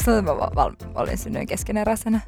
Että 0.00 0.22
mä 0.22 0.36
val- 0.36 0.74
olin 0.94 1.18
synnyin 1.18 1.46
keskeneräisenä. 1.46 2.20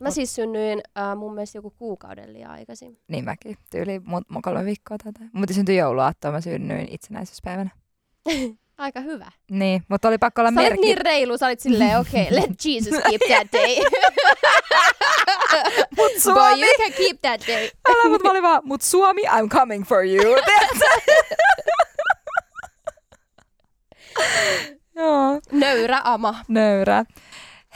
Mä 0.00 0.10
siis 0.10 0.34
synnyin 0.34 0.80
äh, 0.98 1.16
mun 1.16 1.34
mielestä 1.34 1.58
joku 1.58 1.70
kuukauden 1.78 2.32
liian 2.32 2.50
aikaisin. 2.50 2.98
Niin 3.08 3.24
mäkin. 3.24 3.56
Tyyli 3.70 3.98
mu- 3.98 4.36
mu- 4.36 4.40
kolme 4.42 4.64
viikkoa 4.64 4.96
jotain. 5.06 5.30
Mutta 5.32 5.54
syntyi 5.54 5.76
jouluaattoa, 5.76 6.32
mä 6.32 6.40
synnyin 6.40 6.88
itsenäisyyspäivänä. 6.90 7.70
Aika 8.78 9.00
hyvä. 9.00 9.30
Niin, 9.50 9.82
mutta 9.88 10.08
oli 10.08 10.18
pakko 10.18 10.42
olla 10.42 10.50
Sä 10.50 10.54
merkki. 10.54 10.80
niin 10.80 10.98
reilu, 10.98 11.38
sä 11.38 11.46
olit 11.46 11.60
silleen, 11.60 11.98
okei, 12.00 12.22
okay, 12.22 12.34
let 12.40 12.50
Jesus 12.64 13.02
keep 13.02 13.20
that 13.28 13.52
day. 13.52 13.76
Mut 15.96 16.12
Boy, 16.12 16.20
Suomi! 16.20 16.60
you 16.62 16.74
can 16.82 16.92
keep 16.92 17.20
that 17.22 17.40
day. 17.46 17.68
Älä, 17.88 18.08
mut 18.08 18.22
mä 18.22 18.30
olin 18.30 18.42
vaan, 18.42 18.60
mut 18.64 18.82
Suomi, 18.82 19.22
I'm 19.22 19.48
coming 19.48 19.84
for 19.84 20.04
you. 20.04 20.36
Joo, 24.96 25.40
Nöyrä 25.52 26.00
ama. 26.04 26.34
nöyrä. 26.48 27.04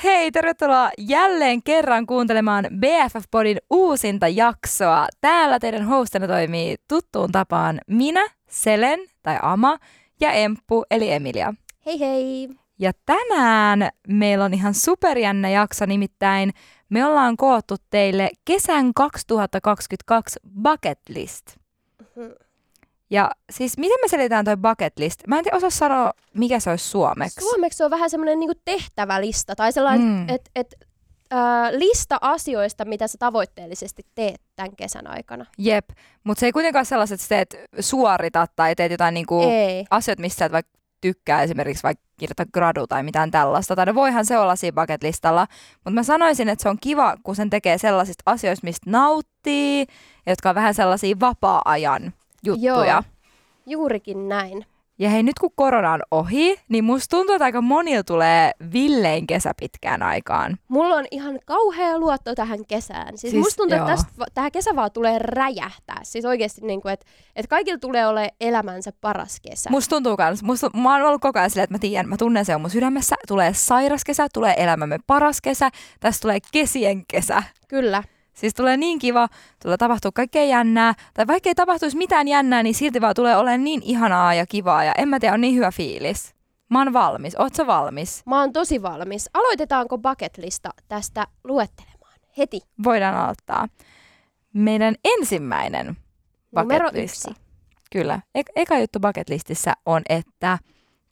Hei, 0.04 0.30
tervetuloa 0.32 0.90
jälleen 0.98 1.62
kerran 1.62 2.06
kuuntelemaan 2.06 2.64
BFF-podin 2.64 3.56
uusinta 3.70 4.28
jaksoa. 4.28 5.06
Täällä 5.20 5.58
teidän 5.58 5.84
hostina 5.84 6.26
toimii 6.26 6.76
tuttuun 6.88 7.32
tapaan 7.32 7.80
minä, 7.86 8.28
Selen 8.48 9.00
tai 9.22 9.38
Ama 9.42 9.78
ja 10.20 10.32
Emppu 10.32 10.84
eli 10.90 11.12
Emilia. 11.12 11.54
Hei 11.86 12.00
hei. 12.00 12.48
Ja 12.78 12.92
tänään 13.06 13.88
meillä 14.08 14.44
on 14.44 14.54
ihan 14.54 14.74
superjännä 14.74 15.48
jakso, 15.48 15.86
nimittäin 15.86 16.52
me 16.88 17.06
ollaan 17.06 17.36
koottu 17.36 17.76
teille 17.90 18.30
kesän 18.44 18.94
2022 18.94 20.40
bucket 20.62 20.98
list. 21.08 21.46
Mhm. 22.16 22.26
Ja 23.10 23.30
siis 23.50 23.78
miten 23.78 23.96
me 24.02 24.08
selitään 24.08 24.44
toi 24.44 24.56
bucket 24.56 24.98
list? 24.98 25.20
Mä 25.26 25.38
en 25.38 25.44
tiedä 25.44 25.56
osaa 25.56 25.70
sanoa, 25.70 26.12
mikä 26.34 26.60
se 26.60 26.70
olisi 26.70 26.88
suomeksi. 26.88 27.40
Suomeksi 27.40 27.84
on 27.84 27.90
vähän 27.90 28.10
semmoinen 28.10 28.38
niinku 28.38 28.60
tehtävälista 28.64 29.56
tai 29.56 29.72
sellainen, 29.72 30.06
Mm. 30.06 30.28
että 30.28 30.50
et, 30.54 30.74
äh, 31.32 31.38
lista 31.70 32.18
asioista, 32.20 32.84
mitä 32.84 33.06
sä 33.08 33.18
tavoitteellisesti 33.18 34.02
teet 34.14 34.40
tämän 34.56 34.76
kesän 34.76 35.06
aikana. 35.06 35.46
Jep, 35.58 35.88
mutta 36.24 36.40
se 36.40 36.46
ei 36.46 36.52
kuitenkaan 36.52 36.80
ole 36.80 36.84
sellaiset, 36.84 37.14
että 37.14 37.24
sä 37.24 37.28
teet 37.28 37.56
suorita 37.80 38.46
tai 38.56 38.74
teet 38.74 38.92
jotain 38.92 39.14
niinku 39.14 39.40
Ei. 39.42 39.84
asioita, 39.90 40.20
mistä 40.20 40.44
et 40.44 40.52
vaikka 40.52 40.72
tykkää 41.00 41.42
esimerkiksi 41.42 41.82
vaikka 41.82 42.04
kirjoittaa 42.18 42.46
gradu 42.54 42.86
tai 42.86 43.02
mitään 43.02 43.30
tällaista. 43.30 43.76
Tai 43.76 43.86
no 43.86 43.94
voihan 43.94 44.26
se 44.26 44.38
olla 44.38 44.56
siinä 44.56 44.80
bucket 44.82 45.02
listalla, 45.02 45.46
mutta 45.74 45.90
mä 45.90 46.02
sanoisin, 46.02 46.48
että 46.48 46.62
se 46.62 46.68
on 46.68 46.76
kiva, 46.80 47.16
kun 47.22 47.36
sen 47.36 47.50
tekee 47.50 47.78
sellaisista 47.78 48.22
asioista, 48.26 48.66
mistä 48.66 48.90
nauttii, 48.90 49.86
jotka 50.26 50.48
on 50.48 50.54
vähän 50.54 50.74
sellaisia 50.74 51.16
vapaa-ajan 51.20 52.12
juttuja. 52.44 52.84
Joo. 52.84 53.02
Juurikin 53.66 54.28
näin. 54.28 54.64
Ja 55.00 55.10
hei, 55.10 55.22
nyt 55.22 55.38
kun 55.38 55.50
korona 55.54 55.92
on 55.92 56.00
ohi, 56.10 56.60
niin 56.68 56.84
musta 56.84 57.16
tuntuu, 57.16 57.34
että 57.34 57.44
aika 57.44 57.60
monilla 57.60 58.02
tulee 58.02 58.52
villein 58.72 59.26
kesä 59.26 59.52
pitkään 59.60 60.02
aikaan. 60.02 60.58
Mulla 60.68 60.94
on 60.94 61.04
ihan 61.10 61.38
kauhea 61.44 61.98
luotto 61.98 62.34
tähän 62.34 62.66
kesään. 62.68 63.18
Siis, 63.18 63.30
Siis 63.30 63.34
musta 63.44 63.56
tuntuu, 63.56 63.76
joo. 63.76 63.88
että 63.88 63.96
tästä, 63.96 64.24
tähän 64.34 64.52
kesä 64.52 64.76
vaan 64.76 64.90
tulee 64.92 65.18
räjähtää. 65.18 66.00
Siis 66.02 66.24
oikeasti, 66.24 66.60
niin 66.66 66.80
kuin, 66.80 66.92
että, 66.92 67.06
että 67.36 67.50
kaikilla 67.50 67.78
tulee 67.78 68.06
olemaan 68.06 68.30
elämänsä 68.40 68.92
paras 69.00 69.40
kesä. 69.40 69.70
Musta 69.70 69.96
tuntuu 69.96 70.16
kans, 70.16 70.42
musta, 70.42 70.70
mä 70.76 70.92
oon 70.92 71.02
ollut 71.02 71.20
koko 71.20 71.38
ajan 71.38 71.50
silleen, 71.50 71.64
että 71.64 71.74
mä 71.74 71.78
tiedän, 71.78 72.08
mä 72.08 72.16
tunnen 72.16 72.44
se 72.44 72.54
on 72.54 72.60
mun 72.60 72.70
sydämessä, 72.70 73.16
tulee 73.28 73.54
sairas 73.54 74.04
kesä, 74.04 74.26
tulee 74.32 74.54
elämämme 74.56 74.98
paras 75.06 75.40
kesä, 75.40 75.70
tästä 76.00 76.22
tulee 76.22 76.38
kesien 76.52 77.04
kesä. 77.06 77.42
Kyllä. 77.68 78.02
Siis 78.38 78.54
tulee 78.54 78.76
niin 78.76 78.98
kiva, 78.98 79.28
tulee 79.62 79.76
tapahtua 79.76 80.10
kaikkea 80.14 80.44
jännää, 80.44 80.94
tai 81.14 81.26
vaikka 81.26 81.50
ei 81.50 81.54
tapahtuisi 81.54 81.96
mitään 81.96 82.28
jännää, 82.28 82.62
niin 82.62 82.74
silti 82.74 83.00
vaan 83.00 83.14
tulee 83.14 83.36
olemaan 83.36 83.64
niin 83.64 83.82
ihanaa 83.84 84.34
ja 84.34 84.46
kivaa, 84.46 84.84
ja 84.84 84.92
en 84.98 85.08
mä 85.08 85.20
tiedä, 85.20 85.34
on 85.34 85.40
niin 85.40 85.54
hyvä 85.56 85.70
fiilis. 85.70 86.34
Mä 86.70 86.78
oon 86.78 86.92
valmis. 86.92 87.36
Oot 87.38 87.54
sä 87.54 87.66
valmis? 87.66 88.22
Mä 88.26 88.40
oon 88.40 88.52
tosi 88.52 88.82
valmis. 88.82 89.30
Aloitetaanko 89.34 89.98
bucket-lista 89.98 90.70
tästä 90.88 91.26
luettelemaan? 91.44 92.14
Heti. 92.38 92.60
Voidaan 92.84 93.14
aloittaa. 93.14 93.68
Meidän 94.54 94.94
ensimmäinen 95.04 95.96
Numero 96.56 96.84
bucket 96.84 97.02
lista. 97.02 97.30
yksi. 97.30 97.42
Kyllä. 97.92 98.20
E- 98.34 98.42
eka 98.56 98.78
juttu 98.78 99.00
bucket 99.00 99.28
listissä 99.28 99.72
on, 99.86 100.02
että 100.08 100.58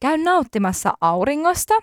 käy 0.00 0.18
nauttimassa 0.18 0.94
auringosta 1.00 1.74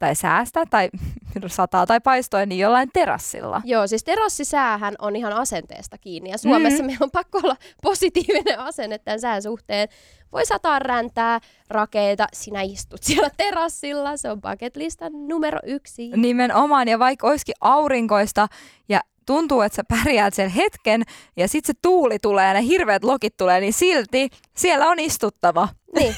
tai 0.00 0.14
säästä 0.14 0.64
tai 0.70 0.90
sataa 1.46 1.86
tai 1.86 2.00
paistoi 2.00 2.46
niin 2.46 2.58
jollain 2.58 2.90
terassilla. 2.92 3.62
Joo, 3.64 3.86
siis 3.86 4.04
terassisäähän 4.04 4.94
on 4.98 5.16
ihan 5.16 5.32
asenteesta 5.32 5.98
kiinni. 5.98 6.30
Ja 6.30 6.38
Suomessa 6.38 6.76
Mhm. 6.78 6.82
mm. 6.82 6.86
meillä 6.86 7.04
on 7.04 7.10
pakko 7.10 7.40
olla 7.44 7.56
positiivinen 7.82 8.58
asenne 8.58 8.98
tämän 8.98 9.20
sään 9.20 9.42
suhteen. 9.42 9.88
Voi 10.32 10.46
sataa 10.46 10.78
räntää, 10.78 11.40
rakeita, 11.68 12.26
sinä 12.32 12.62
istut 12.62 13.02
siellä 13.02 13.30
terassilla. 13.36 14.16
Se 14.16 14.30
on 14.30 14.40
bucket 14.40 14.76
listan 14.76 15.12
numero 15.28 15.58
yksi. 15.64 16.08
Nimenomaan, 16.16 16.88
ja 16.88 16.98
vaikka 16.98 17.26
olisikin 17.26 17.54
aurinkoista 17.60 18.48
ja 18.88 19.00
tuntuu, 19.26 19.60
että 19.60 19.76
sä 19.76 19.82
pärjäät 19.88 20.34
sen 20.34 20.50
hetken 20.50 21.02
ja 21.36 21.48
sitten 21.48 21.74
se 21.74 21.78
tuuli 21.82 22.18
tulee 22.18 22.46
ja 22.46 22.52
ne 22.54 22.62
hirveät 22.62 23.04
lokit 23.04 23.36
tulee, 23.36 23.60
niin 23.60 23.72
silti 23.72 24.28
siellä 24.56 24.86
on 24.86 24.98
istuttava. 24.98 25.68
Niin, 25.98 26.14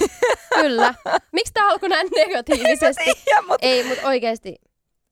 kyllä. 0.55 0.95
Miksi 1.33 1.53
tämä 1.53 1.69
alkoi 1.71 1.89
näin 1.89 2.09
negatiivisesti? 2.17 3.05
Ja, 3.31 3.43
mutta 3.43 3.67
Ei, 3.67 3.85
mutta 3.89 4.09
oikeasti, 4.09 4.57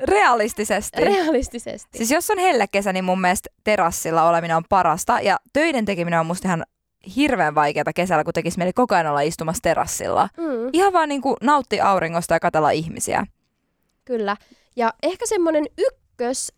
realistisesti. 0.01 1.01
realistisesti. 1.01 1.99
Siis 1.99 2.11
jos 2.11 2.31
on 2.31 2.39
hellekesä, 2.39 2.93
niin 2.93 3.05
mun 3.05 3.21
mielestä 3.21 3.51
terassilla 3.65 4.29
oleminen 4.29 4.57
on 4.57 4.65
parasta 4.69 5.21
ja 5.21 5.37
töiden 5.53 5.85
tekeminen 5.85 6.21
on 6.21 6.27
musta 6.27 6.49
ihan 6.49 6.65
hirveän 7.17 7.55
vaikeaa 7.55 7.93
kesällä, 7.95 8.25
kun 8.25 8.33
tekisi 8.33 8.59
mieli 8.59 8.73
koko 8.73 8.95
ajan 8.95 9.07
olla 9.07 9.21
istumassa 9.21 9.63
terassilla. 9.63 10.29
Mm, 10.37 10.71
Ihan 10.73 10.93
vaan 10.93 11.09
niin 11.09 11.21
kuin 11.23 11.37
nautti 11.43 11.81
auringosta 11.81 12.35
ja 12.35 12.41
katella 12.41 12.71
ihmisiä. 12.71 13.27
kyllä. 14.05 14.37
Ja 14.77 14.93
ehkä 15.03 15.27
semmoinen 15.27 15.65
ykkös 15.79 16.53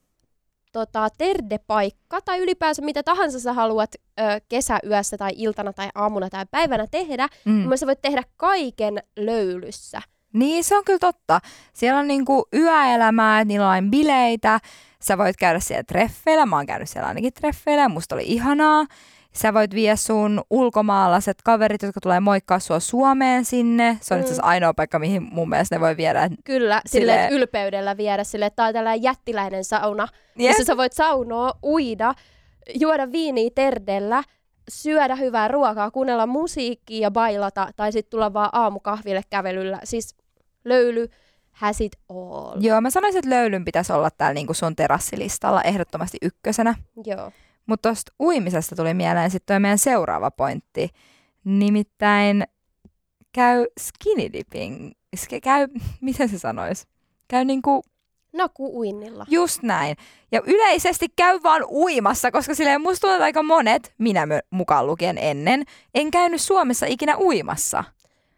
tota, 0.73 1.09
terdepaikka 1.19 2.21
tai 2.21 2.39
ylipäänsä 2.39 2.83
mitä 2.83 3.03
tahansa 3.03 3.41
sä 3.41 3.53
haluat 3.53 3.91
ö, 4.21 4.23
kesäyössä 4.49 5.17
tai 5.19 5.31
iltana 5.37 5.73
tai 5.73 5.89
aamuna 5.95 6.31
tai 6.31 6.45
päivänä 6.51 6.87
tehdä, 6.91 7.29
Mm. 7.45 7.53
mm. 7.53 7.77
sä 7.77 7.87
voit 7.87 8.03
tehdä 8.03 8.23
kaiken 8.37 9.03
löylyssä. 9.17 10.03
Niin, 10.33 10.65
se 10.65 10.77
on 10.77 10.85
kyllä 10.85 10.99
totta. 10.99 11.41
Siellä 11.73 12.01
on 12.01 12.09
niinku 12.09 12.45
yöelämää, 12.55 13.45
niillä 13.45 13.69
on 13.69 13.91
bileitä. 13.91 14.61
Sä 15.03 15.19
voit 15.19 15.37
käydä 15.37 15.61
siellä 15.61 15.83
treffeillä. 15.83 16.47
Mä 16.47 16.57
oon 16.57 16.67
käynyt 16.67 16.89
siellä 16.89 17.09
ainakin 17.09 17.33
treffeillä. 17.33 17.89
Musta 17.89 18.15
oli 18.15 18.25
ihanaa. 18.27 18.87
Sä 19.33 19.55
voit 19.55 19.75
vie 19.75 19.97
sun 19.97 20.43
ulkomaalaiset 20.51 21.37
kaverit, 21.45 21.83
jotka 21.83 22.01
tulee 22.01 22.21
moikkaa 22.21 22.59
sua 22.59 22.81
Suomeen 22.81 23.45
sinne. 23.45 23.99
Se 24.01 24.15
on 24.15 24.19
Mm. 24.19 24.21
itse 24.21 24.33
asiassa 24.33 24.47
ainoa 24.49 24.75
paikka, 24.75 24.99
mihin 24.99 25.23
mun 25.23 25.49
mielestä 25.49 25.75
ne 25.77 25.81
voi 25.81 25.97
viedä. 25.97 26.29
Kyllä, 26.45 26.83
Silleen- 26.87 27.29
silleen 27.29 27.33
ylpeydellä 27.33 27.97
viedä 27.97 28.25
sille, 28.25 28.47
että 28.47 28.57
tää 28.57 28.67
on 28.67 28.73
tällainen 28.75 29.03
jättiläinen 29.03 29.65
sauna, 29.65 30.09
Jep. 30.39 30.49
missä 30.51 30.65
sä 30.65 30.77
voit 30.77 30.93
saunoa, 30.93 31.53
uida, 31.63 32.15
juoda 32.81 33.13
viiniä 33.13 33.51
terdellä, 33.55 34.23
syödä 34.71 35.15
hyvää 35.17 35.49
ruokaa, 35.49 35.91
kuunnella 35.91 36.27
musiikkia 36.27 37.01
ja 37.03 37.11
bailata, 37.11 37.69
tai 37.77 37.93
sitten 37.93 38.11
tulla 38.11 38.33
vaan 38.33 38.51
aamukahville 38.53 39.21
kävelyllä. 39.31 39.81
Siis 39.85 40.17
löyly 40.65 41.09
has 41.53 41.81
it 41.81 41.93
all. 42.09 42.57
Joo, 42.61 42.81
mä 42.81 42.91
sanoisin, 42.91 43.19
että 43.19 43.31
löylyn 43.31 43.65
pitäisi 43.65 43.93
olla 43.93 44.11
täällä 44.11 44.35
niinku 44.35 44.55
sun 44.55 44.77
terassilistalla 44.77 45.63
ehdottomasti 45.63 46.19
ykkösenä. 46.23 46.75
Joo. 47.05 47.31
Mutta 47.67 47.89
tuosta 47.89 48.13
uimisesta 48.21 48.77
tuli 48.77 48.95
mieleen 48.95 49.31
sitten 49.31 49.63
meidän 49.63 49.79
seuraava 49.79 50.31
pointti. 50.31 50.89
Nimittäin 51.45 52.45
käy 53.33 53.67
skinny 53.81 54.33
dipping. 54.33 54.91
Käy, 55.43 55.69
miten 56.01 56.29
se 56.29 56.39
sanois? 56.39 56.87
Käy 57.29 57.45
niinku 57.45 57.83
Naku 58.33 58.79
uinnilla. 58.79 59.27
just 59.31 59.63
näin. 59.63 59.97
Ja 60.33 60.41
yleisesti 60.47 61.07
käy 61.17 61.41
vaan 61.43 61.65
uimassa, 61.71 62.31
koska 62.31 62.55
silleen 62.55 62.81
musta 62.81 63.01
tuntuu, 63.01 63.15
että 63.15 63.25
aika 63.25 63.43
monet, 63.43 63.95
minä 63.99 64.27
mukaan 64.51 64.87
lukien 64.87 65.19
ennen, 65.19 65.65
en 65.95 66.11
käynyt 66.11 66.41
Suomessa 66.41 66.87
ikinä 66.87 67.17
uimassa. 67.19 67.85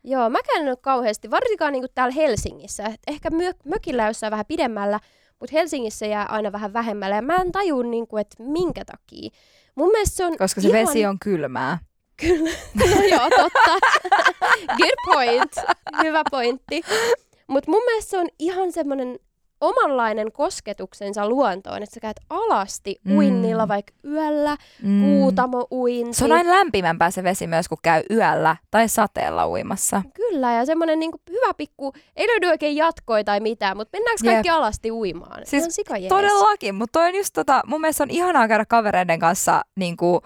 Joo, 0.04 0.31
mä 0.31 0.38
ole 0.60 0.76
kauheasti, 0.76 1.31
varsinkaan 1.31 1.72
niinku 1.72 1.88
täällä 1.94 2.14
Helsingissä. 2.14 2.84
Et 2.84 3.00
Ehkä 3.06 3.28
mö- 3.28 3.60
mökillä 3.64 4.06
jossain 4.06 4.31
vähän 4.31 4.46
pidemmällä, 4.46 5.00
mutta 5.40 5.56
Helsingissä 5.56 6.06
jää 6.06 6.26
aina 6.26 6.52
vähän 6.52 6.72
vähemmällä. 6.72 7.16
Ja 7.16 7.22
mä 7.22 7.36
en 7.36 7.52
taju, 7.52 7.82
niinku, 7.82 8.16
että 8.16 8.36
minkä 8.42 8.84
takia. 8.84 9.31
Mun 9.75 9.90
mielestä 9.90 10.16
se 10.16 10.26
on 10.26 10.36
Koska 10.38 10.60
se 10.60 10.69
ihan... 10.69 10.86
vesi 10.86 11.06
on 11.06 11.19
kylmää. 11.19 11.78
No 12.75 13.02
joo, 13.10 13.31
totta. 13.31 13.78
Good 14.76 15.14
point. 15.14 15.52
Hyvä 16.02 16.22
pointti. 16.31 16.82
Mutta 17.46 17.70
mun 17.70 17.82
mielestä 17.84 18.10
se 18.10 18.19
on 18.19 18.28
ihan 18.38 18.72
semmoinen 18.72 19.19
omanlainen 19.69 20.32
kosketuksensa 20.32 21.28
luontoon, 21.28 21.82
että 21.82 21.94
sä 21.94 22.00
käyt 22.00 22.20
alasti 22.31 22.96
Mm. 23.05 23.16
uinnilla 23.16 23.69
vaikka 23.69 23.93
yöllä, 24.05 24.56
Mm. 24.82 25.00
kuutamo 25.02 25.66
uinti. 25.70 26.12
Se 26.14 26.25
on 26.25 26.32
aina 26.32 26.50
lämpimämpää 26.50 27.11
se 27.11 27.22
vesi 27.25 27.46
myös, 27.46 27.69
kun 27.69 27.78
käy 27.82 28.02
yöllä 28.11 28.56
tai 28.70 28.88
sateella 28.88 29.49
uimassa. 29.49 30.02
Kyllä, 30.14 30.52
ja 30.52 30.66
semmoinen 30.66 30.99
niinku 30.99 31.19
hyvä 31.31 31.55
pikku, 31.55 31.93
ei 32.16 32.26
löydy 32.28 32.46
oikein 32.46 32.76
jatkoja 32.76 33.25
tai 33.25 33.40
mitään, 33.40 33.76
mutta 33.76 33.99
mennäänkö 33.99 34.20
Jep. 34.26 34.34
kaikki 34.34 34.50
alasti 34.50 34.90
uimaan? 34.93 35.43
Siis 35.46 35.62
Ihan 35.62 35.72
sikajees. 35.72 36.08
Todellakin, 36.08 36.75
mutta 36.75 36.99
toi 37.00 37.08
on 37.08 37.14
just 37.14 37.32
tota, 37.34 37.62
mun 37.66 37.81
mielestä 37.81 38.02
on 38.05 38.11
ihanaa 38.11 38.49
käydä 38.49 38.64
kavereiden 38.69 39.19
kanssa 39.19 39.62
niin 39.76 39.96
kuin 39.96 40.20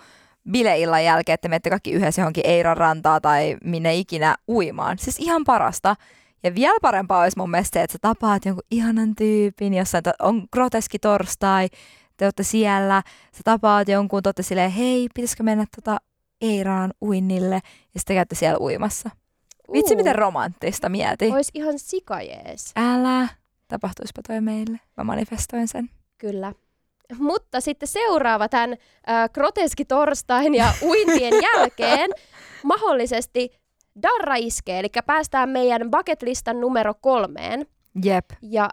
bileillan 0.51 1.05
jälkeen, 1.05 1.35
että 1.35 1.49
menette 1.49 1.71
kaikki 1.71 1.93
yhdessä 1.93 2.23
johonkin 2.23 2.47
Eiran 2.47 2.77
rantaa 2.77 3.21
tai 3.21 3.57
minne 3.65 3.95
ikinä 3.95 4.37
uimaan. 4.49 4.99
Siis 4.99 5.19
ihan 5.19 5.45
parasta. 5.45 5.97
Ja 6.43 6.55
vielä 6.55 6.79
parempaa 6.83 7.23
olisi 7.23 7.39
mun 7.39 7.51
mielestä 7.51 7.79
se, 7.79 7.83
että 7.83 7.93
sä 7.93 7.99
tapaat 8.03 8.45
jonkun 8.45 8.65
ihanan 8.71 9.15
tyypin, 9.15 9.75
jossain 9.75 10.05
to- 10.05 10.11
on 10.19 10.47
groteski 10.53 10.99
torstai, 10.99 11.69
te 12.17 12.27
olette 12.27 12.43
siellä, 12.43 13.03
sä 13.33 13.41
tapaat 13.45 13.89
jonkun, 13.89 14.23
te 14.23 14.29
olette 14.29 14.43
silleen, 14.43 14.71
hei, 14.71 15.09
pitäisikö 15.15 15.43
mennä 15.43 15.65
tota 15.77 15.97
Eiraan 16.41 16.93
uinnille, 17.03 17.55
ja 17.95 18.01
sitten 18.01 18.17
käytte 18.17 18.35
siellä 18.35 18.59
uimassa. 18.59 19.11
Vitsi, 19.73 19.97
miten 19.97 20.15
romanttista 20.15 20.89
mieti. 20.89 21.31
Ois 21.31 21.51
ihan 21.55 21.79
sikajees. 21.79 22.73
Älä, 22.77 23.29
tapahtuispa 23.69 24.23
toi 24.29 24.41
meille. 24.41 24.81
Mä 24.97 25.05
manifestoin 25.05 25.69
sen. 25.69 25.91
Kyllä. 26.19 26.53
Mutta 27.19 27.61
sitten 27.61 27.89
seuraava 27.89 28.49
tämän 28.49 28.73
äh, 28.73 29.31
groteski 29.31 29.85
torstain 29.85 30.55
ja 30.55 30.73
uintien 30.83 31.35
jälkeen 31.43 32.11
mahdollisesti 32.63 33.51
Darra 34.03 34.35
iskee, 34.37 34.79
eli 34.79 34.89
päästään 35.07 35.49
meidän 35.49 35.91
bucket-listan 35.91 36.61
numero 36.61 36.95
kolmeen. 37.01 37.67
Jep. 38.05 38.25
Ja 38.43 38.69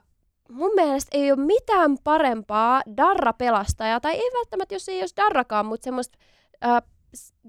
mun 0.50 0.72
mielestä 0.76 1.18
ei 1.18 1.32
ole 1.32 1.46
mitään 1.46 1.98
parempaa 2.04 2.82
Darra-pelastajaa, 2.98 4.00
tai 4.00 4.14
ei 4.14 4.30
välttämättä, 4.34 4.76
jos 4.76 4.90
ei 4.90 5.00
olisi 5.00 5.16
Darrakaan, 5.16 5.66
mutta 5.66 5.84
semmoista 5.84 6.18
äh, 6.66 6.82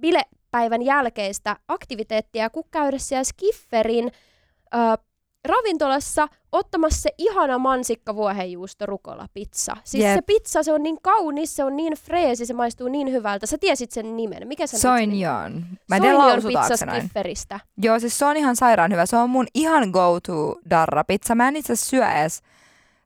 bilepäivän 0.01 0.83
jälkeistä 0.83 1.57
aktiviteettia, 1.69 2.51
kun 2.51 2.65
käydä 2.71 2.99
siellä 2.99 3.25
Skifferin 3.25 4.13
äh, 4.75 4.99
ravintolassa 5.49 6.29
ottamassa 6.57 7.03
se 7.03 7.11
ihana 7.19 7.59
mansikka 7.59 8.15
vuohenjuusto 8.15 8.87
rukola 8.87 9.27
pizza. 9.35 9.77
Siis 9.85 10.05
Jep. 10.05 10.15
se 10.15 10.23
pizza, 10.23 10.63
se 10.63 10.73
on 10.73 10.83
niin 10.83 10.99
kaunis, 11.03 11.57
se 11.57 11.65
on 11.65 11.77
niin 11.77 11.93
freesi, 11.93 12.47
se 12.47 12.55
maistuu 12.55 12.89
niin 12.89 13.13
hyvältä. 13.13 13.47
Sä 13.47 13.59
tiesit 13.59 13.93
sen 13.93 14.17
nimen. 14.17 14.49
Mikä 14.49 14.65
nimi? 14.73 14.81
Soinjon. 14.81 15.67
Mä 15.89 15.97
en 15.97 16.03
tiedä 16.03 16.17
Soinjon 16.17 16.33
lausutaanko 16.33 16.69
pizza 16.69 17.59
se. 17.59 17.65
Joo, 17.83 17.99
siis 17.99 18.19
se 18.19 18.25
on 18.25 18.37
ihan 18.37 18.57
sairaan 18.57 18.93
hyvä. 18.93 19.07
Se 19.07 19.17
on 19.17 19.31
mun 19.31 19.47
ihan 19.55 19.91
go-to 19.91 20.55
darra 20.71 21.05
pizza. 21.05 21.35
Mä 21.35 21.49
en 21.49 21.57
itse 21.57 21.73
asiassa 21.73 21.91
syö 21.91 22.09
edes, 22.09 22.43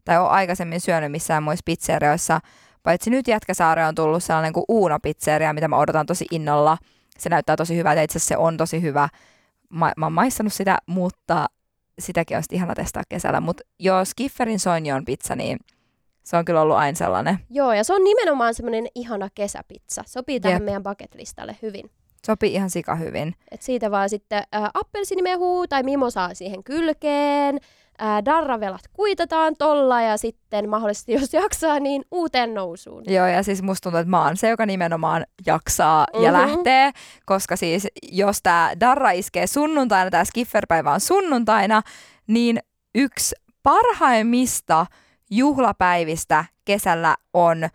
tai 0.05 0.19
ole 0.19 0.29
aikaisemmin 0.29 0.81
syönyt 0.81 1.13
missään 1.13 1.43
muissa 1.43 1.63
pizzerioissa. 1.65 2.41
Paitsi 2.83 3.11
nyt 3.11 3.29
Jätkäsaari 3.29 3.83
on 3.83 3.95
tullut 3.95 4.25
sellainen 4.25 4.53
kuin 4.53 4.65
Uuna 4.69 4.99
pizzeria, 5.03 5.53
mitä 5.53 5.69
mä 5.69 5.79
odotan 5.79 6.07
tosi 6.07 6.27
innolla. 6.31 6.79
Se 7.19 7.29
näyttää 7.29 7.57
tosi 7.57 7.77
hyvältä, 7.77 8.03
itse 8.03 8.19
asiassa 8.19 8.35
se 8.35 8.37
on 8.37 8.57
tosi 8.57 8.83
hyvä. 8.83 9.09
Mä, 9.71 9.93
mä 9.97 10.07
oon 10.07 10.13
maistanut 10.13 10.53
sitä, 10.53 10.79
mutta 10.87 11.47
sitäkin 12.01 12.43
sitten 12.43 12.57
ihana 12.57 12.75
testaa 12.75 13.03
kesällä. 13.09 13.41
Mutta 13.41 13.63
joo, 13.79 14.05
Skifferin 14.05 14.59
Soinjon 14.59 15.05
pizza, 15.05 15.37
niin 15.37 15.59
se 16.23 16.37
on 16.37 16.45
kyllä 16.45 16.61
ollut 16.61 16.77
aina 16.77 16.97
sellainen. 16.97 17.39
Joo, 17.51 17.73
ja 17.73 17.85
se 17.85 17.95
on 17.95 18.05
nimenomaan 18.05 18.55
semmoinen 18.55 18.87
ihana 18.95 19.29
kesäpizza. 19.35 20.03
Sopii 20.07 20.41
tähän 20.41 20.57
Jep. 20.57 20.65
meidän 20.65 20.83
bucket-listalle 20.83 21.57
hyvin. 21.63 21.91
Sopii 22.27 22.55
ihan 22.55 22.71
sika 22.71 22.95
hyvin. 22.95 23.35
Et 23.51 23.63
siitä 23.63 23.91
vaan 23.91 24.09
sitten 24.11 24.39
ä, 24.39 24.71
appelsinimehuu 24.75 25.67
tai 25.69 25.83
mimosaa 25.83 26.35
siihen 26.35 26.65
kylkeen. 26.65 27.59
Ä, 28.03 28.25
darravelat 28.25 28.81
kuitataan 28.93 29.55
tolla 29.59 30.03
ja 30.03 30.17
sitten 30.17 30.69
mahdollisesti, 30.69 31.13
jos 31.13 31.33
jaksaa, 31.35 31.81
niin 31.81 32.05
uuteen 32.11 32.55
nousuun. 32.55 33.03
Joo, 33.07 33.27
ja 33.27 33.43
siis 33.43 33.63
musta 33.63 33.83
tuntuu, 33.83 33.99
että 34.01 34.11
mä 34.11 34.25
oon 34.25 34.37
se, 34.37 34.49
joka 34.49 34.67
nimenomaan 34.67 35.27
jaksaa 35.47 36.07
ja 36.15 36.33
Mhm. 36.33 36.41
lähtee, 36.41 36.91
koska 37.27 37.57
siis 37.57 37.87
jos 38.13 38.43
tämä 38.43 38.73
Darra 38.81 39.11
iskee 39.11 39.47
sunnuntaina, 39.47 40.11
tämä 40.11 40.25
Skifferpäivä 40.25 40.93
on 40.93 41.01
sunnuntaina, 41.01 41.83
niin 42.27 42.59
yksi 42.95 43.35
parhaimmista 43.63 44.87
juhlapäivistä 45.31 46.45
kesällä 46.65 47.17
on 47.35 47.69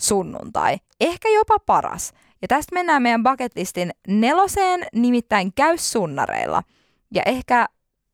sunnuntai. 0.00 0.76
Ehkä 1.00 1.28
jopa 1.28 1.58
paras. 1.66 2.12
Ja 2.42 2.48
tästä 2.48 2.74
mennään 2.74 3.02
meidän 3.02 3.22
bucketlistin 3.22 3.90
neloseen, 4.08 4.86
nimittäin 4.94 5.52
käy 5.54 5.78
sunnareilla. 5.78 6.62
Ja 7.14 7.22
ehkä 7.26 7.66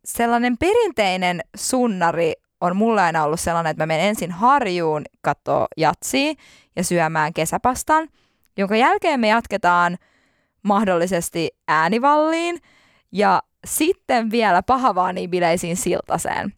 sellainen 0.05 0.59
perinteinen 0.59 1.41
sunnari 1.57 2.33
on 2.61 2.77
mulle 2.77 3.03
aina 3.03 3.25
ollut 3.25 3.41
sellainen, 3.41 3.71
että 3.71 3.83
mä 3.83 3.87
menen 3.87 4.07
ensin 4.07 4.31
harjuun 4.31 5.05
kattoo 5.21 5.67
jatsia 5.77 6.35
ja 6.77 6.85
syömään 6.85 7.33
kesäpastan, 7.35 8.09
jonka 8.57 8.77
jälkeen 8.77 9.21
me 9.21 9.29
jatketaan 9.29 9.99
mahdollisesti 10.63 11.51
äänivalliin 11.69 12.59
ja 13.13 13.43
sitten 13.67 14.31
vielä 14.31 14.63
pahavaaniin 14.63 15.31
bileisiin 15.31 15.77
siltaseen. 15.77 16.53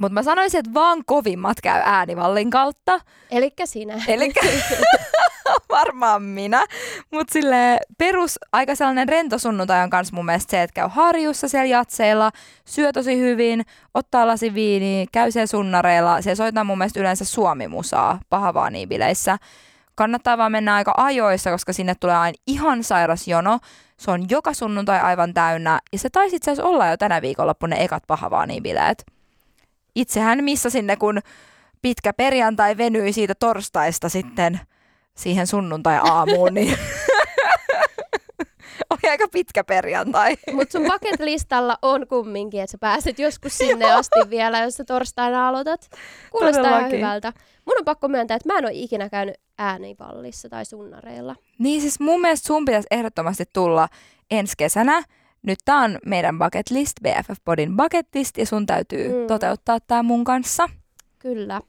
Mutta 0.00 0.14
mä 0.14 0.22
sanoisin, 0.22 0.58
että 0.58 0.74
vaan 0.74 1.04
kovimmat 1.06 1.60
käy 1.62 1.80
äänivallin 1.84 2.50
kautta. 2.50 3.00
Elikkä 3.30 3.66
sinä. 3.66 4.02
Eli 4.08 4.32
varmaan 5.78 6.22
minä. 6.22 6.64
Mutta 7.10 7.32
sille 7.32 7.78
perus 7.98 8.38
aika 8.52 8.74
sellainen 8.74 9.08
rento 9.08 9.38
sunnuntai 9.38 9.82
on 9.82 9.90
kans 9.90 10.12
mun 10.12 10.26
mielestä 10.26 10.50
se, 10.50 10.62
että 10.62 10.74
käy 10.74 10.88
harjussa 10.90 11.48
siellä 11.48 11.66
jatseilla, 11.66 12.30
syö 12.64 12.92
tosi 12.92 13.18
hyvin, 13.18 13.64
ottaa 13.94 14.26
lasi 14.26 14.54
viiniä, 14.54 15.06
käy 15.12 15.30
siellä 15.30 15.46
sunnareilla. 15.46 16.22
Se 16.22 16.34
soittaa 16.34 16.64
mun 16.64 16.78
mielestä 16.78 17.00
yleensä 17.00 17.24
suomimusaa 17.24 18.20
pahavaaniin-bileissä. 18.30 19.38
Kannattaa 19.94 20.38
vaan 20.38 20.52
mennä 20.52 20.74
aika 20.74 20.94
ajoissa, 20.96 21.50
koska 21.50 21.72
sinne 21.72 21.94
tulee 21.94 22.16
aina 22.16 22.38
ihan 22.46 22.84
sairas 22.84 23.28
jono. 23.28 23.58
Se 23.96 24.10
on 24.10 24.30
joka 24.30 24.54
sunnuntai 24.54 25.00
aivan 25.00 25.34
täynnä. 25.34 25.80
Ja 25.92 25.98
se 25.98 26.10
taisi 26.10 26.36
itse 26.36 26.50
asiassa 26.50 26.68
olla 26.68 26.86
jo 26.86 26.96
tänä 26.96 27.22
viikonloppuna 27.22 27.76
ne 27.76 27.84
ekat 27.84 28.02
pahavaaniin-bileet. 28.06 29.04
Itsehän 29.94 30.44
missä 30.44 30.70
sinne, 30.70 30.96
kun 30.96 31.18
pitkä 31.82 32.12
perjantai 32.12 32.76
venyi 32.76 33.12
siitä 33.12 33.34
torstaista 33.34 34.08
sitten 34.08 34.60
siihen 35.18 35.46
sunnuntai-aamuun, 35.46 36.54
niin 36.54 36.78
oli 38.90 39.10
aika 39.10 39.28
pitkä 39.28 39.64
perjantai. 39.64 40.36
Mutta 40.52 40.72
sun 40.72 40.82
bucket-listalla 40.86 41.78
on 41.82 42.06
kumminkin, 42.06 42.60
että 42.60 42.70
sä 42.72 42.78
pääset 42.78 43.18
joskus 43.18 43.58
sinne 43.58 43.92
asti 43.92 44.20
vielä, 44.30 44.62
jos 44.62 44.74
sä 44.74 44.84
torstaina 44.84 45.48
aloitat. 45.48 45.88
Kuulostaa 46.30 46.60
ihan 46.62 46.72
Todellakin. 46.74 46.98
hyvältä. 46.98 47.32
Mun 47.66 47.78
on 47.78 47.84
pakko 47.84 48.08
myöntää, 48.08 48.34
että 48.34 48.48
mä 48.52 48.58
en 48.58 48.64
ole 48.64 48.72
ikinä 48.74 49.08
käynyt 49.08 49.34
äänipallissa 49.58 50.48
tai 50.48 50.64
sunnareilla. 50.64 51.36
Niin 51.58 51.80
siis 51.80 52.00
mun 52.00 52.20
mielestä 52.20 52.46
sun 52.46 52.64
pitäisi 52.64 52.86
ehdottomasti 52.90 53.44
tulla 53.52 53.88
ensi 54.30 54.54
kesänä. 54.58 55.02
Nyt 55.42 55.58
tää 55.64 55.78
on 55.78 55.98
meidän 56.06 56.38
bucket 56.38 56.70
list, 56.70 56.92
BFF 57.02 57.38
Bodin 57.44 57.76
bucket 57.76 58.06
list, 58.14 58.38
ja 58.38 58.46
sun 58.46 58.66
täytyy 58.66 59.08
Mm. 59.08 59.26
toteuttaa 59.26 59.78
tää 59.80 60.02
mun 60.02 60.24
kanssa. 60.24 60.68
Kyllä. 61.18 61.60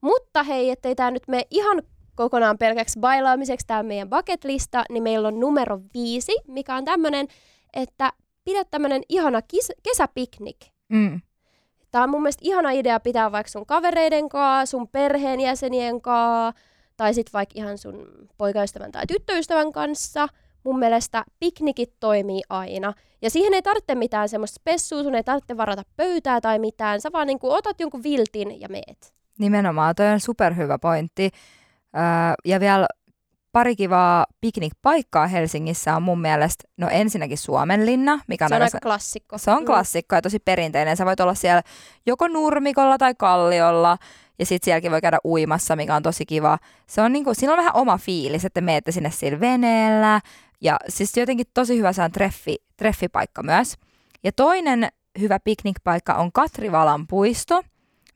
Mutta 0.00 0.42
hei, 0.42 0.70
ettei 0.70 0.94
tämä 0.94 1.10
nyt 1.10 1.28
mene 1.28 1.42
ihan 1.50 1.82
kokonaan 2.18 2.58
pelkäksi 2.58 3.00
bailaamiseksi 3.00 3.66
tämä 3.66 3.82
meidän 3.82 4.10
bucket-lista, 4.10 4.84
niin 4.90 5.02
meillä 5.02 5.28
on 5.28 5.40
numero 5.40 5.80
viisi, 5.94 6.32
mikä 6.46 6.74
on 6.74 6.84
tämmöinen, 6.84 7.26
että 7.74 8.12
pidä 8.44 8.64
tämmöinen 8.64 9.02
ihana 9.08 9.40
kis- 9.40 9.80
kesäpiknik. 9.82 10.56
Mm. 10.88 11.20
Tämä 11.90 12.04
on 12.04 12.10
mun 12.10 12.22
mielestä 12.22 12.42
ihana 12.44 12.70
idea 12.70 13.00
pitää 13.00 13.32
vaikka 13.32 13.50
sun 13.50 13.66
kavereiden 13.66 14.28
kanssa, 14.28 14.70
sun 14.70 14.88
perheenjäsenien 14.88 16.00
kanssa, 16.00 16.62
tai 16.96 17.14
sitten 17.14 17.32
vaikka 17.32 17.52
ihan 17.56 17.78
sun 17.78 18.06
poikaystävän 18.38 18.92
tai 18.92 19.06
tyttöystävän 19.06 19.72
kanssa. 19.72 20.28
Mun 20.64 20.78
mielestä 20.78 21.24
piknikit 21.40 21.92
toimii 22.00 22.42
aina. 22.48 22.92
Ja 23.22 23.30
siihen 23.30 23.54
ei 23.54 23.62
tarvitse 23.62 23.94
mitään 23.94 24.28
semmoista 24.28 24.56
spessua, 24.60 25.02
sun 25.02 25.14
ei 25.14 25.24
tarvitse 25.24 25.56
varata 25.56 25.82
pöytää 25.96 26.40
tai 26.40 26.58
mitään. 26.58 27.00
Sä 27.00 27.08
vaan 27.12 27.26
niinku 27.26 27.52
otat 27.52 27.80
jonkun 27.80 28.02
viltin 28.02 28.60
ja 28.60 28.68
meet. 28.68 29.14
Nimenomaan, 29.38 29.94
toi 29.94 30.06
on 30.06 30.20
superhyvä 30.20 30.78
pointti. 30.78 31.30
Öö, 31.96 32.02
ja 32.44 32.60
vielä 32.60 32.86
pari 33.52 33.76
kivaa 33.76 34.26
piknikpaikkaa 34.40 35.26
Helsingissä 35.26 35.96
on 35.96 36.02
mun 36.02 36.20
mielestä, 36.20 36.64
no 36.76 36.88
ensinnäkin 36.88 37.38
Suomenlinna, 37.38 38.20
mikä 38.28 38.44
on, 38.44 38.48
Se 38.48 38.54
on 38.54 38.62
aika 38.62 38.76
aika 38.76 38.88
klassikko. 38.88 39.38
Se 39.38 39.50
on 39.50 39.58
Mm. 39.58 39.66
klassikko 39.66 40.14
ja 40.14 40.22
tosi 40.22 40.38
perinteinen. 40.38 40.96
Sä 40.96 41.06
voit 41.06 41.20
olla 41.20 41.34
siellä 41.34 41.62
joko 42.06 42.28
nurmikolla 42.28 42.98
tai 42.98 43.14
kalliolla 43.14 43.98
ja 44.38 44.46
sitten 44.46 44.64
sielläkin 44.64 44.90
voi 44.90 45.00
käydä 45.00 45.18
uimassa, 45.24 45.76
mikä 45.76 45.96
on 45.96 46.02
tosi 46.02 46.26
kiva. 46.26 46.58
Se 46.86 47.02
on 47.02 47.12
niinku, 47.12 47.34
siinä 47.34 47.52
on 47.52 47.58
vähän 47.58 47.76
oma 47.76 47.98
fiilis, 47.98 48.44
että 48.44 48.60
menette 48.60 48.92
sinne 48.92 49.10
sillä 49.10 49.40
veneellä 49.40 50.20
ja 50.60 50.76
siis 50.88 51.16
jotenkin 51.16 51.46
tosi 51.54 51.78
hyvä 51.78 51.92
se 51.92 52.02
on 52.02 52.12
treffi, 52.12 52.56
treffipaikka 52.76 53.42
myös. 53.42 53.74
Ja 54.24 54.32
toinen 54.32 54.88
hyvä 55.20 55.38
piknikpaikka 55.44 56.14
on 56.14 56.32
Katrivalan 56.32 57.06
puisto, 57.06 57.62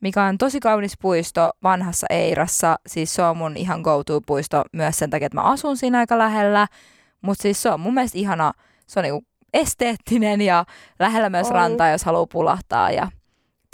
mikä 0.02 0.24
on 0.24 0.38
tosi 0.38 0.60
kaunis 0.60 0.98
puisto 1.02 1.50
vanhassa 1.62 2.06
Eirassa. 2.10 2.76
Siis 2.86 3.14
se 3.14 3.22
on 3.22 3.36
mun 3.36 3.56
ihan 3.56 3.80
go-to-puisto 3.80 4.64
myös 4.72 4.98
sen 4.98 5.10
takia, 5.10 5.26
että 5.26 5.38
mä 5.38 5.42
asun 5.42 5.76
siinä 5.76 5.98
aika 5.98 6.18
lähellä. 6.18 6.66
Mutta 7.22 7.42
siis 7.42 7.62
se 7.62 7.70
on 7.70 7.80
mun 7.80 7.94
mielestä 7.94 8.18
ihana, 8.18 8.52
se 8.86 9.00
on 9.00 9.02
niinku 9.02 9.24
esteettinen 9.54 10.40
ja 10.40 10.64
lähellä 10.98 11.30
myös 11.30 11.46
On. 11.46 11.52
rantaa, 11.52 11.90
jos 11.90 12.04
haluaa 12.04 12.26
pulahtaa. 12.26 12.90
Ja 12.90 13.08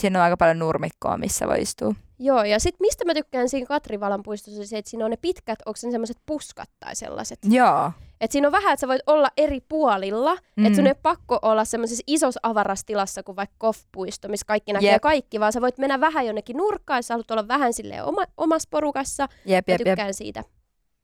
siinä 0.03 0.19
on 0.19 0.23
aika 0.23 0.37
paljon 0.37 0.59
nurmikkoa, 0.59 1.19
missä 1.19 1.47
voi 1.47 1.61
istua. 1.61 1.95
Joo, 2.19 2.45
ja 2.45 2.61
sitten 2.61 2.79
mistä 2.81 3.05
mä 3.05 3.15
tykkään 3.15 3.49
siinä 3.49 3.67
Katrivalan 3.67 4.23
puistossa, 4.23 4.67
se, 4.67 4.79
että 4.79 4.91
siinä 4.91 5.05
on 5.05 5.11
ne 5.11 5.17
pitkät, 5.17 5.59
onko 5.67 5.79
ne 5.85 5.91
semmoiset 5.91 6.17
puskat 6.27 6.71
tai 6.81 6.97
sellaiset. 6.97 7.39
Joo. 7.51 7.93
Et 8.21 8.33
siinä 8.33 8.49
on 8.49 8.53
vähän, 8.53 8.73
että 8.73 8.81
sä 8.81 8.89
voit 8.89 9.03
olla 9.07 9.29
eri 9.37 9.61
puolilla, 9.69 10.37
mm. 10.57 10.67
Että 10.67 10.77
sun 10.77 10.87
ei 10.87 10.95
pakko 11.03 11.39
olla 11.43 11.65
semmoisessa 11.65 12.05
isossa 12.07 12.41
avarastilassa 12.43 13.23
kuin 13.23 13.37
vaikka 13.37 13.55
Koff-puisto, 13.59 14.29
missä 14.29 14.47
kaikki 14.47 14.73
näkee 14.73 14.93
Jep. 14.93 15.03
kaikki, 15.03 15.41
vaan 15.41 15.53
sä 15.53 15.61
voit 15.61 15.79
mennä 15.79 16.01
vähän 16.01 16.27
jonnekin 16.27 16.57
nurkkaan, 16.57 16.99
jos 16.99 17.07
sä 17.07 17.15
haluat 17.15 17.31
olla 17.31 17.49
vähän 17.49 17.73
silleen 17.73 18.05
oma, 18.05 18.25
omassa 18.37 18.69
porukassa. 18.71 19.29
Jep, 19.45 19.69
Mä 19.69 19.73
jep, 19.73 19.81
jep. 19.81 19.89
tykkään 19.89 20.15
siitä. 20.15 20.45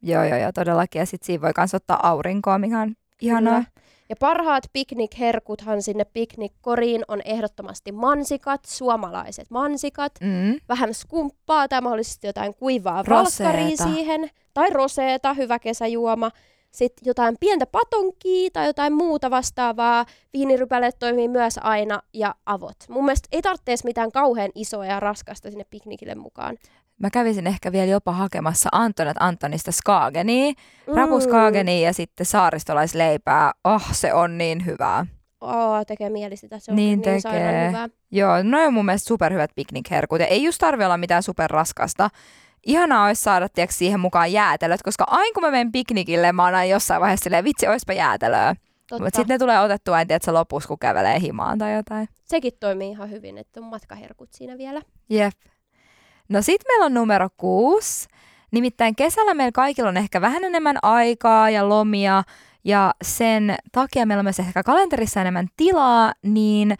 Joo, 0.02 0.24
joo, 0.24 0.38
joo, 0.38 0.52
todellakin. 0.52 0.98
Ja 1.00 1.06
sitten 1.06 1.26
siinä 1.26 1.42
voi 1.42 1.52
myös 1.58 1.74
ottaa 1.74 2.08
aurinkoa, 2.08 2.58
mikä 2.58 2.80
on 2.80 2.94
ihanaa. 3.20 3.54
Kyllä. 3.54 3.84
Ja 4.08 4.16
parhaat 4.20 4.64
piknikherkuthan 4.72 5.82
sinne 5.82 6.04
piknikkoriin 6.04 7.04
on 7.08 7.20
ehdottomasti 7.24 7.92
mansikat, 7.92 8.60
suomalaiset 8.66 9.50
mansikat, 9.50 10.12
Mm. 10.20 10.60
vähän 10.68 10.94
skumppaa 10.94 11.68
tai 11.68 11.80
mahdollisesti 11.80 12.26
jotain 12.26 12.54
kuivaa 12.54 13.04
valkkaria 13.08 13.76
siihen, 13.76 14.30
tai 14.54 14.70
roseeta, 14.70 15.34
hyvä 15.34 15.58
kesäjuoma. 15.58 16.30
Sitten 16.70 17.06
jotain 17.06 17.36
pientä 17.40 17.66
patonkia 17.66 18.50
tai 18.52 18.66
jotain 18.66 18.92
muuta 18.92 19.30
vastaavaa. 19.30 20.06
Viinirypäleet 20.32 20.98
toimii 20.98 21.28
myös 21.28 21.58
aina 21.62 22.02
ja 22.12 22.34
avot. 22.46 22.76
Mun 22.88 23.04
mielestä 23.04 23.28
ei 23.32 23.42
tarvitse 23.42 23.74
mitään 23.84 24.12
kauhean 24.12 24.50
isoa 24.54 24.86
ja 24.86 25.00
raskasta 25.00 25.50
sinne 25.50 25.64
piknikille 25.70 26.14
mukaan. 26.14 26.56
Mä 27.00 27.10
kävisin 27.10 27.46
ehkä 27.46 27.72
vielä 27.72 27.86
jopa 27.90 28.12
hakemassa 28.12 28.68
Antonet 28.72 29.16
Antonista 29.20 29.72
skagenia, 29.72 30.52
Mm. 30.86 30.94
rapuskagenia 30.94 31.80
ja 31.86 31.92
sitten 31.92 32.26
saaristolaisleipää. 32.26 33.52
Oh, 33.64 33.82
se 33.92 34.14
on 34.14 34.38
niin 34.38 34.66
hyvää. 34.66 35.06
Oo, 35.40 35.84
tekee 35.84 36.10
mieli 36.10 36.36
sitä. 36.36 36.58
Se 36.58 36.70
on 36.70 36.76
Niin 36.76 37.00
niin, 37.00 37.22
tekee. 37.22 37.68
hyvää. 37.68 37.88
Joo, 38.10 38.42
no 38.42 38.64
on 38.66 38.74
mun 38.74 38.84
mielestä 38.84 39.08
superhyvät 39.08 39.50
piknikherkut. 39.54 40.20
Ja 40.20 40.26
ei 40.26 40.42
just 40.44 40.58
tarvi 40.58 40.84
olla 40.84 40.96
mitään 40.96 41.22
superraskasta. 41.22 42.10
Ihanaa 42.66 43.06
olisi 43.06 43.22
saada 43.22 43.48
tiiäks, 43.48 43.78
siihen 43.78 44.00
mukaan 44.00 44.32
jäätelöt, 44.32 44.82
koska 44.82 45.04
aina 45.08 45.32
kun 45.34 45.42
mä 45.42 45.50
menen 45.50 45.72
piknikille, 45.72 46.32
mä 46.32 46.44
oon 46.44 46.54
aina 46.54 46.64
jossain 46.64 47.00
vaiheessa 47.00 47.24
silleen, 47.24 47.44
vitsi, 47.44 47.68
oispa 47.68 47.92
jäätelöä. 47.92 48.54
Mutta 48.92 49.04
sitten 49.04 49.34
ne 49.34 49.38
tulee 49.38 49.60
otettua, 49.60 50.00
en 50.00 50.06
tiedä, 50.06 50.16
että 50.16 50.24
se 50.24 50.32
lopussa, 50.32 50.68
kun 50.68 50.78
kävelee 50.78 51.20
himaan 51.20 51.58
tai 51.58 51.74
jotain. 51.74 52.08
Sekin 52.24 52.52
toimii 52.60 52.90
ihan 52.90 53.10
hyvin, 53.10 53.38
että 53.38 53.60
on 53.60 53.66
matkaherkut 53.66 54.32
siinä 54.32 54.58
vielä. 54.58 54.82
Jep. 55.10 55.32
No 56.28 56.42
sit 56.42 56.60
meillä 56.68 56.84
on 56.84 56.94
numero 56.94 57.28
kuusi. 57.36 58.08
Nimittäin 58.50 58.96
kesällä 58.96 59.34
meillä 59.34 59.52
kaikilla 59.52 59.88
on 59.88 59.96
ehkä 59.96 60.20
vähän 60.20 60.44
enemmän 60.44 60.76
aikaa 60.82 61.50
ja 61.50 61.68
lomia 61.68 62.22
ja 62.64 62.94
sen 63.02 63.56
takia 63.72 64.06
meillä 64.06 64.20
on 64.20 64.24
myös 64.24 64.40
ehkä 64.40 64.62
kalenterissa 64.62 65.20
enemmän 65.20 65.48
tilaa, 65.56 66.12
niin 66.22 66.74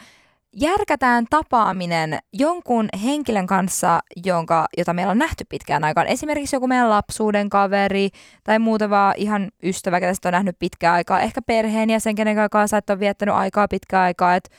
järkätään 0.53 1.27
tapaaminen 1.31 2.19
jonkun 2.33 2.89
henkilön 3.05 3.47
kanssa, 3.47 4.01
jonka, 4.25 4.67
jota 4.79 4.93
meillä 4.93 5.11
on 5.11 5.19
nähty 5.19 5.45
pitkään 5.49 5.85
aikaan. 5.85 6.07
Esimerkiksi 6.07 6.57
joku 6.57 6.67
meidän 6.67 6.91
lapsuuden 6.91 7.51
kaveri 7.51 8.11
tai 8.45 8.59
muuten 8.59 8.91
vaan 8.91 9.15
ihan 9.17 9.49
ystävä, 9.63 10.01
ketä 10.01 10.29
on 10.29 10.33
nähnyt 10.33 10.57
pitkään 10.59 10.95
aikaa. 10.95 11.21
Ehkä 11.21 11.43
perheenjäsen, 11.43 12.15
kenen 12.15 12.51
kanssa 12.51 12.77
et 12.77 12.91
ole 12.91 13.01
viettänyt 13.01 13.35
aikaa 13.35 13.69
pitkään 13.69 14.05
aikaa. 14.05 14.35
Et 14.37 14.51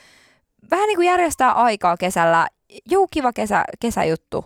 vähän 0.70 0.86
niin 0.86 0.96
kuin 0.96 1.06
järjestää 1.06 1.52
aikaa 1.52 1.96
kesällä. 1.96 2.46
Joku 2.90 3.08
kiva 3.10 3.32
kesä, 3.32 3.64
kesäjuttu 3.80 4.44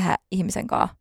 tehdä 0.00 0.16
ihmisen 0.30 0.66
kanssa, 0.66 0.96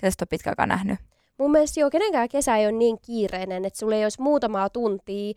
ketä 0.00 0.10
sit 0.10 0.22
on 0.22 0.28
pitkään 0.28 0.52
aikaa 0.52 0.66
nähnyt. 0.66 0.98
Mun 1.38 1.50
mielestä 1.50 1.80
joo, 1.80 1.90
kenenkään 1.90 2.28
kesä 2.28 2.56
ei 2.56 2.66
ole 2.66 2.72
niin 2.72 2.98
kiireinen, 3.02 3.64
että 3.64 3.78
sulle 3.78 3.96
ei 3.96 4.04
olisi 4.04 4.22
muutamaa 4.22 4.70
tuntia 4.70 5.34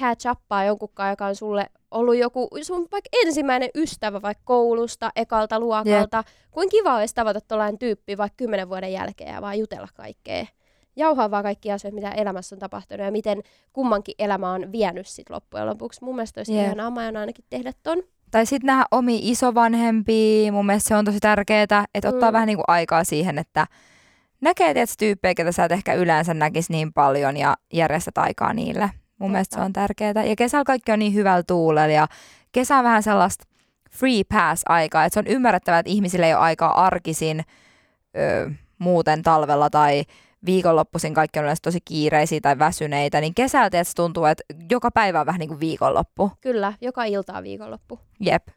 catch 0.00 0.30
uppaa 0.30 0.64
jonkunkaan, 0.64 1.10
joka 1.10 1.26
on 1.26 1.36
sulle 1.36 1.66
ollut 1.90 2.16
joku 2.16 2.48
sun 2.62 2.88
vaikka 2.92 3.08
ensimmäinen 3.26 3.70
ystävä 3.74 4.22
vaikka 4.22 4.42
koulusta, 4.44 5.10
ekalta 5.16 5.60
luokalta. 5.60 6.24
Kuin 6.50 6.68
kiva 6.68 6.96
olisi 6.96 7.14
tavata 7.14 7.40
tuollainen 7.40 7.78
tyyppi 7.78 8.16
vaikka 8.16 8.36
kymmenen 8.36 8.68
vuoden 8.68 8.92
jälkeen 8.92 9.34
ja 9.34 9.42
vaan 9.42 9.58
jutella 9.58 9.88
kaikkea. 9.94 10.46
Jauhaa 10.96 11.30
vaan 11.30 11.42
kaikki 11.42 11.72
asiat, 11.72 11.94
mitä 11.94 12.10
elämässä 12.10 12.56
on 12.56 12.60
tapahtunut 12.60 13.04
ja 13.04 13.12
miten 13.12 13.42
kummankin 13.72 14.14
elämä 14.18 14.52
on 14.52 14.72
vienyt 14.72 15.06
sit 15.06 15.30
loppujen 15.30 15.66
lopuksi. 15.66 16.04
Mun 16.04 16.14
mielestä 16.14 16.40
olisi 16.40 16.54
ihanaa, 16.54 16.90
mä 16.90 17.00
aion 17.00 17.16
ainakin 17.16 17.44
tehdä 17.50 17.72
ton. 17.82 18.02
Tai 18.30 18.46
sitten 18.46 18.66
nähdä 18.66 18.84
omi 18.90 19.18
isovanhempia, 19.22 20.52
mun 20.52 20.66
mielestä 20.66 20.88
se 20.88 20.96
on 20.96 21.04
tosi 21.04 21.20
tärkeää, 21.20 21.62
että 21.94 22.08
ottaa 22.08 22.30
Mm. 22.30 22.32
vähän 22.32 22.46
niin 22.46 22.56
kuin 22.56 22.64
aikaa 22.68 23.04
siihen, 23.04 23.38
että 23.38 23.66
näkee 24.40 24.74
tietysti 24.74 25.06
tyyppejä, 25.06 25.34
ketä 25.34 25.52
sä 25.52 25.64
et 25.64 25.72
ehkä 25.72 25.94
yleensä 25.94 26.34
näkisi 26.34 26.72
niin 26.72 26.92
paljon 26.92 27.36
ja 27.36 27.56
järjestät 27.72 28.18
aikaa 28.18 28.52
niille. 28.54 28.80
Mun 28.80 28.90
Totta. 29.18 29.28
mielestä 29.32 29.56
se 29.56 29.62
on 29.62 29.72
tärkeää. 29.72 30.24
Ja 30.24 30.36
kesällä 30.36 30.64
kaikki 30.64 30.92
on 30.92 30.98
niin 30.98 31.14
hyvällä 31.14 31.42
tuulella 31.46 31.92
ja 31.92 32.06
kesä 32.52 32.76
on 32.78 32.84
vähän 32.84 33.02
sellaista 33.02 33.44
free 33.90 34.22
pass-aikaa, 34.34 35.04
että 35.04 35.14
se 35.14 35.20
on 35.20 35.26
ymmärrettävää, 35.26 35.78
että 35.78 35.90
ihmisille 35.92 36.26
ei 36.26 36.34
ole 36.34 36.42
aikaa 36.42 36.84
arkisin 36.86 37.44
ö, 38.16 38.50
muuten 38.78 39.22
talvella 39.22 39.70
tai 39.70 40.04
viikonloppuisin 40.46 41.14
kaikki 41.14 41.38
on 41.38 41.42
yleensä 41.44 41.60
tosi 41.62 41.78
kiireisiä 41.84 42.40
tai 42.42 42.58
väsyneitä, 42.58 43.20
niin 43.20 43.34
kesällä 43.34 43.70
tietysti 43.70 43.94
tuntuu, 43.96 44.24
että 44.24 44.44
joka 44.70 44.90
päivä 44.90 45.20
on 45.20 45.26
vähän 45.26 45.38
niin 45.38 45.48
kuin 45.48 45.60
viikonloppu. 45.60 46.30
Kyllä, 46.40 46.72
joka 46.80 47.04
ilta 47.04 47.32
on 47.36 47.42
viikonloppu. 47.44 47.98
Jep. 48.20 48.48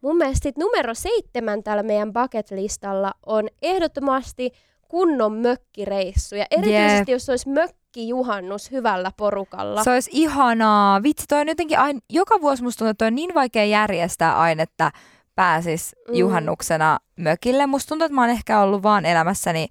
Mun 0.00 0.16
mielestä 0.16 0.42
sit 0.42 0.58
numero 0.58 0.94
seitsemän 0.94 1.62
täällä 1.62 1.82
meidän 1.82 2.12
bucket-listalla 2.12 3.12
on 3.26 3.48
ehdottomasti 3.62 4.50
kunnon 4.88 5.32
mökkireissu. 5.32 6.34
Ja 6.34 6.46
erityisesti 6.50 6.98
Jep. 6.98 7.08
jos 7.08 7.28
olisi 7.28 7.48
mökkijuhannus 7.48 8.70
hyvällä 8.70 9.10
porukalla. 9.16 9.84
Se 9.84 9.90
olisi 9.90 10.10
ihanaa. 10.12 11.02
Vitsi, 11.02 11.24
toi 11.28 11.40
on 11.40 11.48
jotenkin 11.48 11.78
aina, 11.78 12.00
joka 12.10 12.40
vuosi 12.40 12.62
musta 12.62 12.78
tuntuu, 12.78 12.90
että 12.90 12.98
toi 13.04 13.06
on 13.08 13.14
niin 13.14 13.34
vaikea 13.34 13.64
järjestää 13.64 14.40
aina, 14.40 14.62
että 14.62 14.92
pääsis 15.34 15.96
Mm. 16.08 16.14
juhannuksena 16.14 16.98
mökille. 17.16 17.66
Musta 17.66 17.88
tuntuu, 17.88 18.04
että 18.06 18.14
mä 18.14 18.20
oon 18.20 18.30
ehkä 18.30 18.60
ollut 18.60 18.82
vaan 18.82 19.04
elämässäni 19.06 19.66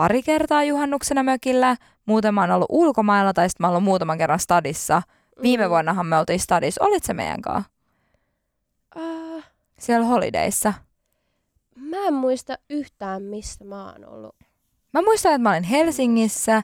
pari 0.00 0.22
kertaa 0.22 0.64
juhannuksena 0.64 1.22
mökillä. 1.22 1.76
Muuten 2.06 2.34
mä 2.34 2.40
oon 2.40 2.50
ollut 2.50 2.66
ulkomailla 2.70 3.32
tai 3.32 3.48
sitten 3.48 3.64
mä 3.64 3.68
oon 3.68 3.72
ollut 3.72 3.84
muutaman 3.84 4.18
kerran 4.18 4.38
stadissa. 4.38 5.02
Viime 5.42 5.64
Mm. 5.66 5.70
vuonnahan 5.70 6.06
me 6.06 6.18
oltiin 6.18 6.40
stadissa. 6.40 6.84
Olit 6.84 7.04
se 7.04 7.14
meidän 7.14 7.42
kanssa? 7.42 7.70
Äh, 8.96 9.44
Siellä 9.78 10.06
holidayssa. 10.06 10.74
mä 11.76 11.96
en 12.06 12.14
muista 12.14 12.58
yhtään, 12.70 13.22
missä 13.22 13.64
mä 13.64 13.84
oon 13.92 14.04
ollut. 14.08 14.34
Mä 14.92 15.02
muistan, 15.02 15.32
että 15.32 15.42
mä 15.42 15.50
olin 15.50 15.62
Helsingissä 15.62 16.62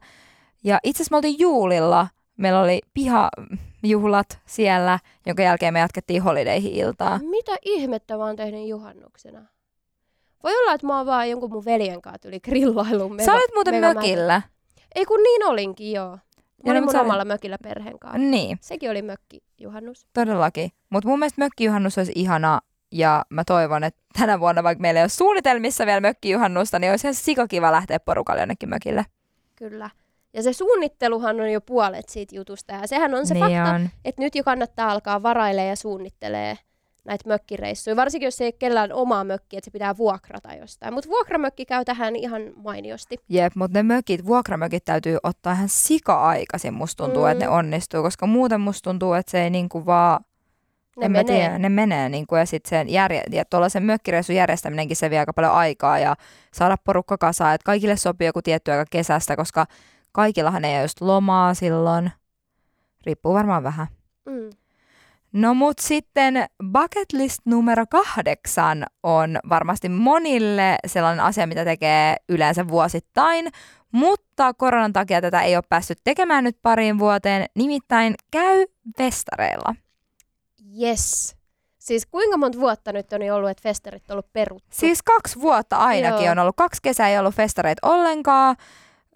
ja 0.65 0.79
itse 0.85 1.03
asiassa 1.03 1.13
me 1.13 1.17
oltiin 1.17 1.39
Juulilla. 1.39 2.09
Meillä 2.37 2.61
oli 2.61 2.81
pihajuhlat 2.95 4.41
siellä, 4.47 4.99
jonka 5.27 5.43
jälkeen 5.43 5.73
me 5.73 5.79
jatkettiin 5.81 6.23
holidayhin 6.23 6.73
iltaa. 6.73 7.19
Mitä 7.31 7.53
ihmettä 7.63 8.17
mä 8.17 8.25
oon 8.25 8.37
tehnyt 8.37 8.69
juhannuksena? 8.69 9.43
Voi 10.47 10.57
olla, 10.63 10.73
että 10.73 10.87
mä 10.87 10.97
oon 10.97 11.07
vaan 11.07 11.31
jonkun 11.31 11.51
mun 11.53 11.65
veljen 11.65 12.03
kanssa 12.03 12.19
tuli 12.19 12.41
grillailuun. 12.41 13.17
Sä 13.25 13.33
olit 13.35 13.55
muuten 13.55 13.75
mega- 13.75 13.95
mökillä. 13.95 14.43
Ei 14.95 15.05
kun 15.05 15.23
niin 15.23 15.45
olinkin, 15.45 15.93
joo. 15.93 16.11
Mä 16.11 16.19
Ja 16.65 16.73
olin 16.73 16.85
mun 16.85 16.97
omalla 16.97 17.25
mökillä 17.25 17.57
perheen 17.63 17.99
kanssa. 17.99 18.19
Niin, 18.19 18.59
Sekin 18.61 18.91
oli 18.91 19.03
mökki 19.03 19.43
juhannus. 19.59 20.07
todellakin. 20.13 20.71
Mutta 20.91 21.09
mun 21.09 21.19
mielestä 21.19 21.41
mökkijuhannus 21.43 21.99
olisi 21.99 22.13
ihana 22.15 22.61
ja 22.93 23.25
mä 23.31 23.45
toivon, 23.45 23.85
että 23.85 24.03
tänä 24.19 24.41
vuonna, 24.41 24.63
vaikka 24.63 24.83
meillä 24.83 25.01
ei 25.01 25.03
ole 25.03 25.09
suunnitelmissa 25.09 25.87
vielä 25.87 26.01
mökkijuhannusta, 26.01 26.79
niin 26.79 26.91
olisi 26.91 27.07
ihan 27.07 27.15
sikakiva 27.15 27.73
lähteä 27.73 28.01
porukalle 28.01 28.43
jonnekin 28.43 28.69
mökille. 28.69 29.05
Kyllä. 29.57 29.91
Ja 30.35 30.43
se 30.43 30.53
suunnitteluhan 30.53 31.41
on 31.41 31.53
jo 31.53 31.61
puolet 31.61 32.09
siitä 32.09 32.37
jutusta. 32.37 32.73
Ja 32.73 32.87
sehän 32.87 33.15
on 33.15 33.27
se 33.27 33.35
niin 33.35 33.45
fakta, 33.45 33.75
on. 33.75 33.89
että 34.05 34.23
nyt 34.23 34.35
jo 34.35 34.45
kannattaa 34.45 34.91
alkaa 34.91 35.23
varailemaan 35.23 35.69
ja 35.69 35.77
suunnittelee 35.77 36.59
näitä 37.07 37.29
mökkireissuja. 37.29 37.97
Varsinkin, 37.97 38.27
jos 38.27 38.41
ei 38.41 38.53
kellään 38.53 38.93
omaa 38.93 39.25
mökkiä, 39.25 39.59
että 39.59 39.65
se 39.65 39.71
pitää 39.71 39.97
vuokrata 39.97 40.55
jostain. 40.55 40.95
Mutta 40.95 41.11
vuokramökki 41.11 41.67
käy 41.67 41.85
tähän 41.85 42.17
ihan 42.17 42.43
mainiosti. 42.57 43.17
Jep, 43.29 43.53
mutta 43.55 43.79
ne 43.79 43.83
mökit, 43.83 44.27
vuokramökit 44.27 44.85
täytyy 44.85 45.19
ottaa 45.23 45.53
ihan 45.53 45.69
sika-aikaisin, 45.69 46.75
musta 46.75 47.05
tuntuu, 47.05 47.25
Mm. 47.25 47.31
että 47.31 47.45
ne 47.45 47.49
onnistuu, 47.49 48.03
koska 48.03 48.27
muuten 48.27 48.61
musta 48.61 48.91
tuntuu, 48.91 49.13
että 49.13 49.31
se 49.31 49.43
ei 49.45 49.51
niinku 49.51 49.87
vaan 49.87 50.21
Ne 51.01 51.07
en 51.07 51.13
mä 51.13 51.19
menee. 51.19 51.37
tiedä, 51.39 51.59
ne 51.59 51.69
menee 51.69 52.09
niin 52.09 52.27
kuin, 52.27 52.39
ja 52.39 52.47
sitten 52.47 52.69
sen 52.71 52.89
järje- 52.89 53.23
ja 53.33 53.45
tuollaisen 53.45 53.83
mökkireissun 53.83 54.37
järjestäminenkin 54.37 54.97
se 54.97 55.11
vie 55.11 55.19
aika 55.19 55.33
paljon 55.33 55.53
aikaa 55.53 55.99
ja 55.99 56.17
saada 56.55 56.77
porukka 56.85 57.19
kasaan, 57.19 57.55
että 57.55 57.65
kaikille 57.65 57.97
sopii 57.97 58.27
joku 58.27 58.43
tietty 58.43 58.71
aika 58.71 58.85
kesästä, 58.91 59.37
koska 59.37 59.67
kaikillahan 60.13 60.65
ei 60.65 60.75
ole 60.75 60.83
just 60.83 61.01
lomaa 61.01 61.55
silloin. 61.55 62.11
Riippuu 63.07 63.35
varmaan 63.35 63.63
vähän. 63.63 63.87
Mm. 64.27 64.51
No 65.37 65.55
mut 65.55 65.79
sitten 65.79 66.47
bucket 66.73 67.13
list 67.13 67.41
numero 67.45 67.85
kahdeksan 67.91 68.87
on 69.03 69.39
varmasti 69.49 69.89
monille 69.89 70.77
sellainen 70.87 71.25
asia, 71.25 71.47
mitä 71.47 71.65
tekee 71.65 72.17
yleensä 72.29 72.69
vuosittain, 72.69 73.49
mutta 73.93 74.55
koronan 74.55 74.93
takia 74.93 75.21
tätä 75.21 75.43
ei 75.43 75.57
ole 75.57 75.65
päässyt 75.69 75.99
tekemään 76.05 76.45
nyt 76.45 76.59
pariin 76.63 76.99
vuoteen, 76.99 77.47
nimittäin 77.55 78.15
käy 78.31 78.67
festareilla. 78.99 79.75
Yes. 80.81 81.37
Siis 81.79 82.07
kuinka 82.07 82.37
monta 82.37 82.59
vuotta 82.59 82.93
nyt 82.93 83.13
on 83.13 83.31
ollut, 83.33 83.51
että 83.51 83.63
festarit 83.63 84.11
on 84.11 84.15
ollut 84.15 84.33
peruttu? 84.33 84.69
Siis 84.71 85.03
kaksi 85.03 85.41
vuotta 85.41 85.77
ainakin 85.77 86.25
Joo. 86.25 86.33
on 86.33 86.39
ollut. 86.39 86.57
Kaksi 86.57 86.83
kesää 86.83 87.09
ei 87.09 87.19
ollut 87.19 87.35
festareita 87.35 87.89
ollenkaan. 87.89 88.57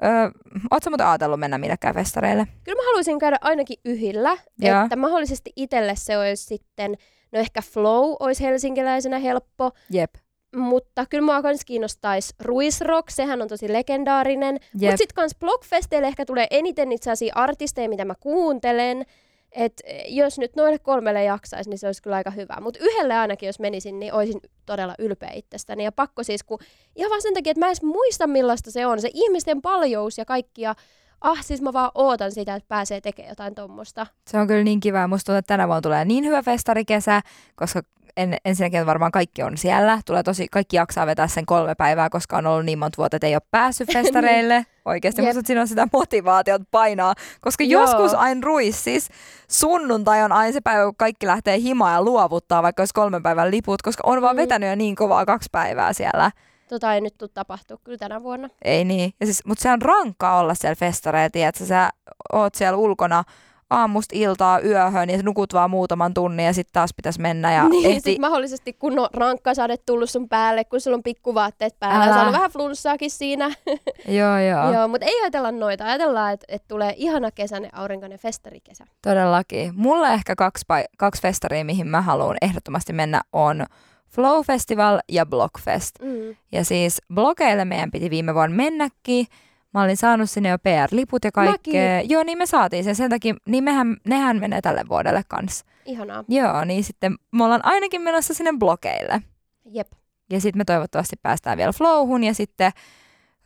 Öö, 0.04 0.30
Oletko 0.70 0.90
muuten 0.90 1.06
ajatellut 1.06 1.40
mennä 1.40 1.58
millekään 1.58 1.94
festareille? 1.94 2.46
Kyllä 2.64 2.76
mä 2.82 2.86
haluaisin 2.86 3.18
käydä 3.18 3.38
ainakin 3.40 3.76
yhillä, 3.84 4.36
Joo. 4.58 4.82
että 4.82 4.96
mahdollisesti 4.96 5.52
itselle 5.56 5.92
se 5.96 6.18
olisi 6.18 6.44
sitten, 6.44 6.96
no 7.32 7.38
ehkä 7.38 7.62
Flow 7.62 8.16
olisi 8.20 8.44
helsinkiläisenä 8.44 9.18
helppo, 9.18 9.70
Jep. 9.90 10.14
mutta 10.56 11.06
kyllä 11.10 11.24
mua 11.24 11.42
kans 11.42 11.64
kiinnostaisi 11.64 12.34
Ruisrock, 12.40 13.10
sehän 13.10 13.42
on 13.42 13.48
tosi 13.48 13.72
legendaarinen. 13.72 14.54
Mutta 14.72 14.96
sitten 14.96 15.14
kans 15.14 15.34
Blockfesteille 15.40 16.08
ehkä 16.08 16.26
tulee 16.26 16.46
eniten 16.50 16.92
itse 16.92 17.10
asiassa 17.10 17.40
artisteja, 17.40 17.88
mitä 17.88 18.04
mä 18.04 18.14
kuuntelen. 18.20 19.04
Et 19.52 19.80
jos 20.06 20.38
nyt 20.38 20.56
noille 20.56 20.78
kolmelle 20.78 21.24
jaksaisi, 21.24 21.70
niin 21.70 21.78
se 21.78 21.86
olisi 21.86 22.02
kyllä 22.02 22.16
aika 22.16 22.30
hyvä. 22.30 22.56
Mutta 22.60 22.80
yhdelle 22.82 23.16
ainakin, 23.16 23.46
jos 23.46 23.60
menisin, 23.60 24.00
niin 24.00 24.12
olisin 24.12 24.40
todella 24.66 24.94
ylpeä 24.98 25.30
itsestäni. 25.34 25.84
Ja 25.84 25.92
pakko 25.92 26.22
siis, 26.22 26.42
kun 26.42 26.58
ihan 26.96 27.10
vaan 27.10 27.22
sen 27.22 27.34
takia, 27.34 27.50
että 27.50 27.60
mä 27.60 27.66
en 27.66 27.70
edes 27.70 27.82
muista 27.82 28.26
millaista 28.26 28.70
se 28.70 28.86
on. 28.86 29.00
Se 29.00 29.10
ihmisten 29.14 29.62
paljous 29.62 30.18
ja 30.18 30.24
kaikki. 30.24 30.62
Ja 30.62 30.74
ah 31.20 31.38
siis 31.42 31.62
mä 31.62 31.72
vaan 31.72 31.90
ootan 31.94 32.32
sitä, 32.32 32.54
että 32.54 32.68
pääsee 32.68 33.00
tekemään 33.00 33.28
jotain 33.30 33.54
tommosta. 33.54 34.06
Se 34.30 34.38
on 34.38 34.46
kyllä 34.46 34.64
niin 34.64 34.80
kiva. 34.80 35.06
Musta 35.08 35.26
tuntuu, 35.26 35.38
että 35.38 35.54
tänä 35.54 35.66
vuonna 35.68 35.80
tulee 35.80 36.04
niin 36.04 36.24
hyvä 36.24 36.42
festarikesä, 36.42 37.20
koska 37.56 37.82
en, 38.16 38.36
ensinnäkin 38.44 38.86
varmaan 38.86 39.12
kaikki 39.12 39.42
on 39.42 39.58
siellä. 39.58 40.00
Tulee 40.06 40.22
tosi, 40.22 40.46
kaikki 40.50 40.76
jaksaa 40.76 41.06
vetää 41.06 41.26
sen 41.28 41.46
kolme 41.46 41.74
päivää, 41.74 42.10
koska 42.10 42.36
on 42.38 42.46
ollut 42.46 42.64
niin 42.64 42.78
monta 42.78 42.96
vuotta, 42.96 43.16
että 43.16 43.26
ei 43.26 43.34
ole 43.34 43.42
päässyt 43.50 43.92
festareille. 43.92 44.66
Oikeasti 44.84 45.22
musta 45.22 45.40
siinä 45.44 45.60
on 45.60 45.68
sitä 45.68 45.88
motivaatiota 45.92 46.64
painaa, 46.70 47.14
koska 47.40 47.64
Joo. 47.64 47.82
joskus 47.82 48.14
aina 48.14 48.40
ruis, 48.44 48.84
siis 48.84 49.08
sunnuntai 49.50 50.22
on 50.22 50.32
aina 50.32 50.52
se 50.52 50.60
päivä, 50.60 50.84
kun 50.84 50.96
kaikki 50.96 51.26
lähtee 51.26 51.58
himaan 51.58 51.94
ja 51.94 52.02
luovuttaa, 52.02 52.62
vaikka 52.62 52.80
olisi 52.80 52.94
kolmen 52.94 53.22
päivän 53.22 53.50
liput, 53.50 53.82
koska 53.82 54.02
on 54.06 54.22
vaan 54.22 54.36
Mm. 54.36 54.40
vetänyt 54.40 54.68
jo 54.68 54.74
niin 54.76 54.96
kovaa 54.96 55.26
kaksi 55.26 55.48
päivää 55.52 55.92
siellä. 55.92 56.30
Tota 56.70 56.94
ei 56.94 57.00
nyt 57.00 57.14
tule 57.18 57.30
tapahtua 57.34 57.78
kyllä 57.84 57.98
tänä 57.98 58.22
vuonna. 58.22 58.48
Ei 58.64 58.84
niin. 58.84 59.12
Ja 59.20 59.26
siis, 59.26 59.44
mutta 59.46 59.62
se 59.62 59.70
on 59.70 59.82
rankkaa 59.82 60.38
olla 60.38 60.54
siellä 60.54 60.74
festareilla, 60.74 61.48
että 61.48 61.66
sä 61.66 61.90
oot 62.32 62.54
siellä 62.54 62.76
ulkona 62.76 63.24
aamusta 63.70 64.16
iltaa 64.18 64.60
yöhön 64.60 65.10
ja 65.10 65.22
nukut 65.22 65.52
vaan 65.52 65.70
muutaman 65.70 66.14
tunnin 66.14 66.46
ja 66.46 66.52
sitten 66.52 66.72
taas 66.72 66.90
pitäisi 66.96 67.20
mennä 67.20 67.52
ja 67.52 67.68
niin, 67.68 67.86
ehti... 67.86 68.00
sit 68.00 68.18
mahdollisesti 68.18 68.72
kun 68.72 68.98
on 68.98 69.08
rankkasade 69.12 69.76
tullut 69.76 70.10
sun 70.10 70.28
päälle, 70.28 70.64
kun 70.64 70.80
sulla 70.80 70.94
on 70.94 71.02
pikkuvaatteet 71.02 71.78
päällä, 71.78 72.04
Älä. 72.04 72.14
Älä. 72.14 72.26
on 72.26 72.32
vähän 72.32 72.50
flunssaakin 72.50 73.10
siinä. 73.10 73.50
Joo, 74.08 74.38
joo. 74.38 74.72
Joo, 74.72 74.88
mutta 74.88 75.06
ei 75.06 75.20
ajatella 75.22 75.52
noita. 75.52 75.84
Ajatellaan, 75.84 76.32
että, 76.32 76.46
että 76.48 76.68
tulee 76.68 76.94
ihana 76.96 77.30
kesäinen 77.30 77.74
aurinkoinen 77.74 78.18
festarikesä. 78.18 78.86
Todellakin. 79.02 79.72
Mulla 79.76 80.08
ehkä 80.08 80.36
kaksi, 80.36 80.64
pai- 80.68 80.94
kaksi 80.98 81.22
festaria, 81.22 81.64
mihin 81.64 81.86
mä 81.86 82.02
haluan 82.02 82.36
ehdottomasti 82.42 82.92
mennä, 82.92 83.20
on 83.32 83.66
Flow 84.10 84.42
Festival 84.46 85.00
ja 85.08 85.26
Blockfest. 85.26 85.94
Mm. 86.02 86.36
Ja 86.52 86.64
siis 86.64 87.02
blogeille 87.14 87.64
meidän 87.64 87.90
piti 87.90 88.10
viime 88.10 88.34
vuonna 88.34 88.56
mennäkin. 88.56 89.26
Mä 89.74 89.82
olin 89.82 89.96
saanut 89.96 90.30
sinne 90.30 90.48
jo 90.48 90.58
PR-liput 90.58 91.24
ja 91.24 91.32
kaikkea. 91.32 91.96
Mäkin. 91.96 92.10
Joo, 92.10 92.22
niin 92.22 92.38
me 92.38 92.46
saatiin 92.46 92.84
sen. 92.84 92.96
Sen 92.96 93.10
takia, 93.10 93.34
niin 93.46 93.64
mehän, 93.64 93.96
nehän 94.06 94.40
menee 94.40 94.60
tälle 94.60 94.84
vuodelle 94.88 95.22
kanssa. 95.28 95.64
Ihanaa. 95.84 96.24
Joo, 96.28 96.64
niin 96.64 96.84
sitten 96.84 97.16
me 97.32 97.44
ollaan 97.44 97.64
ainakin 97.64 98.02
menossa 98.02 98.34
sinne 98.34 98.52
blogeille. 98.58 99.22
Jep. 99.64 99.92
Ja 100.30 100.40
sitten 100.40 100.60
me 100.60 100.64
toivottavasti 100.64 101.16
päästään 101.22 101.58
vielä 101.58 101.72
Flowhun 101.72 102.24
ja 102.24 102.34
sitten 102.34 102.72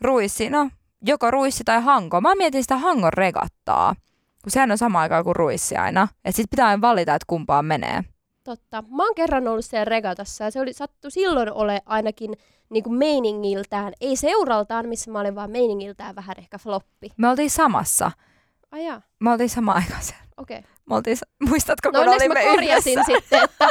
Ruissi, 0.00 0.50
no 0.50 0.70
joko 1.06 1.30
Ruissi 1.30 1.64
tai 1.64 1.82
Hanko. 1.82 2.20
Mä 2.20 2.34
mietin 2.34 2.62
sitä 2.62 2.76
Hangon 2.76 3.12
regattaa, 3.12 3.94
kun 4.42 4.50
sehän 4.50 4.70
on 4.70 4.78
sama 4.78 5.00
aikaa 5.00 5.24
kuin 5.24 5.36
Ruissi 5.36 5.76
aina. 5.76 6.08
Että 6.24 6.36
sitten 6.36 6.50
pitää 6.50 6.68
aina 6.68 6.80
valita, 6.80 7.14
että 7.14 7.26
kumpaan 7.26 7.64
menee. 7.64 8.04
Totta. 8.44 8.84
Mä 8.90 9.04
oon 9.04 9.14
kerran 9.14 9.48
ollut 9.48 9.64
siellä 9.64 9.84
regatassa 9.84 10.44
ja 10.44 10.50
se 10.50 10.60
oli 10.60 10.72
sattu 10.72 11.10
silloin 11.10 11.52
ole 11.52 11.82
ainakin 11.86 12.32
niin 12.70 12.84
kuin 12.84 12.94
meiningiltään, 12.94 13.92
ei 14.00 14.16
seuraltaan, 14.16 14.88
missä 14.88 15.10
mä 15.10 15.20
olin, 15.20 15.34
vaan 15.34 15.50
meiningiltään 15.50 16.16
vähän 16.16 16.34
ehkä 16.38 16.58
floppi. 16.58 17.10
Me 17.16 17.28
oltiin 17.28 17.50
samassa. 17.50 18.10
Ai 18.70 18.84
jaa, 18.86 19.02
Me 19.20 19.30
oltiin 19.30 19.50
sama 19.50 19.72
aikaa 19.72 20.00
siellä. 20.00 20.24
okei. 20.36 20.58
Okay. 20.58 20.70
Me 20.88 20.94
oltiin, 20.94 21.16
muistatko, 21.48 21.88
No 21.88 21.92
kun 21.92 22.00
onneksi 22.08 22.28
mä 22.28 22.34
olimme 22.34 22.50
korjasin 22.54 22.92
yhdessä? 22.92 23.12
sitten, 23.14 23.42
että, 23.44 23.68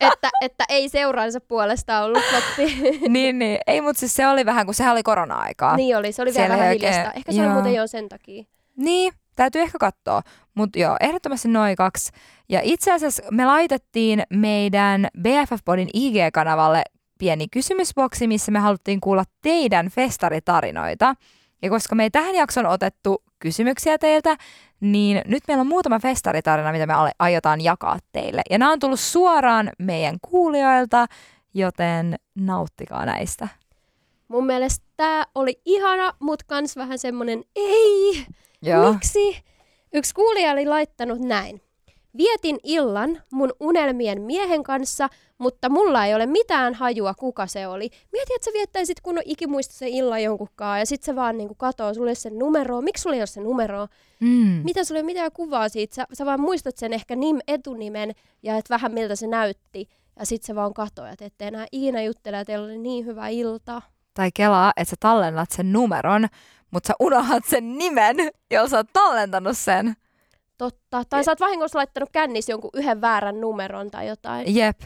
että, 0.12 0.30
että 0.40 0.64
ei 0.68 0.88
seuraansa 0.88 1.40
puolesta 1.40 2.00
ollut 2.02 2.22
floppi. 2.30 2.76
niin, 3.08 3.38
niin. 3.38 3.58
Ei, 3.66 3.80
mutta 3.80 4.00
siis 4.00 4.14
se 4.14 4.26
oli 4.28 4.46
vähän, 4.46 4.66
kun 4.66 4.74
sehän 4.74 4.92
oli 4.92 5.02
korona-aikaa. 5.02 5.76
niin 5.76 5.96
oli, 5.96 6.12
se 6.12 6.22
oli 6.22 6.34
vielä 6.34 6.48
vähän 6.48 6.68
oikein- 6.68 6.92
hiljasta. 6.92 7.12
Ehkä 7.12 7.32
se 7.32 7.38
oli 7.38 7.46
joo. 7.46 7.54
muuten 7.54 7.74
jo 7.74 7.86
sen 7.86 8.08
takia. 8.08 8.44
Niin, 8.76 9.12
täytyy 9.36 9.62
ehkä 9.62 9.78
katsoa. 9.78 10.22
Mutta 10.54 10.78
joo, 10.78 10.96
ehdottomasti 11.00 11.48
noin 11.48 11.76
kaksi. 11.76 12.12
Ja 12.48 12.60
itse 12.62 12.92
asiassa 12.92 13.22
me 13.30 13.46
laitettiin 13.46 14.22
meidän 14.30 15.08
BFF-podin 15.18 15.88
IG-kanavalle 15.94 16.82
pieni 17.18 17.48
kysymysboksi, 17.48 18.26
missä 18.26 18.52
me 18.52 18.58
haluttiin 18.58 19.00
kuulla 19.00 19.24
teidän 19.42 19.88
festaritarinoita. 19.88 21.14
Ja 21.62 21.70
koska 21.70 21.94
me 21.94 22.02
ei 22.02 22.10
tähän 22.10 22.34
jakson 22.34 22.66
otettu 22.66 23.22
kysymyksiä 23.38 23.98
teiltä, 23.98 24.36
niin 24.80 25.22
nyt 25.26 25.42
meillä 25.48 25.60
on 25.60 25.66
muutama 25.66 25.98
festaritarina, 25.98 26.72
mitä 26.72 26.86
me 26.86 26.94
aiotaan 27.18 27.60
jakaa 27.60 27.98
teille. 28.12 28.42
Ja 28.50 28.58
nämä 28.58 28.72
on 28.72 28.78
tullut 28.78 29.00
suoraan 29.00 29.70
meidän 29.78 30.16
kuulijoilta, 30.30 31.06
joten 31.54 32.16
nauttikaa 32.34 33.06
näistä. 33.06 33.48
Mun 34.28 34.46
mielestä 34.46 34.86
tää 34.96 35.24
oli 35.34 35.60
ihana, 35.64 36.12
mutta 36.18 36.44
kans 36.48 36.76
vähän 36.76 36.98
semmonen 36.98 37.44
ei, 37.56 38.26
miksi? 38.92 39.44
Yksi 39.94 40.14
kuulija 40.14 40.52
oli 40.52 40.66
laittanut 40.66 41.20
näin. 41.20 41.60
Vietin 42.16 42.58
illan 42.62 43.22
mun 43.32 43.52
unelmien 43.60 44.22
miehen 44.22 44.62
kanssa, 44.62 45.08
mutta 45.38 45.68
mulla 45.68 46.06
ei 46.06 46.14
ole 46.14 46.26
mitään 46.26 46.74
hajua, 46.74 47.14
kuka 47.14 47.46
se 47.46 47.66
oli. 47.66 47.90
Mieti, 48.12 48.34
että 48.34 48.44
sä 48.44 48.50
viettäisit 48.54 49.00
kun 49.00 49.18
on 49.18 49.22
ikimuista 49.26 49.74
se 49.74 49.88
illan 49.88 50.22
jonkunkaan 50.22 50.78
ja 50.78 50.86
sit 50.86 51.02
se 51.02 51.16
vaan 51.16 51.38
niinku 51.38 51.54
katoo 51.54 51.94
sulle 51.94 52.14
sen 52.14 52.38
numeroa. 52.38 52.82
Miksi 52.82 53.02
sulla 53.02 53.16
ei 53.16 53.20
ole 53.20 53.26
se 53.26 53.40
numero? 53.40 53.86
Mm. 54.20 54.60
Mitä 54.64 54.84
sulla 54.84 54.98
ei 54.98 55.02
ole 55.02 55.12
mitään 55.12 55.32
kuvaa 55.32 55.68
siitä? 55.68 55.94
Sä, 55.94 56.06
sä 56.12 56.26
vaan 56.26 56.40
muistat 56.40 56.76
sen 56.76 56.92
ehkä 56.92 57.16
nim, 57.16 57.38
etunimen 57.48 58.12
ja 58.42 58.56
et 58.56 58.70
vähän 58.70 58.92
miltä 58.92 59.16
se 59.16 59.26
näytti. 59.26 59.88
Ja 60.18 60.26
sit 60.26 60.42
se 60.42 60.54
vaan 60.54 60.74
katoo, 60.74 61.06
että 61.06 61.24
ette 61.24 61.46
enää 61.46 61.66
ikinä 61.72 62.02
juttele, 62.02 62.36
ja 62.36 62.44
teillä 62.44 62.64
oli 62.64 62.78
niin 62.78 63.06
hyvä 63.06 63.28
ilta. 63.28 63.82
Tai 64.14 64.30
kelaa, 64.34 64.72
että 64.76 64.90
sä 64.90 64.96
tallennat 65.00 65.50
sen 65.50 65.72
numeron, 65.72 66.26
mutta 66.70 66.86
sä 66.86 66.94
unohdat 67.00 67.44
sen 67.44 67.78
nimen, 67.78 68.16
jolla 68.50 68.68
sä 68.68 68.76
oot 68.76 68.92
tallentanut 68.92 69.58
sen. 69.58 69.94
Totta. 70.58 71.04
Tai 71.10 71.24
sä 71.24 71.30
oot 71.30 71.40
vahingossa 71.40 71.78
laittanut 71.78 72.10
kännissä 72.12 72.52
jonkun 72.52 72.70
yhden 72.74 73.00
väärän 73.00 73.40
numeron 73.40 73.90
tai 73.90 74.08
jotain. 74.08 74.54
Jep, 74.54 74.80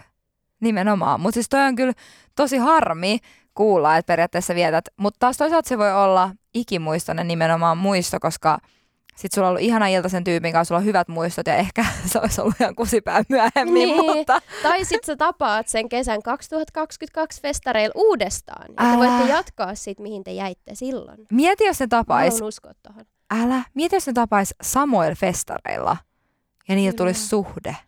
nimenomaan. 0.60 1.20
Mutta 1.20 1.34
siis 1.34 1.48
toi 1.48 1.60
on 1.60 1.76
kyllä 1.76 1.92
tosi 2.36 2.56
harmi 2.56 3.18
kuulla, 3.54 3.96
että 3.96 4.06
periaatteessa 4.12 4.54
vietät. 4.54 4.84
Mutta 4.96 5.18
taas 5.18 5.36
toisaalta 5.36 5.68
se 5.68 5.78
voi 5.78 5.94
olla 5.94 6.30
ikimuistoinen 6.54 7.28
nimenomaan 7.28 7.78
muisto, 7.78 8.20
koska 8.20 8.58
sit 9.18 9.32
sulla 9.32 9.46
on 9.46 9.50
ollut 9.50 9.62
ihana 9.62 9.86
ilta 9.88 10.08
sen 10.08 10.24
tyypin 10.24 10.52
kanssa, 10.52 10.68
sulla 10.68 10.78
on 10.78 10.84
hyvät 10.84 11.08
muistot 11.08 11.46
ja 11.46 11.54
ehkä 11.56 11.84
se 12.12 12.18
olisi 12.18 12.40
ollut 12.40 12.54
ihan 12.60 12.74
kusipää 12.74 13.22
myöhemmin, 13.28 13.74
Niin. 13.88 14.16
mutta 14.16 14.40
Tai 14.62 14.84
sit 14.84 15.04
sä 15.04 15.16
tapaat 15.16 15.68
sen 15.68 15.88
kesän 15.88 16.22
2022 16.22 17.40
festareilla 17.42 17.92
uudestaan. 17.96 18.66
Älä. 18.78 18.96
voitte 18.96 19.28
jatkaa 19.32 19.74
sit, 19.74 19.98
mihin 20.00 20.24
te 20.24 20.32
jäitte 20.32 20.74
silloin. 20.74 21.18
mieti, 21.32 21.64
jos 21.64 21.80
ne 21.80 21.84
Mä 21.84 21.88
tapais, 21.88 22.34
haluan 22.34 22.48
uskoa 22.48 22.72
tohon. 22.82 23.04
älä, 23.42 23.62
mieti, 23.74 23.96
jos 23.96 24.06
ne 24.06 24.12
tapais 24.12 24.54
samoilla 24.62 25.14
festareilla 25.14 25.96
ja 26.68 26.74
niillä 26.74 26.96
tulisi 26.96 27.28
suhde. 27.28 27.76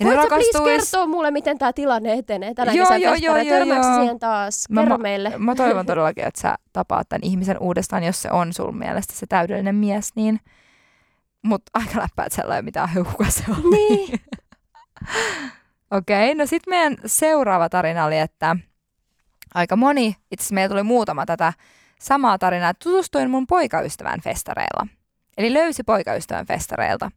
Ja 0.00 0.06
Voit 0.06 0.20
sä 0.20 0.26
please 0.28 0.36
rakastuis. 0.58 0.90
kertoa 0.90 1.06
mulle, 1.06 1.30
miten 1.30 1.58
tämä 1.58 1.72
tilanne 1.72 2.12
etenee 2.12 2.54
tänä 2.54 2.72
Joo, 2.72 2.86
kesän 2.86 3.00
joo, 3.00 3.14
joo, 3.14 3.36
joo, 3.36 3.58
joo. 3.64 3.82
siihen 4.00 4.18
taas? 4.18 4.64
Mä- 4.70 4.80
Kerro 4.80 4.98
mä- 4.98 5.02
meille. 5.02 5.32
Mä 5.38 5.54
toivon 5.54 5.86
todellakin, 5.92 6.24
että 6.24 6.40
sä 6.40 6.54
tapaat 6.72 7.08
tämän 7.08 7.20
ihmisen 7.22 7.58
uudestaan, 7.58 8.04
jos 8.04 8.22
se 8.22 8.30
on 8.30 8.52
sun 8.52 8.76
mielestä 8.78 9.12
se 9.16 9.26
täydellinen 9.26 9.74
mies, 9.74 10.10
niin... 10.16 10.40
Mutta 11.42 11.70
aika 11.74 12.00
läppää, 12.00 12.26
että 12.26 12.34
siellä 12.34 12.56
ei 12.56 12.62
mitään 12.62 12.88
hajua, 12.88 13.04
kuka 13.04 13.30
se 13.30 13.44
on. 13.48 13.70
Niin. 13.70 14.20
Okei, 15.90 16.34
no 16.34 16.46
sitten 16.46 16.70
meidän 16.70 16.96
seuraava 17.06 17.68
tarina 17.68 18.04
oli, 18.04 18.18
että 18.18 18.56
aika 19.54 19.76
moni, 19.76 20.16
itse 20.30 20.42
asiassa 20.42 20.54
meillä 20.54 20.72
tuli 20.72 20.82
muutama 20.82 21.26
tätä 21.26 21.52
samaa 22.00 22.38
tarinaa, 22.38 22.70
että 22.70 22.84
tutustuin 22.84 23.30
mun 23.30 23.46
poikaystävän 23.46 24.20
festareilla. 24.20 24.86
Eli 25.38 25.54
löysi 25.54 25.82
poikaystävän 25.82 26.46
festareilta. 26.46 27.10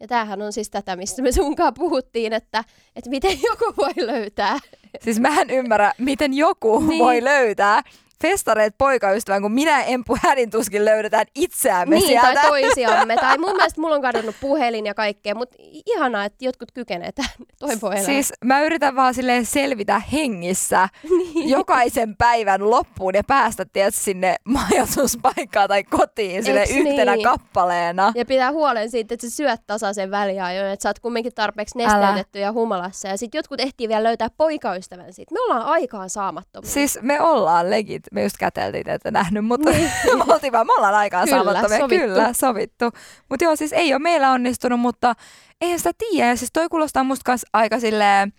Ja 0.00 0.08
tämähän 0.08 0.42
on 0.42 0.52
siis 0.52 0.70
tätä, 0.70 0.96
mistä 0.96 1.22
me 1.22 1.32
sunkaan 1.32 1.74
puhuttiin, 1.74 2.32
että, 2.32 2.64
että 2.96 3.10
miten 3.10 3.38
joku 3.42 3.74
voi 3.76 4.06
löytää. 4.06 4.58
Siis 5.00 5.20
mä 5.20 5.40
en 5.40 5.50
ymmärrä, 5.50 5.92
miten 5.98 6.34
joku 6.34 6.80
niin. 6.80 7.04
voi 7.04 7.24
löytää 7.24 7.82
festareet 8.22 8.74
poikaystävän, 8.78 9.42
kun 9.42 9.52
minä 9.52 9.82
Empu 9.82 10.16
hädin 10.22 10.50
tuskin 10.50 10.84
löydetään 10.84 11.26
itseämme 11.34 11.96
niin, 11.96 12.06
sieltä. 12.06 12.34
tai 12.34 12.48
toisiamme. 12.48 13.16
tai 13.16 13.38
mun 13.38 13.56
mielestä 13.56 13.80
mulla 13.80 13.94
on 13.94 14.02
kadonnut 14.02 14.36
puhelin 14.40 14.86
ja 14.86 14.94
kaikkea, 14.94 15.34
mutta 15.34 15.56
ihanaa, 15.86 16.24
että 16.24 16.44
jotkut 16.44 16.72
kykenee 16.72 17.12
tähän. 17.12 17.30
Toivo 17.60 17.90
elää. 17.90 18.04
Siis 18.04 18.32
mä 18.44 18.60
yritän 18.60 18.96
vaan 18.96 19.14
silleen 19.14 19.46
selvitä 19.46 20.02
hengissä 20.12 20.88
niin. 21.34 21.48
jokaisen 21.50 22.16
päivän 22.16 22.70
loppuun 22.70 23.14
ja 23.14 23.24
päästä 23.24 23.64
tietysti 23.64 24.04
sinne 24.04 24.36
majoituspaikkaan 24.44 25.68
tai 25.68 25.84
kotiin 25.84 26.44
sille 26.44 26.62
yhtenä 26.62 27.14
niin? 27.14 27.24
kappaleena. 27.24 28.12
Ja 28.14 28.24
pitää 28.24 28.52
huolen 28.52 28.90
siitä, 28.90 29.14
että 29.14 29.30
sä 29.30 29.36
syöt 29.36 29.60
tasaisen 29.66 30.10
väliajoin, 30.10 30.72
että 30.72 30.82
sä 30.82 30.88
oot 30.88 30.98
kumminkin 30.98 31.34
tarpeeksi 31.34 31.78
nesteytetty 31.78 32.38
ja 32.38 32.52
humalassa. 32.52 33.08
Ja 33.08 33.16
sit 33.16 33.34
jotkut 33.34 33.60
ehtii 33.60 33.88
vielä 33.88 34.04
löytää 34.04 34.28
poikaystävän 34.36 35.12
siitä. 35.12 35.34
Me 35.34 35.40
ollaan 35.40 35.62
aikaan 35.62 36.10
saamattomia. 36.10 36.70
Siis 36.70 36.98
me 37.02 37.20
ollaan 37.20 37.70
legit, 37.70 38.02
me 38.12 38.22
just 38.22 38.36
käteltiin, 38.36 38.88
että 38.88 39.10
nähnyt, 39.10 39.44
mutta 39.44 39.70
me 40.26 40.32
oltiin 40.34 40.52
vaan, 40.52 40.66
me 40.66 40.72
ollaan 40.72 40.94
aikaan 40.94 41.28
Kyllä, 41.28 41.44
saamattomia. 41.44 41.78
sovittu. 41.78 42.06
Kyllä, 42.06 42.32
sovittu. 42.32 42.84
Mutta 43.28 43.44
joo, 43.44 43.56
siis 43.56 43.72
ei 43.72 43.92
ole 43.94 43.98
meillä 43.98 44.32
onnistunut, 44.32 44.80
mutta 44.80 45.14
eihän 45.60 45.78
sitä 45.78 45.90
tiedä. 45.98 46.28
Ja 46.28 46.36
siis 46.36 46.52
toi 46.52 46.68
kuulostaa 46.68 47.04
musta 47.04 47.22
kans 47.24 47.46
aika 47.52 47.80
silleen, 47.80 48.32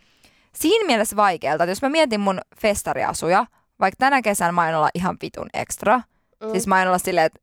siinä 0.55 0.85
mielessä 0.85 1.15
vaikealta, 1.15 1.63
että 1.63 1.71
jos 1.71 1.81
mä 1.81 1.89
mietin 1.89 2.19
mun 2.19 2.41
festariasuja, 2.61 3.45
vaikka 3.79 3.95
tänä 3.99 4.21
kesänä 4.21 4.51
mä 4.51 4.69
en 4.69 4.77
olla 4.77 4.89
ihan 4.93 5.17
vitun 5.21 5.49
ekstra, 5.53 6.01
Mm. 6.43 6.51
Siis 6.51 6.67
mä 6.67 6.81
en 6.81 6.87
olla 6.87 6.97
silleen, 6.97 7.25
että 7.25 7.39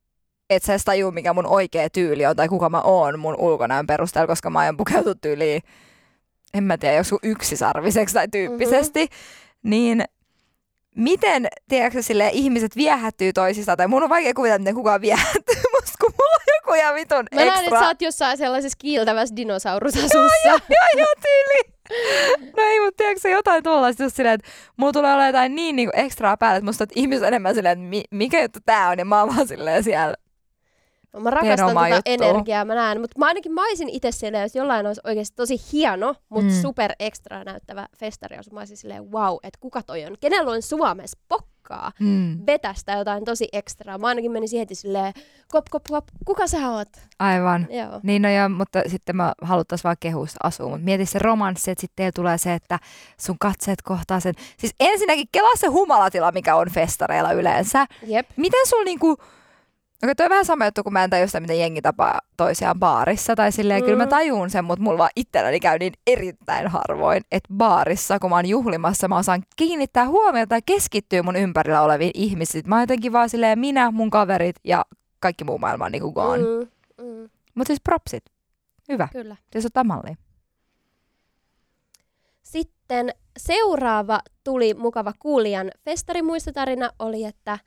et 0.51 0.62
sä 0.62 0.73
edes 0.73 0.85
tajuu, 0.85 1.11
mikä 1.12 1.33
mun 1.33 1.47
oikea 1.47 1.91
tyyli 1.91 2.27
on 2.27 2.37
tai 2.37 2.49
kuka 2.49 2.69
mä 2.69 2.81
oon 2.81 3.19
mun 3.19 3.37
ulkonäön 3.39 3.87
perusteella, 3.87 4.27
koska 4.27 4.51
mä 4.51 4.59
aion 4.59 4.77
pukeutua 4.77 5.15
tyyliin, 5.15 5.62
en 6.55 6.65
mä 6.65 6.79
tiedä, 6.79 6.97
joku 6.97 7.19
yksisarviseksi 7.23 8.15
tai 8.15 8.29
tyyppisesti. 8.29 9.05
Mm-hmm. 9.05 9.71
Niin 9.71 10.05
miten, 10.97 11.47
tiedätkö, 11.69 12.03
sille 12.03 12.31
ihmiset 12.33 12.77
viehättyy 12.77 13.33
toisistaan, 13.33 13.79
tai 13.79 13.89
mun 13.89 14.03
on 14.03 14.09
vaikea 14.09 14.35
kuvitella, 14.35 14.59
miten 14.59 14.75
kukaan 14.75 15.01
viehättyy 15.01 15.57
musta, 15.75 15.93
kun 16.01 16.13
mulla 16.19 16.35
on 16.35 16.47
makuja 16.67 16.95
vitun 16.95 17.25
Mä 17.35 17.45
näen, 17.45 17.65
että 17.65 17.81
sä 17.81 17.87
oot 17.87 18.03
jossain 18.03 18.39
sellaisessa 18.39 18.79
kiiltävässä 18.81 19.37
dinosaurusasussa. 19.37 20.19
Joo, 20.49 20.59
joo, 20.97 21.07
tyyli. 21.23 21.77
No 22.57 22.63
ei, 22.63 22.81
mutta 22.81 22.97
tiedätkö 22.97 23.29
jotain 23.29 23.63
tuollaista 23.63 24.03
just 24.03 24.17
silleen, 24.17 24.35
että 24.35 24.49
mulla 24.77 24.93
tulee 24.93 25.13
olla 25.13 25.27
jotain 25.27 25.55
niin 25.55 25.77
niinku 25.77 25.93
ekstraa 25.97 26.37
päälle, 26.37 26.57
että 26.57 26.65
musta 26.67 26.85
että 26.85 26.93
ihmiset 27.01 27.25
enemmän 27.25 27.55
silleen, 27.55 27.79
että 27.79 27.89
mi- 27.91 28.05
mikä 28.11 28.43
juttu 28.43 28.59
tää 28.67 28.89
on, 28.89 28.99
ja 28.99 29.05
mä 29.05 29.21
oon 29.23 29.37
vaan 29.37 29.49
silleen 29.49 29.85
siellä. 29.85 30.15
No, 31.17 31.23
mä 31.23 31.31
rakastan 31.31 31.75
tätä 31.75 31.89
juttua. 31.89 32.01
energiaa, 32.29 32.65
mä 32.65 32.75
näen. 32.75 33.01
Mutta 33.01 33.19
mä 33.19 33.27
ainakin 33.27 33.53
mä 33.53 33.67
olisin 33.67 33.89
itse 33.89 34.13
silleen, 34.13 34.43
jos 34.43 34.55
jollain 34.55 34.87
olisi 34.87 35.01
oikeasti 35.05 35.37
tosi 35.37 35.57
hieno, 35.73 36.15
mutta 36.29 36.53
Mm. 36.53 36.61
super 36.63 36.93
ekstra 36.99 37.45
näyttävä 37.45 37.87
festari, 37.99 38.37
jos 38.37 38.53
mä 38.53 38.61
olisin 38.61 38.77
silleen, 38.77 39.13
wow, 39.13 39.37
että 39.43 39.59
kuka 39.61 39.83
toi 39.83 40.05
on? 40.05 40.17
Kenellä 40.21 40.51
on 40.51 40.63
Suomessa 40.63 41.19
pokkaa 41.29 41.93
Mm. 42.01 42.39
vetästä 42.47 42.93
jotain 42.93 43.25
tosi 43.25 43.49
ekstraa? 43.53 43.99
Mä 43.99 44.07
ainakin 44.07 44.31
menisin 44.33 44.59
heti 44.59 44.75
silleen, 44.75 45.13
kop, 45.53 45.65
kop, 45.71 45.83
kop, 45.91 46.05
kuka 46.27 46.47
sä 46.47 46.71
oot? 46.71 46.89
Aivan. 47.19 47.67
Joo. 47.71 48.01
Niin 48.03 48.23
no 48.23 48.31
joo, 48.31 48.49
mutta 48.49 48.83
sitten 48.87 49.17
mä 49.17 49.33
haluttais 49.43 49.85
vaan 49.85 49.97
kehusta 50.01 50.37
asua. 50.43 50.69
Mutta 50.69 50.85
mieti 50.85 51.07
se 51.07 51.19
romanssi, 51.19 51.71
että 51.71 51.81
sitten 51.81 52.13
tulee 52.15 52.39
se, 52.39 52.55
että 52.55 52.79
sun 53.21 53.37
katseet 53.41 53.83
kohtaa 53.83 54.21
sen. 54.21 54.35
Siis 54.59 54.75
ensinnäkin 54.81 55.29
kelaa 55.33 55.57
se 55.57 55.67
humalatila, 55.67 56.33
mikä 56.33 56.57
on 56.57 56.71
festareilla 56.71 57.33
yleensä. 57.33 57.87
Jep. 58.07 58.27
Miten 58.37 58.67
sul 58.67 58.85
niinku... 58.85 59.17
Okei, 60.05 60.15
toi 60.15 60.27
on 60.27 60.31
vähän 60.31 60.45
sama 60.45 60.65
juttu, 60.65 60.83
kun 60.83 60.93
mä 60.93 61.05
en 61.05 61.11
tajua 61.11 61.27
sitä, 61.27 61.41
miten 61.41 61.59
jengi 61.61 61.83
tapaa 61.83 62.21
toisiaan 62.37 62.79
baarissa. 62.79 63.37
Tai 63.37 63.53
silleen, 63.53 63.81
mm. 63.81 63.85
kyllä 63.85 63.97
mä 63.99 64.05
Mm. 64.05 64.09
tajun 64.11 64.51
sen, 64.51 64.65
mutta 64.65 64.83
mulla 64.83 64.99
vaan 64.99 65.11
itselläni 65.17 65.61
käy 65.61 65.79
niin 65.79 65.93
erittäin 66.07 66.69
harvoin, 66.69 67.23
että 67.33 67.49
baarissa, 67.55 68.19
kun 68.19 68.31
mä 68.31 68.37
oon 68.37 68.47
juhlimassa, 68.47 69.09
mä 69.09 69.19
osaan 69.19 69.43
kiinnittää 69.57 70.09
huomiota 70.09 70.55
ja 70.55 70.61
keskittyä 70.67 71.23
mun 71.23 71.37
ympärillä 71.37 71.83
oleviin 71.83 72.11
ihmisiin. 72.15 72.65
Mä 72.67 72.75
oon 72.75 72.83
jotenkin 72.83 73.13
vaan 73.13 73.29
silleen 73.31 73.59
minä, 73.59 73.91
mun 73.91 74.11
kaverit 74.11 74.57
ja 74.65 74.85
kaikki 75.21 75.45
muu 75.45 75.59
maailma 75.59 75.85
on 75.85 75.93
niinku 75.93 76.13
gone. 76.13 76.43
Mm. 76.43 76.69
Mm, 77.07 77.29
Mutta 77.55 77.67
siis 77.69 77.81
propsit. 77.85 78.25
Hyvä. 78.89 79.09
kyllä. 79.13 79.37
Se 79.59 79.67
ottaa 79.67 79.85
mallia. 79.85 80.17
Sitten 82.43 83.11
seuraava 83.39 84.21
tuli 84.45 84.75
mukava 84.75 85.13
kuulijan 85.19 85.71
festarimuistotarina 85.85 86.91
oli, 86.99 87.25
että 87.25 87.59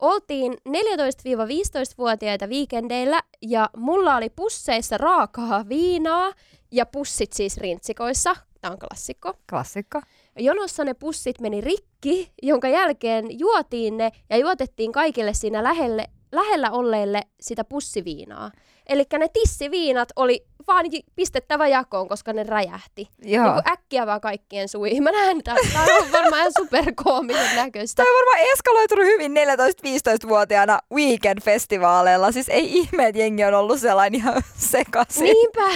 oltiin 0.00 0.52
14-15-vuotiaita 0.68 2.48
viikendeillä 2.48 3.20
ja 3.42 3.70
mulla 3.76 4.16
oli 4.16 4.30
pusseissa 4.30 4.98
raakaa 4.98 5.68
viinaa 5.68 6.32
ja 6.70 6.86
pussit 6.86 7.32
siis 7.32 7.58
rintsikoissa. 7.58 8.36
Tämä 8.60 8.72
on 8.72 8.78
klassikko. 8.78 9.34
Klassikko. 9.50 10.00
Jonossa 10.38 10.84
ne 10.84 10.94
pussit 10.94 11.40
meni 11.40 11.60
rikki, 11.60 12.32
jonka 12.42 12.68
jälkeen 12.68 13.38
juotiin 13.38 13.96
ne 13.96 14.10
ja 14.30 14.36
juotettiin 14.36 14.92
kaikille 14.92 15.34
siinä 15.34 15.62
lähelle, 15.62 16.04
lähellä 16.32 16.70
olleille 16.70 17.22
sitä 17.40 17.64
pussiviinaa. 17.64 18.50
Eli 18.88 19.04
ne 19.18 19.28
tissiviinat 19.28 20.08
oli 20.16 20.46
vaan 20.66 20.86
pistettävä 21.14 21.68
jakoon, 21.68 22.08
koska 22.08 22.32
ne 22.32 22.42
räjähti. 22.42 23.08
Joo. 23.22 23.44
Niin 23.44 23.52
kuin 23.52 23.72
äkkiä 23.72 24.06
vaan 24.06 24.20
kaikkien 24.20 24.68
suihin. 24.68 25.02
Mä 25.02 25.10
näen, 25.10 25.42
tämä 25.44 25.56
on 26.00 26.12
varmaan 26.12 26.40
ihan 26.40 26.52
superkoomisen 26.58 27.56
näköistä. 27.56 28.02
Tämä 28.02 28.12
on 28.12 28.16
varmaan 28.16 28.52
eskaloitunut 28.52 29.04
hyvin 29.04 29.32
14-15-vuotiaana 29.32 30.78
weekend-festivaaleilla. 30.94 32.32
Siis 32.32 32.48
ei 32.48 32.78
ihme, 32.78 33.06
että 33.06 33.20
jengi 33.20 33.44
on 33.44 33.54
ollut 33.54 33.80
sellainen 33.80 34.20
ihan 34.20 34.42
sekaisin. 34.72 35.22
Niinpä. 35.24 35.68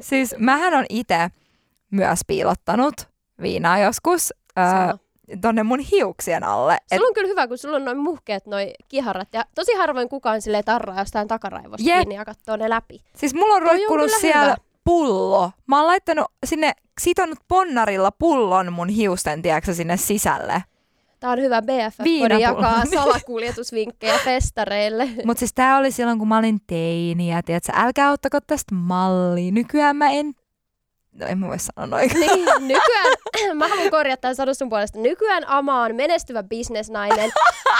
Siis 0.00 0.34
mähän 0.38 0.74
on 0.74 0.84
itse 0.88 1.28
myös 1.90 2.20
piilottanut 2.26 2.94
viinaa 3.42 3.78
joskus 3.78 4.32
Sama. 4.54 4.98
Tonne 5.40 5.62
mun 5.62 5.78
hiuksien 5.78 6.44
alle. 6.44 6.74
Et, 6.74 6.80
Sulla 6.98 7.08
on 7.08 7.14
kyllä 7.14 7.28
hyvä, 7.28 7.48
kun 7.48 7.58
sulla 7.58 7.76
on 7.76 7.84
noin 7.84 7.98
muhkeat 7.98 8.46
noi 8.46 8.72
kiharat. 8.88 9.28
Ja 9.32 9.44
tosi 9.54 9.74
harvoin 9.74 10.08
kukaan 10.08 10.42
sille 10.42 10.62
tarraa 10.62 10.98
jostain 10.98 11.28
takaraivosta 11.28 11.88
Jep. 11.88 11.96
kiinni 11.98 12.14
ja 12.14 12.24
katsoo 12.24 12.56
ne 12.56 12.70
läpi. 12.70 13.00
siis 13.16 13.34
mulla 13.34 13.54
on 13.54 13.62
roikkunut 13.62 14.10
siellä 14.20 14.44
hyvä. 14.44 14.56
pullo. 14.84 15.50
Mä 15.66 15.76
oon 15.78 15.86
laittanut 15.86 16.26
sinne, 16.46 16.72
sitonut 17.00 17.38
ponnarilla 17.48 18.10
pullon 18.12 18.72
mun 18.72 18.88
hiusten, 18.88 19.42
tiedätkö, 19.42 19.74
sinne 19.74 19.96
sisälle. 19.96 20.62
Tää 21.20 21.30
on 21.30 21.40
hyvä 21.40 21.62
BFF, 21.62 22.04
Viinapullo. 22.04 22.40
jakaa 22.40 22.82
salakuljetusvinkkejä 22.94 24.18
festareille. 24.24 25.08
Mutta 25.24 25.38
siis 25.38 25.52
tää 25.54 25.78
oli 25.78 25.90
silloin, 25.90 26.18
kun 26.18 26.28
mä 26.28 26.38
olin 26.38 26.58
teini 26.66 27.30
ja 27.30 27.42
tiedätkö, 27.42 27.72
älkää 27.74 28.10
ottako 28.12 28.38
tästä 28.46 28.74
mallia. 28.74 29.52
Nykyään 29.52 29.96
mä 29.96 30.10
en... 30.10 30.34
No 31.20 31.26
en 31.26 31.38
mä 31.38 31.46
voi 31.48 31.56
sanoa 31.58 31.86
noin. 31.86 32.10
niin, 32.20 32.44
nykyään, 32.68 33.14
mä 33.58 33.68
haluan 33.68 33.90
korjata 33.90 34.20
tämän 34.20 34.36
sanon 34.36 34.54
sun 34.54 34.68
puolesta. 34.68 34.98
Nykyään 34.98 35.48
Ama 35.48 35.82
on 35.82 35.94
menestyvä 35.94 36.42
bisnesnainen 36.42 37.30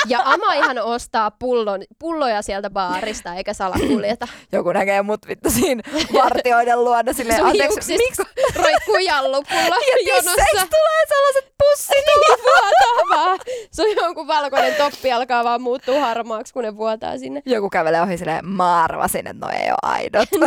ja 0.08 0.18
Ama 0.24 0.52
ihan 0.52 0.78
ostaa 0.78 1.30
pullon, 1.30 1.82
pulloja 1.98 2.42
sieltä 2.42 2.70
baarista 2.70 3.34
eikä 3.34 3.52
salakuljeta. 3.52 4.28
Joku 4.52 4.72
näkee 4.72 5.02
mut 5.02 5.28
vittu 5.28 5.50
siinä 5.50 5.82
vartioiden 6.12 6.84
luona 6.84 7.12
silleen, 7.12 7.38
Sun 7.38 7.46
anteeksi, 7.48 7.96
miksi 7.96 8.22
roikkuu 8.56 8.96
jallupullo 8.98 9.76
tisseistä 9.80 10.30
jonossa. 10.30 10.66
tulee 10.70 11.06
sellaiset 11.08 11.52
pussit? 11.58 12.04
vuotaa 12.16 13.16
vaan. 13.16 13.38
Se 13.72 13.82
on 13.82 13.88
jonkun 13.96 14.26
valkoinen 14.26 14.74
toppi 14.74 15.12
alkaa 15.12 15.44
vaan 15.44 15.62
muuttua 15.62 16.00
harmaaksi, 16.00 16.52
kun 16.52 16.62
ne 16.62 16.76
vuotaa 16.76 17.18
sinne. 17.18 17.42
Joku 17.46 17.70
kävelee 17.70 18.02
ohi 18.02 18.18
silleen, 18.18 18.46
mä 18.48 18.84
arvasin, 18.84 19.26
että 19.26 19.46
no 19.46 19.52
ei 19.52 19.70
ole 19.70 19.76
aidot. 19.82 20.28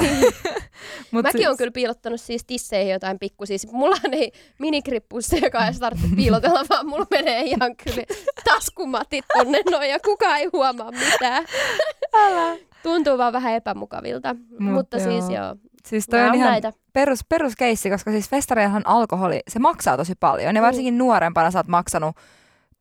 Mut 1.11 1.23
Mäkin 1.23 1.39
siis- 1.39 1.49
on 1.49 1.57
kyllä 1.57 1.71
piilottanut 1.71 2.21
siis 2.21 2.43
tisseihin 2.79 2.93
jotain 2.93 3.19
pikkusia. 3.19 3.57
Siis 3.59 3.73
Mulla 3.73 3.95
ei 4.11 4.31
minikrippusejakaan 4.59 5.65
edes 5.67 5.79
tarvitse 5.79 6.07
piilotella, 6.15 6.63
vaan 6.69 6.87
mulla 6.87 7.05
menee 7.11 7.41
ihan 7.41 7.75
kyllä 7.75 8.03
taskumatit 8.43 9.25
tonne 9.37 9.61
noin 9.71 9.89
ja 9.89 9.99
kukaan 9.99 10.37
ei 10.39 10.49
huomaa 10.53 10.91
mitään. 10.91 11.45
Älä. 12.13 12.57
Tuntuu 12.83 13.17
vaan 13.17 13.33
vähän 13.33 13.53
epämukavilta. 13.53 14.35
Mut 14.59 14.73
Mutta 14.73 14.99
siis 14.99 15.29
joo. 15.29 15.43
joo, 15.45 15.55
Siis 15.85 16.07
toi 16.07 16.21
on 16.21 16.35
ihan 16.35 16.51
näitä. 16.51 16.73
perus, 16.93 17.19
peruskeissi, 17.29 17.89
koska 17.89 18.11
siis 18.11 18.29
festareillahan 18.29 18.87
alkoholi, 18.87 19.39
se 19.47 19.59
maksaa 19.59 19.97
tosi 19.97 20.13
paljon. 20.19 20.55
Ja 20.55 20.61
Mm. 20.61 20.65
varsinkin 20.65 20.97
nuorempana 20.97 21.51
sä 21.51 21.59
oot 21.59 21.67
maksanut 21.67 22.15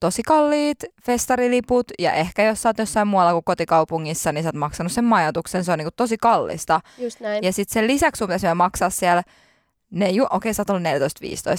tosi 0.01 0.23
kalliit 0.23 0.79
festariliput 1.03 1.87
ja 1.99 2.13
ehkä 2.13 2.45
jos 2.45 2.63
sä 2.63 2.69
oot 2.69 2.79
jossain 2.79 3.09
muualla 3.09 3.33
kuin 3.33 3.45
kotikaupungissa, 3.45 4.33
niin 4.33 4.43
sä 4.43 4.49
oot 4.49 4.55
maksanut 4.55 4.93
sen 4.93 5.05
majoituksen, 5.05 5.65
se 5.65 5.73
on 5.73 5.79
niinku 5.79 5.91
tosi 5.97 6.17
kallista. 6.19 6.81
just 6.99 7.21
näin. 7.21 7.45
Ja 7.45 7.53
sitten 7.53 7.75
sen 7.75 7.87
lisäksi 7.87 8.19
sun 8.19 8.29
pitäisi 8.29 8.55
maksaa 8.55 8.91
siellä, 8.91 9.23
ne 9.91 10.11
ju- 10.11 10.25
okei 10.25 10.37
okay, 10.37 10.55
sä 10.55 10.61
oot 10.63 10.71
ollut 10.71 10.83
14-15, 10.83 10.87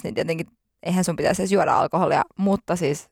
niin 0.04 0.15
tietenkin 0.15 0.48
eihän 0.84 1.04
sun 1.04 1.15
pitäisi 1.15 1.42
edes 1.42 1.52
juoda 1.52 1.80
alkoholia, 1.80 2.24
mutta 2.38 2.76
siis 2.76 3.10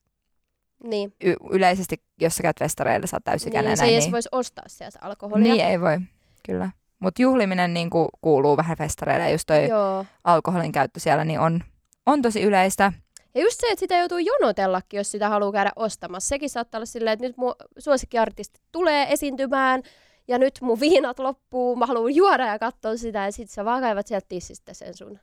Niin. 0.83 1.13
y- 1.23 1.35
yleisesti, 1.51 2.03
jos 2.21 2.35
sä 2.35 2.43
käyt 2.43 2.59
festareilla, 2.59 3.07
sä 3.07 3.15
oot 3.15 3.23
täysikäinen. 3.23 3.69
niin, 3.69 3.77
se 3.77 3.85
ei 3.85 3.93
edes 3.93 4.03
niin, 4.03 4.11
voisi 4.11 4.29
ostaa 4.31 4.63
sieltä 4.67 4.99
alkoholia. 5.01 5.53
niin 5.53 5.65
ei 5.65 5.81
voi, 5.81 5.97
kyllä. 6.45 6.69
Mutta 6.99 7.21
juhliminen 7.21 7.73
niin 7.73 7.89
kuuluu 8.21 8.57
vähän 8.57 8.77
festareille 8.77 9.23
ja 9.25 9.31
just 9.31 9.45
toi 9.47 9.67
Joo. 9.67 10.05
alkoholin 10.23 10.71
käyttö 10.71 10.99
siellä 10.99 11.25
niin 11.25 11.39
on, 11.39 11.63
on 12.05 12.21
tosi 12.21 12.41
yleistä. 12.41 12.93
Ja 13.35 13.41
just 13.41 13.59
se, 13.59 13.67
että 13.67 13.79
sitä 13.79 13.97
joutuu 13.97 14.17
jonotellakin, 14.17 14.97
jos 14.97 15.11
sitä 15.11 15.29
haluaa 15.29 15.51
käydä 15.51 15.71
ostamassa. 15.75 16.27
Sekin 16.29 16.49
saattaa 16.49 16.79
olla 16.79 16.85
silleen, 16.85 17.13
että 17.13 17.25
nyt 17.25 17.35
suosikkiartisti 17.77 18.59
tulee 18.71 19.13
esiintymään 19.13 19.83
ja 20.27 20.37
nyt 20.37 20.59
mun 20.61 20.79
viinat 20.79 21.19
loppuu, 21.19 21.75
mä 21.75 21.85
haluan 21.85 22.15
juoda 22.15 22.45
ja 22.47 22.59
katsoa 22.59 22.97
sitä 22.97 23.25
ja 23.25 23.31
sit 23.31 23.49
sä 23.49 23.65
vaan 23.65 23.81
kaivat 23.81 24.07
sieltä 24.07 24.25
tissistä 24.29 24.73
sen 24.73 24.93
sun, 24.93 25.19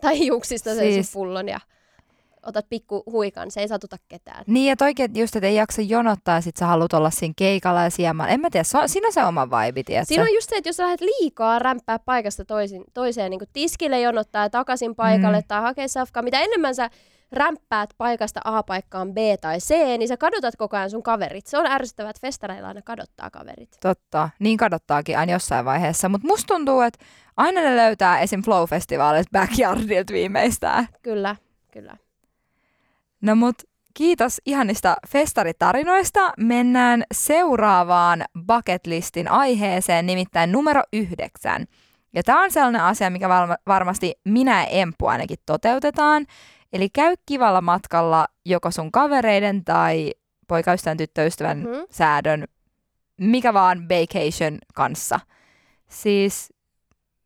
tai 0.00 0.18
hiuksista 0.18 0.74
sen 0.74 0.78
Siis- 0.92 1.12
sun 1.12 1.20
pullon 1.20 1.48
ja 1.48 1.60
otat 2.46 2.66
pikku 2.68 3.02
huikan, 3.06 3.50
se 3.50 3.60
ei 3.60 3.68
satuta 3.68 3.96
ketään. 4.08 4.44
Niin, 4.46 4.72
että 4.72 4.84
oikein 4.84 5.10
just, 5.14 5.36
että 5.36 5.46
ei 5.46 5.54
jaksa 5.54 5.82
jonottaa 5.82 6.34
ja 6.34 6.40
sit 6.40 6.56
sä 6.56 6.66
haluat 6.66 6.92
olla 6.92 7.10
siinä 7.10 7.34
keikalla 7.36 7.82
ja 7.82 7.90
siemaan. 7.90 8.30
En 8.30 8.40
mä 8.40 8.50
tiedä, 8.50 8.64
se 8.64 8.78
on, 8.78 8.88
siinä 8.88 9.06
on 9.06 9.12
se 9.12 9.24
oma 9.24 9.48
vibe, 9.50 9.82
tiedätkö? 9.82 10.06
Siinä 10.08 10.22
on 10.22 10.34
just 10.34 10.50
se, 10.50 10.56
että 10.56 10.68
jos 10.68 10.76
sä 10.76 10.82
lähdet 10.82 11.00
liikaa 11.00 11.58
rämpää 11.58 11.98
paikasta 11.98 12.44
toisin, 12.44 12.84
toiseen 12.94 13.30
niin 13.30 13.40
tiskille 13.52 14.00
jonottaa 14.00 14.42
ja 14.42 14.50
takaisin 14.50 14.94
paikalle 14.94 15.38
Mm. 15.40 15.44
tai 15.48 15.60
hakea 15.62 15.88
safkaa, 15.88 16.22
mitä 16.22 16.40
enemmän 16.40 16.74
sä 16.74 16.90
rämppäät 17.34 17.90
paikasta 17.98 18.40
A 18.44 18.62
paikkaan 18.62 19.14
B 19.14 19.16
tai 19.40 19.58
C, 19.58 19.74
niin 19.74 20.08
sä 20.08 20.16
kadotat 20.16 20.56
koko 20.56 20.76
ajan 20.76 20.90
sun 20.90 21.02
kaverit. 21.02 21.46
Se 21.46 21.58
on 21.58 21.66
ärsyttävää, 21.66 22.10
että 22.10 22.20
festareilla 22.20 22.68
aina 22.68 22.82
kadottaa 22.82 23.30
kaverit. 23.30 23.76
Totta, 23.80 24.30
niin 24.38 24.56
kadottaakin 24.56 25.18
aina 25.18 25.32
jossain 25.32 25.64
vaiheessa. 25.64 26.08
Mutta 26.08 26.26
musta 26.26 26.54
tuntuu, 26.54 26.80
että 26.80 27.04
aina 27.36 27.60
ne 27.60 27.76
löytää 27.76 28.20
esim. 28.20 28.42
Flow-festivaalista 28.42 29.30
backyardilta 29.32 30.12
viimeistään. 30.12 30.88
Kyllä, 31.02 31.36
kyllä. 31.72 31.96
No 33.20 33.34
mut 33.34 33.56
kiitos 33.94 34.40
ihanista 34.46 34.96
festaritarinoista. 35.08 36.32
Mennään 36.38 37.04
seuraavaan 37.14 38.24
bucket 38.46 38.86
listin 38.86 39.28
aiheeseen, 39.28 40.06
nimittäin 40.06 40.52
numero 40.52 40.82
yhdeksän. 40.92 41.66
Ja 42.14 42.22
tämä 42.22 42.42
on 42.42 42.50
sellainen 42.50 42.82
asia, 42.82 43.10
mikä 43.10 43.28
varmasti 43.66 44.14
minä 44.24 44.62
ja 44.62 44.66
Emppu 44.66 45.06
ainakin 45.06 45.36
toteutetaan. 45.46 46.26
Eli 46.74 46.88
käy 46.90 47.14
kivalla 47.26 47.60
matkalla 47.60 48.26
joko 48.44 48.70
sun 48.70 48.92
kavereiden 48.92 49.64
tai 49.64 50.12
poikaystävän 50.48 50.96
tyttöystävän 50.96 51.58
Mhm. 51.58 51.68
säädön, 51.90 52.44
mikä 53.20 53.54
vaan 53.54 53.88
vacation 53.88 54.58
kanssa. 54.74 55.20
Siis, 55.88 56.52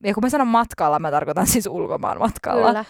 ja 0.05 0.15
kun 0.15 0.23
mä 0.25 0.31
sanon 0.31 0.47
matkalla, 0.49 0.99
mä 0.99 1.11
tarkoitan 1.11 1.47
siis 1.47 1.67
ulkomaan 1.67 2.19
matkalla. 2.19 2.67
Kyllä. 2.67 2.85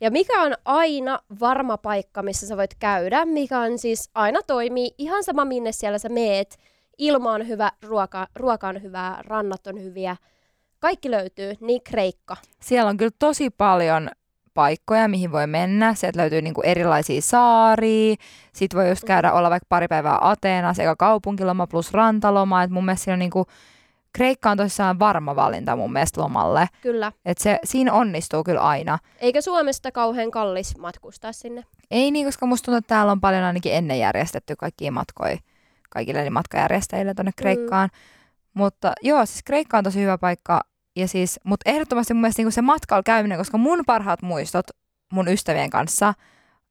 Ja 0.00 0.10
mikä 0.10 0.42
on 0.42 0.54
aina 0.64 1.18
varma 1.40 1.76
paikka, 1.76 2.22
missä 2.22 2.46
sä 2.46 2.56
voit 2.56 2.74
käydä, 2.78 3.24
mikä 3.24 3.58
on 3.60 3.78
siis 3.78 4.10
aina 4.14 4.40
toimii 4.46 4.90
ihan 4.98 5.24
sama 5.24 5.44
minne 5.44 5.72
siellä 5.72 5.98
sä 5.98 6.08
meet, 6.08 6.58
ilma 6.98 7.32
on 7.32 7.48
hyvä, 7.48 7.72
ruoka, 7.82 8.26
ruoka 8.34 8.68
on 8.68 8.82
hyvää, 8.82 9.22
rannat 9.26 9.66
on 9.66 9.82
hyviä. 9.82 10.16
Kaikki 10.78 11.10
löytyy, 11.10 11.54
niin 11.60 11.82
Kreikka. 11.82 12.36
Siellä 12.60 12.88
on 12.90 12.96
kyllä 12.96 13.10
tosi 13.18 13.50
paljon 13.50 14.10
paikkoja, 14.54 15.08
mihin 15.08 15.32
voi 15.32 15.46
mennä. 15.46 15.94
Sieltä 15.94 16.20
löytyy 16.20 16.42
niinku 16.42 16.60
erilaisia 16.64 17.22
saaria. 17.22 18.14
Sitten 18.52 18.78
voi 18.80 18.88
just 18.88 19.04
käydä 19.04 19.32
olla 19.32 19.50
vaikka 19.50 19.66
pari 19.68 19.88
päivää 19.88 20.18
Ateenassa, 20.20 20.82
eikä 20.82 20.96
kaupunkiloma 20.96 21.66
plus 21.66 21.92
rantaloma. 21.92 22.62
Et 22.62 22.70
mun 22.70 22.84
mielestä 22.84 23.04
siinä 23.04 23.14
on 23.14 23.18
niinku, 23.18 23.46
Kreikka 24.12 24.50
on 24.50 24.56
tosissaan 24.56 24.98
varma 24.98 25.36
valinta 25.36 25.76
mun 25.76 25.92
mielestä 25.92 26.20
lomalle. 26.20 26.66
Kyllä. 26.82 27.12
Et 27.24 27.38
se, 27.38 27.58
siinä 27.64 27.92
onnistuu 27.92 28.44
kyllä 28.44 28.60
aina. 28.60 28.98
Eikä 29.20 29.40
Suomesta 29.40 29.92
kauhean 29.92 30.30
kallis 30.30 30.78
matkustaa 30.78 31.32
sinne. 31.32 31.64
Ei 31.90 32.10
niin, 32.10 32.26
koska 32.26 32.46
musta 32.46 32.64
tuntuu, 32.64 32.78
että 32.78 32.88
täällä 32.88 33.12
on 33.12 33.20
paljon 33.20 33.44
ainakin 33.44 33.74
ennen 33.74 33.98
järjestetty 33.98 34.56
kaikkia 34.56 34.92
matkoja 34.92 35.38
kaikille 35.90 36.20
eli 36.20 36.30
matkajärjestäjille 36.30 37.14
tonne 37.14 37.32
Kreikkaan. 37.36 37.88
Mm. 37.92 37.98
Mutta 38.54 38.92
joo, 39.02 39.26
siis 39.26 39.42
Kreikka 39.42 39.78
on 39.78 39.84
tosi 39.84 40.00
hyvä 40.00 40.18
paikka. 40.18 40.60
Ja 41.00 41.08
siis, 41.08 41.40
mutta 41.44 41.70
ehdottomasti 41.70 42.14
mun 42.14 42.20
mielestä 42.20 42.42
niin 42.42 42.52
se 42.52 42.62
matkalla 42.62 43.02
käyminen, 43.02 43.38
koska 43.38 43.58
mun 43.58 43.82
parhaat 43.86 44.22
muistot 44.22 44.66
mun 45.12 45.28
ystävien 45.28 45.70
kanssa, 45.70 46.14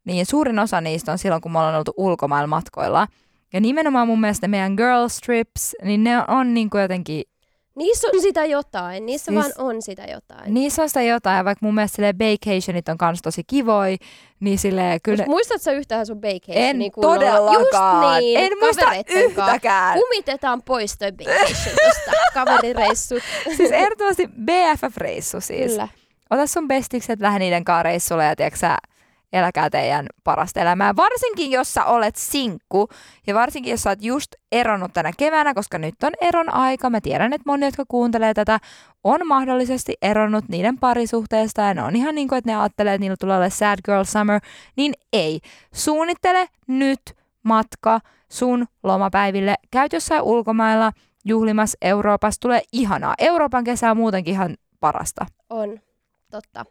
niin 0.06 0.26
suurin 0.26 0.60
osa 0.60 0.82
niistä 0.82 1.12
on 1.12 1.18
silloin, 1.18 1.42
kun 1.42 1.52
me 1.52 1.60
ollaan 1.60 1.76
oltu 1.76 1.94
ulkomailla 1.98 2.48
matkoilla. 2.48 3.08
Ja 3.54 3.62
nimenomaan 3.62 4.08
mun 4.08 4.22
mielestä 4.22 4.48
meidän 4.48 4.74
girls 4.74 5.20
trips, 5.20 5.76
niin 5.84 6.04
ne 6.04 6.24
on 6.28 6.54
niin 6.54 6.70
kuin 6.70 6.82
jotenkin 6.82 7.24
Niissä 7.80 8.08
on 8.14 8.22
sitä 8.22 8.46
jotain, 8.46 9.06
niissä 9.06 9.32
siis, 9.32 9.36
vaan 9.36 9.52
on 9.58 9.82
sitä 9.82 10.04
jotain. 10.12 10.54
Niissä 10.54 10.82
on 10.82 10.90
sitä 10.90 11.02
jotain, 11.02 11.38
ja 11.38 11.46
vaikka 11.46 11.66
mun 11.66 11.76
mielestä 11.76 11.96
silleen 11.96 12.20
vacationit 12.20 12.90
on 12.90 12.98
kans 12.98 13.22
tosi 13.22 13.44
kivoi, 13.48 13.98
niin 14.40 14.60
silleen 14.60 15.00
kyllä... 15.04 15.26
muistatko 15.28 15.64
sä 15.64 15.72
yhtään 15.72 16.06
sun 16.06 16.22
vacation? 16.22 16.58
En 16.58 16.80
niin 16.80 16.92
todellakaan. 17.02 18.14
Just 18.14 18.20
niin, 18.20 18.40
en 18.40 18.52
muista 18.62 18.86
yhtäkään. 19.16 20.00
Kumitetaan 20.00 20.62
pois 20.62 20.98
toi 20.98 21.12
vacation 21.12 21.76
tosta, 21.86 22.12
kaverireissut. 22.34 23.24
siis 23.58 23.72
ehdottomasti 23.72 24.28
BFF-reissu 24.28 25.42
siis. 25.42 25.72
Kyllä. 25.72 25.88
Ota 26.30 26.48
sun 26.48 26.68
bestikset, 26.68 27.20
lähde 27.20 27.40
niiden 27.40 27.64
kanssa 27.64 27.84
reissulle 27.84 28.26
ja 28.26 28.36
tiedätkö 28.36 28.60
eläkää 29.34 29.70
teidän 29.70 30.06
parasta 30.24 30.60
elämää. 30.60 30.96
Varsinkin, 30.96 31.52
jos 31.52 31.74
sä 31.74 31.86
olet 31.86 32.16
sinkku 32.16 32.90
ja 33.28 33.36
varsinkin, 33.36 33.72
jos 33.72 33.84
sä 33.84 33.90
oot 33.90 34.04
just 34.04 34.36
eronnut 34.52 34.94
tänä 34.94 35.12
keväänä, 35.18 35.54
koska 35.54 35.78
nyt 35.78 36.04
on 36.04 36.12
eron 36.22 36.54
aika. 36.54 36.90
Mä 36.90 37.02
tiedän, 37.02 37.34
että 37.34 37.44
moni, 37.46 37.66
jotka 37.66 37.84
kuuntelee 37.88 38.34
tätä, 38.34 38.60
on 39.04 39.28
mahdollisesti 39.28 39.94
eronnut 40.02 40.50
niiden 40.50 40.78
parisuhteesta 40.78 41.62
ja 41.62 41.74
ne 41.74 41.84
on 41.84 41.96
ihan 41.96 42.16
niin 42.16 42.28
kuin, 42.28 42.38
että 42.38 42.52
ne 42.52 42.56
ajattelee, 42.56 42.94
että 42.94 43.02
niillä 43.02 43.18
tulee 43.20 43.38
olla 43.38 43.50
sad 43.50 43.80
girl 43.86 44.04
summer. 44.04 44.42
Niin 44.76 44.94
ei. 45.14 45.40
Suunnittele 45.74 46.48
nyt 46.68 47.02
matka 47.44 48.00
sun 48.30 48.66
lomapäiville. 48.84 49.56
Käyt 49.72 49.94
jossain 49.94 50.22
ulkomailla 50.22 50.92
juhlimassa 51.26 51.78
Euroopassa. 51.82 52.42
Tulee 52.42 52.62
ihanaa. 52.72 53.16
Euroopan 53.20 53.64
kesä 53.64 53.92
on 53.92 53.98
muutenkin 53.98 54.34
ihan 54.34 54.58
parasta. 54.80 55.26
On, 55.50 55.80
totta 56.32 56.66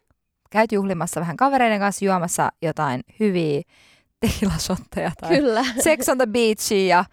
käyt 0.51 0.73
juhlimassa 0.73 1.21
vähän 1.21 1.37
kavereiden 1.37 1.81
kanssa 1.81 2.05
juomassa 2.05 2.53
jotain 2.63 3.01
hyviä 3.21 3.63
tekilasotteja 4.21 5.13
tai 5.21 5.31
Kyllä. 5.31 5.65
Sex 5.85 6.09
on 6.09 6.19
the 6.19 6.27
Beachia 6.27 6.87
ja 6.87 7.05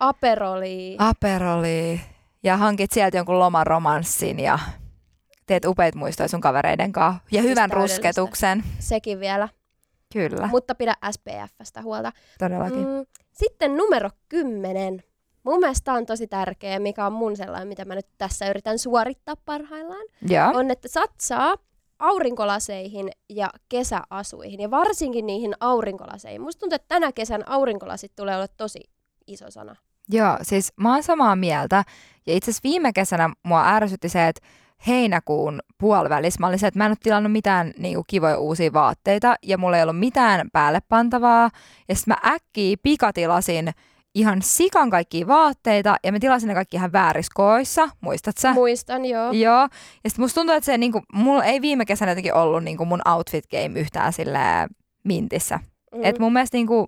Aperoli. 0.00 0.96
Aperoli. 0.98 2.00
Ja 2.42 2.56
hankit 2.56 2.90
sieltä 2.92 3.16
jonkun 3.16 3.38
lomaromanssin 3.38 4.40
ja 4.40 4.58
teet 5.46 5.64
upeat 5.64 5.94
muistoja 5.94 6.28
sun 6.28 6.40
kavereiden 6.40 6.92
kanssa. 6.92 7.20
Ja 7.30 7.42
siis 7.42 7.50
hyvän 7.50 7.70
rusketuksen. 7.72 8.64
Sekin 8.78 9.20
vielä. 9.20 9.48
Kyllä. 10.12 10.46
Mutta 10.46 10.74
pidä 10.74 10.94
SPFstä 11.10 11.82
huolta. 11.82 12.12
Todellakin. 12.38 12.78
Mm, 12.78 13.06
sitten 13.32 13.76
numero 13.76 14.10
kymmenen. 14.28 15.02
Mun 15.42 15.60
mielestä 15.60 15.92
on 15.92 16.06
tosi 16.06 16.26
tärkeä, 16.26 16.78
mikä 16.78 17.06
on 17.06 17.12
mun 17.12 17.36
sellainen, 17.36 17.68
mitä 17.68 17.84
mä 17.84 17.94
nyt 17.94 18.06
tässä 18.18 18.50
yritän 18.50 18.78
suorittaa 18.78 19.36
parhaillaan. 19.44 20.06
Ja. 20.28 20.48
On, 20.48 20.70
että 20.70 20.88
satsaa 20.88 21.54
aurinkolaseihin 22.00 23.10
ja 23.28 23.50
kesäasuihin 23.68 24.60
ja 24.60 24.70
varsinkin 24.70 25.26
niihin 25.26 25.54
aurinkolaseihin. 25.60 26.40
Musta 26.40 26.60
tuntuu, 26.60 26.74
että 26.74 26.88
tänä 26.88 27.12
kesän 27.12 27.48
aurinkolasit 27.48 28.12
tulee 28.16 28.36
olla 28.36 28.48
tosi 28.48 28.80
iso 29.26 29.50
sana. 29.50 29.76
Joo, 30.08 30.36
siis 30.42 30.72
mä 30.76 30.92
oon 30.94 31.02
samaa 31.02 31.36
mieltä. 31.36 31.84
Ja 32.26 32.34
itse 32.34 32.50
asiassa 32.50 32.68
viime 32.68 32.92
kesänä 32.92 33.30
mua 33.42 33.68
ärsytti 33.68 34.08
se, 34.08 34.28
että 34.28 34.46
heinäkuun 34.86 35.60
puolivälissä 35.78 36.40
mä 36.40 36.46
olin 36.46 36.58
se, 36.58 36.66
että 36.66 36.78
mä 36.78 36.84
en 36.84 36.90
ole 36.90 36.96
tilannut 37.02 37.32
mitään 37.32 37.72
niin 37.78 37.94
kuin, 37.94 38.04
kivoja 38.06 38.38
uusia 38.38 38.72
vaatteita 38.72 39.34
ja 39.42 39.58
mulla 39.58 39.76
ei 39.76 39.82
ollut 39.82 39.98
mitään 39.98 40.48
päälle 40.52 40.80
pantavaa. 40.88 41.50
Ja 41.88 41.94
sitten 41.94 42.16
mä 42.24 42.32
äkkiä 42.32 42.76
pikatilasin 42.82 43.70
ihan 44.14 44.42
sikan 44.42 44.90
kaikkia 44.90 45.26
vaatteita 45.26 45.96
ja 46.04 46.12
mä 46.12 46.18
tilasin 46.18 46.48
ne 46.48 46.54
kaikki 46.54 46.76
ihan 46.76 46.92
vääriskoissa, 46.92 47.88
muistat 48.00 48.38
sä? 48.38 48.52
Muistan, 48.52 49.04
joo. 49.04 49.32
Joo, 49.32 49.60
ja 49.62 49.68
sitten 50.08 50.22
musta 50.22 50.40
tuntuu, 50.40 50.56
että 50.56 50.66
se 50.66 50.78
niinku, 50.78 51.02
mulla 51.12 51.44
ei 51.44 51.60
viime 51.60 51.84
kesänä 51.84 52.10
jotenkin 52.10 52.34
ollut 52.34 52.64
niinku 52.64 52.84
mun 52.84 53.02
outfit 53.08 53.44
game 53.50 53.80
yhtään 53.80 54.12
sille 54.12 54.38
mintissä. 55.04 55.58
Mm. 55.94 56.00
Et 56.04 56.18
mun 56.18 56.32
mielestä 56.32 56.56
niinku, 56.56 56.86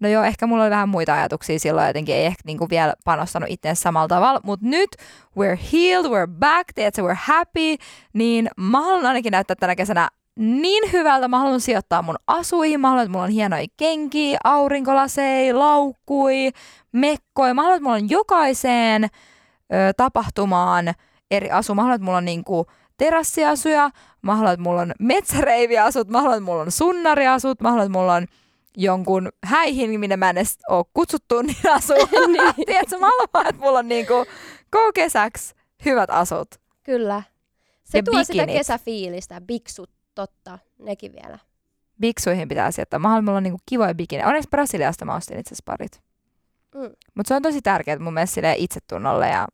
no 0.00 0.08
joo, 0.08 0.24
ehkä 0.24 0.46
mulla 0.46 0.62
oli 0.62 0.70
vähän 0.70 0.88
muita 0.88 1.14
ajatuksia 1.14 1.58
silloin 1.58 1.86
jotenkin, 1.86 2.14
ei 2.14 2.26
ehkä 2.26 2.42
niinku 2.44 2.66
vielä 2.70 2.94
panostanut 3.04 3.50
itse 3.50 3.74
samalla 3.74 4.08
tavalla, 4.08 4.40
mutta 4.44 4.66
nyt 4.66 4.90
we're 5.38 5.58
healed, 5.72 6.06
we're 6.10 6.38
back, 6.38 6.72
tiedätkö, 6.74 7.02
we're 7.02 7.18
happy, 7.20 7.76
niin 8.12 8.50
mä 8.56 8.80
haluan 8.80 9.06
ainakin 9.06 9.30
näyttää 9.30 9.56
tänä 9.56 9.76
kesänä 9.76 10.08
niin 10.38 10.92
hyvältä. 10.92 11.28
Mä 11.28 11.38
haluan 11.38 11.60
sijoittaa 11.60 12.02
mun 12.02 12.16
asuihin. 12.26 12.80
Mä 12.80 12.88
haluan, 12.88 13.04
että 13.04 13.12
mulla 13.12 13.24
on 13.24 13.30
hienoja 13.30 13.66
kenkiä, 13.76 14.38
aurinkolasei, 14.44 15.52
laukkui, 15.52 16.50
mekkoja. 16.92 17.54
Mä 17.54 17.62
haluan, 17.62 17.76
että 17.76 17.84
mulla 17.84 17.96
on 17.96 18.10
jokaiseen 18.10 19.04
ö, 19.04 19.08
tapahtumaan 19.96 20.94
eri 21.30 21.50
asu. 21.50 21.74
Mä 21.74 21.82
haluan, 21.82 21.94
että 21.94 22.04
mulla 22.04 22.18
on 22.18 22.24
niinku 22.24 22.66
terassiasuja. 22.96 23.90
Mä 24.22 24.36
haluan, 24.36 24.54
että 24.54 24.62
mulla 24.62 24.80
on 24.80 24.92
metsäreiviasut. 24.98 26.08
Mä 26.08 26.18
haluan, 26.18 26.38
että 26.38 26.50
mulla 26.50 26.62
on 26.62 26.72
sunnariasut. 26.72 27.60
Mä 27.60 27.70
haluan, 27.70 27.86
että 27.86 27.98
mulla 27.98 28.14
on 28.14 28.26
jonkun 28.76 29.28
häihin, 29.44 30.00
minne 30.00 30.16
mä 30.16 30.30
en 30.30 30.38
edes 30.38 30.58
ole 30.68 30.84
kutsuttu, 30.94 31.42
niin 31.42 31.72
asu. 31.74 31.92
niin. 32.32 32.66
Tiedätkö, 32.66 32.98
mä 32.98 33.06
haluan, 33.06 33.48
että 33.48 33.64
mulla 33.64 33.78
on 33.78 33.88
niinku 33.88 34.26
koko 34.70 34.92
kesäksi 34.94 35.54
hyvät 35.84 36.10
asut. 36.10 36.48
Kyllä. 36.82 37.22
Se 37.84 37.98
ja 37.98 38.02
tuo 38.02 38.12
bikinit. 38.12 38.26
sitä 38.26 38.46
kesäfiilistä, 38.46 39.40
biksut 39.40 39.97
Totta, 40.18 40.58
nekin 40.78 41.12
vielä. 41.12 41.38
Biksuihin 42.00 42.48
pitää 42.48 42.70
sijoittaa. 42.70 42.98
Mä 42.98 43.08
haluan, 43.08 43.24
mulla 43.24 43.36
on 43.36 43.42
niinku 43.42 43.60
kivoja 43.66 43.94
bikini. 43.94 44.24
Onneksi 44.24 44.48
Brasiliasta 44.48 45.04
mä 45.04 45.14
ostin 45.14 45.38
itse 45.38 45.54
parit. 45.64 46.02
Mm. 46.74 46.90
Mutta 47.14 47.28
se 47.28 47.34
on 47.34 47.42
tosi 47.42 47.62
tärkeää 47.62 47.98
mun 47.98 48.14
mielestä 48.14 48.52
itsetunnolle. 48.52 49.28
Ja, 49.28 49.48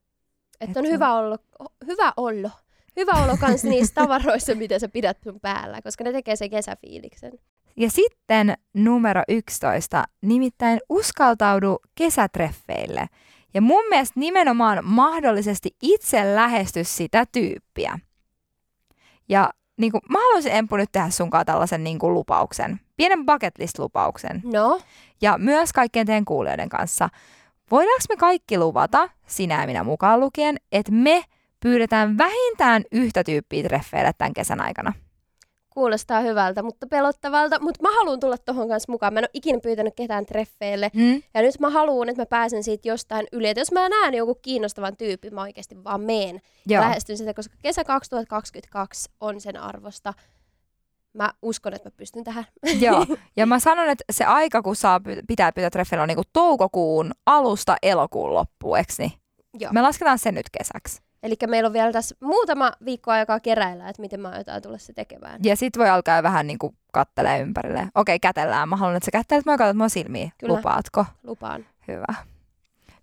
että 0.60 0.80
on 0.80 0.86
hyvä 0.86 1.14
olla, 1.14 1.38
hyvä 1.86 2.12
olla, 2.16 2.50
hyvä 2.96 3.12
olla 3.12 3.36
kans 3.36 3.64
niissä 3.70 3.94
tavaroissa, 3.94 4.54
mitä 4.54 4.78
sä 4.78 4.88
pidät 4.88 5.18
sun 5.24 5.40
päällä, 5.40 5.82
koska 5.82 6.04
ne 6.04 6.12
tekee 6.12 6.36
sen 6.36 6.50
kesäfiiliksen. 6.50 7.32
Ja 7.76 7.90
sitten 7.90 8.54
numero 8.74 9.22
11, 9.28 10.04
nimittäin 10.22 10.80
uskaltaudu 10.88 11.78
kesätreffeille. 11.94 13.06
Ja 13.54 13.60
mun 13.60 13.84
mielestä 13.88 14.20
nimenomaan 14.20 14.84
mahdollisesti 14.84 15.76
itse 15.82 16.34
lähesty 16.34 16.84
sitä 16.84 17.26
tyyppiä. 17.32 17.98
Ja 19.28 19.50
niin 19.76 19.92
kuin, 19.92 20.00
mä 20.10 20.18
haluaisin 20.18 20.52
Empu 20.52 20.76
nyt 20.76 20.92
tehdä 20.92 21.10
sunkaan 21.10 21.46
tällaisen 21.46 21.84
niin 21.84 21.98
kuin, 21.98 22.14
lupauksen. 22.14 22.80
Pienen 22.96 23.26
bucket 23.26 23.58
list 23.58 23.78
lupauksen. 23.78 24.42
No? 24.44 24.80
Ja 25.22 25.38
myös 25.38 25.72
kaikkien 25.72 26.06
teidän 26.06 26.24
kuulijoiden 26.24 26.68
kanssa. 26.68 27.08
Voidaanko 27.70 28.04
me 28.08 28.16
kaikki 28.16 28.58
luvata, 28.58 29.08
sinä 29.26 29.60
ja 29.60 29.66
minä 29.66 29.84
mukaan 29.84 30.20
lukien, 30.20 30.56
että 30.72 30.92
me 30.92 31.24
pyydetään 31.60 32.18
vähintään 32.18 32.82
yhtä 32.92 33.24
tyyppiä 33.24 33.62
treffeille 33.62 34.12
tämän 34.18 34.34
kesän 34.34 34.60
aikana? 34.60 34.92
Kuulostaa 35.74 36.20
hyvältä, 36.20 36.62
mutta 36.62 36.86
pelottavalta. 36.86 37.60
Mutta 37.60 37.82
mä 37.82 37.94
haluan 37.94 38.20
tulla 38.20 38.38
tohon 38.38 38.68
kanssa 38.68 38.92
mukaan. 38.92 39.14
Mä 39.14 39.20
en 39.20 39.24
ole 39.24 39.30
ikinä 39.34 39.60
pyytänyt 39.60 39.94
ketään 39.96 40.26
treffeille. 40.26 40.90
Mm. 40.94 41.22
Ja 41.34 41.42
nyt 41.42 41.60
mä 41.60 41.70
haluan, 41.70 42.08
että 42.08 42.22
mä 42.22 42.26
pääsen 42.26 42.64
siitä 42.64 42.88
jostain 42.88 43.26
yli. 43.32 43.48
Että 43.48 43.60
jos 43.60 43.72
mä 43.72 43.88
näen 43.88 44.14
joku 44.14 44.34
kiinnostavan 44.34 44.96
tyypin, 44.96 45.34
mä 45.34 45.42
oikeasti 45.42 45.84
vaan 45.84 46.00
meen. 46.00 46.40
Joo. 46.66 46.82
Lähestyn 46.82 47.16
sitä, 47.18 47.34
koska 47.34 47.54
kesä 47.62 47.84
2022 47.84 49.10
on 49.20 49.40
sen 49.40 49.56
arvosta. 49.56 50.14
Mä 51.12 51.32
uskon, 51.42 51.74
että 51.74 51.88
mä 51.88 51.94
pystyn 51.96 52.24
tähän. 52.24 52.44
Joo, 52.80 53.06
ja 53.36 53.46
mä 53.46 53.58
sanon, 53.58 53.88
että 53.88 54.04
se 54.12 54.24
aika, 54.24 54.62
kun 54.62 54.76
saa 54.76 55.00
pitää 55.28 55.52
pyytää 55.52 55.70
treffeille, 55.70 56.02
on 56.02 56.08
niinku 56.08 56.22
toukokuun 56.32 57.12
alusta 57.26 57.76
elokuun 57.82 58.34
loppuun, 58.34 58.78
niin? 58.98 59.12
Joo. 59.58 59.72
Me 59.72 59.82
lasketaan 59.82 60.18
sen 60.18 60.34
nyt 60.34 60.46
kesäksi. 60.58 61.03
Eli 61.24 61.36
meillä 61.46 61.66
on 61.66 61.72
vielä 61.72 61.92
tässä 61.92 62.16
muutama 62.20 62.72
viikko 62.84 63.10
aikaa 63.10 63.40
keräillä, 63.40 63.88
että 63.88 64.02
miten 64.02 64.20
mä 64.20 64.28
aiotaan 64.28 64.62
tulla 64.62 64.78
se 64.78 64.92
tekemään. 64.92 65.40
Ja 65.44 65.56
sit 65.56 65.78
voi 65.78 65.88
alkaa 65.88 66.22
vähän 66.22 66.46
niin 66.46 66.58
kuin 66.58 66.76
kattelee 66.92 67.40
ympärille. 67.40 67.88
Okei, 67.94 68.18
kätellään. 68.18 68.68
Mä 68.68 68.76
haluan, 68.76 68.96
että 68.96 69.04
sä 69.04 69.10
kättelet, 69.10 69.46
mä 69.46 69.58
katsot 69.58 69.76
mun 69.76 69.90
silmiä. 69.90 70.30
Kyllä. 70.38 70.54
Lupaatko? 70.54 71.06
Lupaan. 71.22 71.66
Hyvä. 71.88 72.14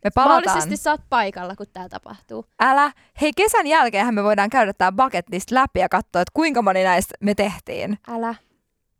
Me 0.03 0.09
palataan. 0.15 0.43
Mahdollisesti 0.43 0.77
sä 0.77 0.91
oot 0.91 1.01
paikalla, 1.09 1.55
kun 1.55 1.65
tää 1.73 1.89
tapahtuu. 1.89 2.45
Älä. 2.59 2.91
Hei, 3.21 3.31
kesän 3.37 3.67
jälkeen 3.67 4.13
me 4.13 4.23
voidaan 4.23 4.49
käydä 4.49 4.73
tää 4.73 4.91
bucket 4.91 5.29
list 5.29 5.51
läpi 5.51 5.79
ja 5.79 5.89
katsoa, 5.89 6.21
että 6.21 6.31
kuinka 6.33 6.61
moni 6.61 6.83
näistä 6.83 7.13
me 7.19 7.35
tehtiin. 7.35 7.99
Älä. 8.07 8.35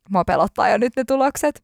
Mua 0.10 0.24
pelottaa 0.24 0.70
jo 0.70 0.78
nyt 0.78 0.94
ne 0.96 1.04
tulokset. 1.04 1.64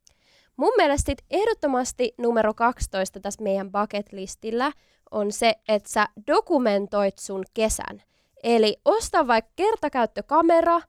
Mun 0.58 0.74
mielestä 0.78 1.14
ehdottomasti 1.32 2.14
numero 2.18 2.54
12 2.54 3.20
tässä 3.20 3.44
meidän 3.44 3.72
bucket 3.72 4.12
listillä 4.12 4.72
on 5.12 5.32
se, 5.32 5.54
että 5.68 5.90
sä 5.90 6.08
dokumentoit 6.28 7.18
sun 7.18 7.44
kesän. 7.54 8.04
Eli 8.44 8.78
osta 8.86 9.28
vaikka 9.28 9.52
kertakäyttökamera 9.56 10.82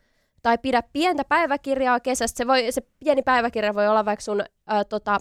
tai 0.42 0.59
pidä 0.59 0.83
pientä 0.92 1.24
päiväkirjaa 1.24 2.00
kesästä. 2.00 2.38
Se, 2.38 2.46
voi, 2.46 2.72
se 2.72 2.81
pieni 2.98 3.22
päiväkirja 3.22 3.74
voi 3.74 3.88
olla 3.88 4.04
vaikka 4.04 4.22
sun 4.22 4.44
ää, 4.66 4.85
tota, 4.85 5.18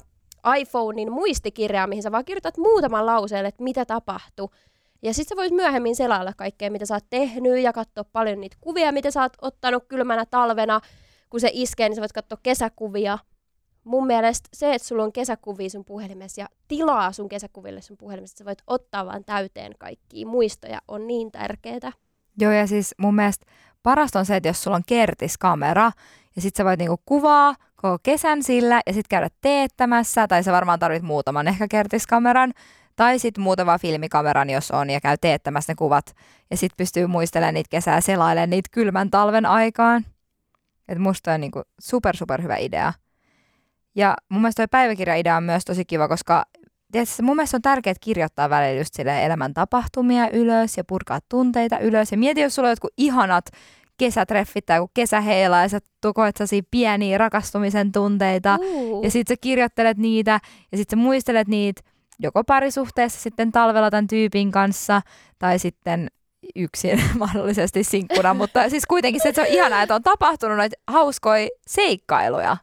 iPhonein 0.59 1.11
muistikirjaa, 1.11 1.87
mihin 1.87 2.03
sä 2.03 2.11
vaan 2.11 2.25
kirjoitat 2.25 2.57
muutaman 2.57 3.05
lauseen, 3.05 3.45
että 3.45 3.63
mitä 3.63 3.85
tapahtui. 3.85 4.49
Ja 5.01 5.13
sitten 5.13 5.35
sä 5.35 5.39
voit 5.39 5.51
myöhemmin 5.51 5.95
selailla 5.95 6.33
kaikkea, 6.37 6.71
mitä 6.71 6.85
sä 6.85 6.93
oot 6.93 7.03
tehnyt 7.09 7.59
ja 7.59 7.73
katsoa 7.73 8.03
paljon 8.03 8.41
niitä 8.41 8.57
kuvia, 8.61 8.91
mitä 8.91 9.11
sä 9.11 9.21
oot 9.21 9.33
ottanut 9.41 9.83
kylmänä 9.87 10.25
talvena. 10.25 10.81
Kun 11.29 11.39
se 11.39 11.49
iskee, 11.53 11.89
niin 11.89 11.95
sä 11.95 12.01
voit 12.01 12.13
katsoa 12.13 12.39
kesäkuvia. 12.43 13.17
Mun 13.87 14.07
mielestä 14.07 14.49
se, 14.53 14.73
että 14.73 14.87
sulla 14.87 15.03
on 15.03 15.11
kesäkuvia 15.11 15.69
sun 15.69 15.85
puhelimessa 15.85 16.41
ja 16.41 16.47
tilaa 16.67 17.11
sun 17.11 17.29
kesäkuville 17.29 17.81
sun 17.81 17.97
puhelimessa, 17.97 18.33
että 18.33 18.37
sä 18.37 18.45
voit 18.45 18.61
ottaa 18.67 19.05
vaan 19.05 19.23
täyteen 19.25 19.71
kaikkia 19.79 20.27
muistoja, 20.27 20.79
on 20.87 21.07
niin 21.07 21.31
tärkeää. 21.31 21.91
Joo, 22.39 22.51
ja 22.51 22.67
siis 22.67 22.95
mun 22.97 23.15
mielestä 23.15 23.45
parasta 23.83 24.19
on 24.19 24.25
se, 24.25 24.35
että 24.35 24.49
jos 24.49 24.63
sulla 24.63 24.77
on 24.77 24.83
kertiskamera, 24.87 25.91
ja 26.35 26.41
sit 26.41 26.55
sä 26.55 26.65
voit 26.65 26.79
niinku 26.79 27.01
kuvaa 27.05 27.55
koko 27.75 27.97
kesän 28.03 28.43
sillä, 28.43 28.81
ja 28.87 28.93
sit 28.93 29.07
käydä 29.07 29.29
teettämässä, 29.41 30.27
tai 30.27 30.43
sä 30.43 30.51
varmaan 30.51 30.79
tarvit 30.79 31.03
muutaman 31.03 31.47
ehkä 31.47 31.67
kertiskameran, 31.67 32.53
tai 32.95 33.19
sitten 33.19 33.43
muutama 33.43 33.77
filmikameran, 33.77 34.49
jos 34.49 34.71
on, 34.71 34.89
ja 34.89 35.01
käy 35.01 35.17
teettämässä 35.21 35.71
ne 35.71 35.75
kuvat. 35.75 36.15
Ja 36.51 36.57
sitten 36.57 36.77
pystyy 36.77 37.07
muistelemaan 37.07 37.53
niitä 37.53 37.69
kesää 37.69 38.01
selailemaan 38.01 38.49
niitä 38.49 38.69
kylmän 38.71 39.09
talven 39.09 39.45
aikaan. 39.45 40.05
Että 40.87 41.01
musta 41.01 41.33
on 41.33 41.41
niinku 41.41 41.61
super, 41.79 42.15
super 42.15 42.41
hyvä 42.41 42.55
idea. 42.57 42.93
Ja 43.97 44.15
mun 44.29 44.41
mielestä 44.41 44.59
toi 44.59 44.67
päiväkirja-idea 44.71 45.37
on 45.37 45.43
myös 45.43 45.65
tosi 45.65 45.85
kiva, 45.85 46.07
koska 46.07 46.45
tiedätkö, 46.91 47.23
mun 47.23 47.35
mielestä 47.35 47.57
on 47.57 47.61
tärkeää 47.61 47.95
kirjoittaa 48.01 48.49
välillä 48.49 48.79
just 48.79 48.99
elämän 48.99 49.53
tapahtumia 49.53 50.29
ylös 50.29 50.77
ja 50.77 50.83
purkaa 50.83 51.19
tunteita 51.29 51.79
ylös. 51.79 52.11
Ja 52.11 52.17
mieti, 52.17 52.41
jos 52.41 52.55
sulla 52.55 52.67
on 52.67 52.71
jotkut 52.71 52.93
ihanat 52.97 53.45
kesätreffit 53.97 54.65
tai 54.65 54.77
joku 54.77 54.91
kesäheila 54.93 55.61
ja 55.61 55.69
sä 55.69 55.79
tukoet 56.01 56.35
pieniä 56.71 57.17
rakastumisen 57.17 57.91
tunteita. 57.91 58.57
Uh. 58.61 59.03
Ja 59.03 59.11
sit 59.11 59.27
sä 59.27 59.35
kirjoittelet 59.41 59.97
niitä 59.97 60.39
ja 60.71 60.77
sit 60.77 60.89
sä 60.89 60.95
muistelet 60.95 61.47
niitä 61.47 61.81
joko 62.19 62.43
parisuhteessa 62.43 63.21
sitten 63.21 63.51
talvella 63.51 63.89
tämän 63.89 64.07
tyypin 64.07 64.51
kanssa 64.51 65.01
tai 65.39 65.59
sitten 65.59 66.07
yksin 66.55 67.03
mahdollisesti 67.19 67.83
sinkkuna, 67.83 68.33
mutta 68.33 68.69
siis 68.69 68.85
kuitenkin 68.85 69.21
se, 69.21 69.29
että 69.29 69.41
se 69.41 69.47
on 69.47 69.53
ihanaa, 69.53 69.81
että 69.81 69.95
on 69.95 70.03
tapahtunut 70.03 70.57
noita 70.57 70.75
hauskoja 70.87 71.47
seikkailuja. 71.67 72.57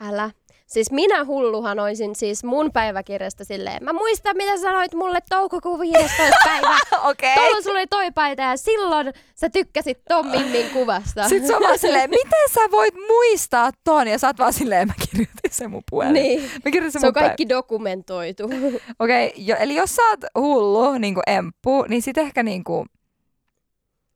Älä. 0.00 0.30
Siis 0.70 0.90
minä 0.90 1.24
hulluhan 1.24 1.78
olisin 1.78 2.16
siis 2.16 2.44
mun 2.44 2.72
päiväkirjasta 2.72 3.44
silleen, 3.44 3.84
mä 3.84 3.92
muistan 3.92 4.36
mitä 4.36 4.58
sanoit 4.58 4.94
mulle 4.94 5.18
toukokuun 5.28 5.80
15. 5.80 6.36
päivä. 6.44 6.76
Okei. 7.10 7.34
Tuolla 7.34 7.62
sulla 7.62 7.78
oli 7.78 7.86
toi 7.86 8.10
paita 8.10 8.42
ja 8.42 8.56
silloin 8.56 9.12
sä 9.34 9.50
tykkäsit 9.50 9.98
Tom 10.08 10.26
Mimmin 10.26 10.70
kuvasta. 10.72 11.28
Sitten 11.28 11.46
se 11.46 11.56
on 11.56 11.62
vaan 11.62 11.78
silleen, 11.78 12.10
miten 12.20 12.48
sä 12.54 12.60
voit 12.70 12.94
muistaa 13.08 13.70
ton? 13.84 14.08
Ja 14.08 14.18
sä 14.18 14.26
oot 14.26 14.38
vaan 14.38 14.52
silleen, 14.52 14.88
mä 14.88 14.94
kirjoitin 15.10 15.50
sen 15.50 15.70
mun 15.70 15.82
puhelin. 15.90 16.12
Niin. 16.12 16.40
Mä 16.64 16.70
kirjoitin 16.70 16.92
sen 16.92 17.00
Se 17.00 17.06
on 17.06 17.08
mun 17.08 17.14
päivä- 17.14 17.28
kaikki 17.28 17.48
dokumentoitu. 17.48 18.50
Okei, 18.98 19.32
jo, 19.36 19.56
eli 19.56 19.74
jos 19.74 19.96
sä 19.96 20.02
oot 20.02 20.20
hullu, 20.38 20.98
niin 20.98 21.14
kuin 21.14 21.24
emppu, 21.26 21.82
niin 21.88 22.02
sit 22.02 22.18
ehkä 22.18 22.42
niin 22.42 22.64
kuin 22.64 22.86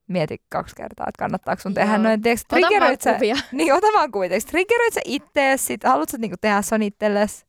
mieti 0.07 0.41
kaksi 0.49 0.75
kertaa, 0.75 1.05
että 1.09 1.19
kannattaako 1.19 1.61
sun 1.61 1.73
tehdä 1.73 1.93
Joo. 1.93 2.03
noin. 2.03 2.21
Tiedätkö, 2.21 2.55
Ota 2.55 2.67
vaan 2.79 2.97
sä, 3.03 3.13
kuvia. 3.13 3.35
niin 3.51 3.73
ota 3.73 3.87
vaan 3.93 4.11
kuvia. 4.11 4.29
Tiedätkö, 4.29 4.51
triggeröit 4.51 4.93
sä 4.93 5.01
ittees, 5.05 5.67
sit 5.67 5.83
haluat 5.83 6.09
sä 6.09 6.17
niinku 6.17 6.37
tehdä 6.41 6.61
son 6.61 6.83
itsellesi? 6.83 7.45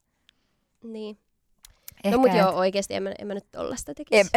Niin. 0.83 1.19
Ehkä 2.05 2.17
no 2.17 2.21
mut 2.21 2.31
et. 2.31 2.37
joo, 2.37 2.51
oikeesti 2.51 2.95
en 2.95 3.03
mä, 3.03 3.13
en 3.19 3.27
mä 3.27 3.35
nyt 3.35 3.51
tollasta 3.53 3.93
En, 3.93 3.95
tekisi. 3.95 4.31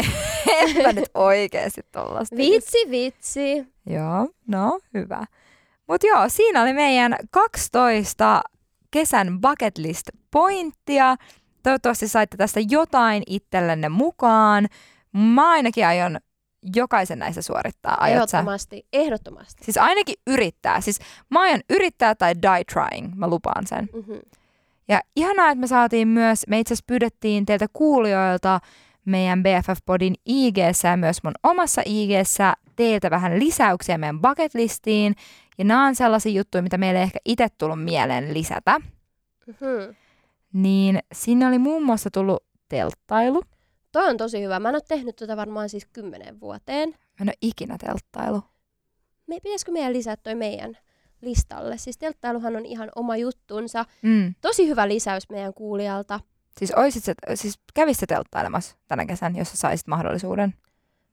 en 0.60 0.84
mä 0.84 0.94
nyt 0.94 1.10
oikeesti 1.14 1.82
tollasta. 1.92 2.36
Vitsi, 2.36 2.78
vitsi. 2.90 3.68
Joo, 3.86 4.28
no 4.48 4.80
hyvä. 4.94 5.26
Mutta 5.88 6.08
joo, 6.08 6.24
siinä 6.30 6.62
oli 6.62 6.74
meidän 6.74 7.16
12 7.32 8.42
kesän 8.92 9.42
bucket 9.42 9.78
list 9.78 10.10
pointtia. 10.32 11.16
Toivottavasti 11.64 12.08
saitte 12.08 12.38
tästä 12.38 12.60
jotain 12.70 13.24
itsellenne 13.28 13.90
mukaan. 13.90 14.68
Mä 15.14 15.50
ainakin 15.50 15.88
aion 15.88 16.20
jokaisen 16.76 17.20
näistä 17.20 17.42
suorittaa. 17.42 17.98
Aiot 18.00 18.30
sä? 18.30 18.38
Ehdottomasti, 18.38 18.86
ehdottomasti. 18.94 19.64
Siis 19.64 19.78
ainakin 19.78 20.16
yrittää. 20.28 20.82
Siis 20.82 21.00
mä 21.30 21.42
aion 21.42 21.62
yrittää 21.70 22.16
tai 22.16 22.34
die 22.36 22.64
trying, 22.74 23.16
mä 23.16 23.28
lupaan 23.28 23.68
sen. 23.68 23.90
Mm-hmm. 23.94 24.20
Ja 24.88 25.02
ihanaa, 25.16 25.50
että 25.50 25.60
me 25.60 25.68
saatiin 25.68 26.08
myös, 26.08 26.46
me 26.48 26.60
itse 26.60 26.74
asiassa 26.74 26.86
pyydettiin 26.88 27.46
teiltä 27.46 27.66
kuulijoilta 27.74 28.60
meidän 29.06 29.44
BFF-podin 29.44 30.14
ig 30.26 30.58
ja 30.58 30.98
myös 30.98 31.24
mun 31.24 31.34
omassa 31.44 31.82
ig 31.86 32.10
teiltä 32.76 33.10
vähän 33.10 33.40
lisäyksiä 33.40 33.98
meidän 33.98 34.22
bucket 34.22 34.54
listiin. 34.54 35.16
Ja 35.58 35.66
nämä 35.66 35.86
on 35.86 35.96
sellaisia 35.96 36.32
juttuja, 36.32 36.62
mitä 36.62 36.78
meille 36.78 37.00
ei 37.00 37.04
ehkä 37.04 37.20
itse 37.26 37.48
tullut 37.58 37.84
mieleen 37.84 38.34
lisätä. 38.34 38.80
Mm-hmm. 39.48 39.96
Niin 40.54 41.00
sinne 41.14 41.48
oli 41.48 41.60
muun 41.60 41.84
muassa 41.84 42.10
tullut 42.12 42.44
telttailu. 42.70 43.44
Toi 43.92 44.10
on 44.10 44.18
tosi 44.18 44.42
hyvä. 44.42 44.60
Mä 44.60 44.70
en 44.70 44.76
ole 44.76 44.82
tehnyt 44.88 45.16
tota 45.16 45.38
varmaan 45.38 45.70
siis 45.70 45.86
kymmenen 45.94 46.40
vuoteen. 46.40 46.90
Mä 46.90 46.96
en 47.22 47.30
ole 47.30 47.38
ikinä 47.42 47.78
telttailu. 47.78 48.42
Me, 49.28 49.40
pitäisikö 49.44 49.72
meidän 49.72 49.94
lisätä 49.94 50.24
toi 50.24 50.36
meidän 50.36 50.78
listalle? 51.22 51.78
Siis 51.78 51.98
telttailuhan 51.98 52.56
on 52.56 52.66
ihan 52.66 52.90
oma 52.96 53.18
juttunsa. 53.18 53.86
Mm. 54.02 54.36
Tosi 54.42 54.68
hyvä 54.68 54.88
lisäys 54.88 55.30
meidän 55.30 55.54
kuulijalta. 55.54 56.20
Siis, 56.58 56.72
oisit 56.76 57.04
sä, 57.04 57.14
siis 57.34 57.60
kävisit 57.74 58.08
telttailemassa 58.08 58.76
tänä 58.88 59.06
kesän, 59.06 59.36
jos 59.36 59.52
sä 59.52 59.58
saisit 59.58 59.88
mahdollisuuden? 59.88 60.54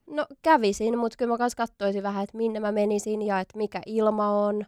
No 0.06 0.26
kävisin, 0.42 0.98
mutta 0.98 1.16
kyllä 1.18 1.32
mä 1.32 1.38
kans 1.38 1.54
katsoisin 1.54 2.02
vähän, 2.02 2.24
että 2.24 2.36
minne 2.36 2.60
mä 2.60 2.72
menisin 2.72 3.22
ja 3.22 3.40
että 3.40 3.58
mikä 3.58 3.82
ilma 3.86 4.46
on. 4.46 4.66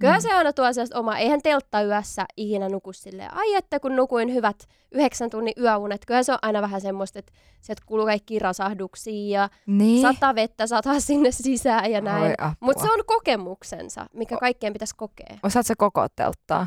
Kyllä 0.00 0.14
Mm. 0.16 0.20
se 0.22 0.32
aina 0.32 0.52
tuo 0.52 0.72
sellaista 0.72 0.98
oma, 0.98 1.18
eihän 1.18 1.40
telttayössä 1.42 2.24
ikinä 2.36 2.68
nuku 2.68 2.92
silleen, 2.92 3.34
ai 3.34 3.54
että 3.54 3.80
kun 3.80 3.96
nukuin 3.96 4.34
hyvät 4.34 4.56
yhdeksän 4.92 5.30
tunnin 5.30 5.52
yöunet, 5.60 6.00
kyllä 6.06 6.22
se 6.22 6.32
on 6.32 6.38
aina 6.42 6.62
vähän 6.62 6.80
semmoista, 6.80 7.18
että 7.18 7.32
sieltä 7.60 7.82
kuuluu 7.86 8.06
kaikki 8.06 8.38
rasahduksia 8.38 9.40
ja 9.40 9.48
Niin. 9.66 10.02
sata 10.02 10.34
vettä 10.34 10.66
sataa 10.66 11.00
sinne 11.00 11.30
sisään 11.30 11.90
ja 11.90 12.00
näin. 12.00 12.34
Mutta 12.60 12.82
se 12.82 12.92
on 12.92 13.00
kokemuksensa, 13.06 14.06
mikä 14.12 14.36
kaikkeen 14.36 14.72
pitäisi 14.72 14.94
kokea. 14.96 15.38
Osaat 15.42 15.66
sä 15.66 15.74
koko 15.78 16.06
telttaa? 16.16 16.66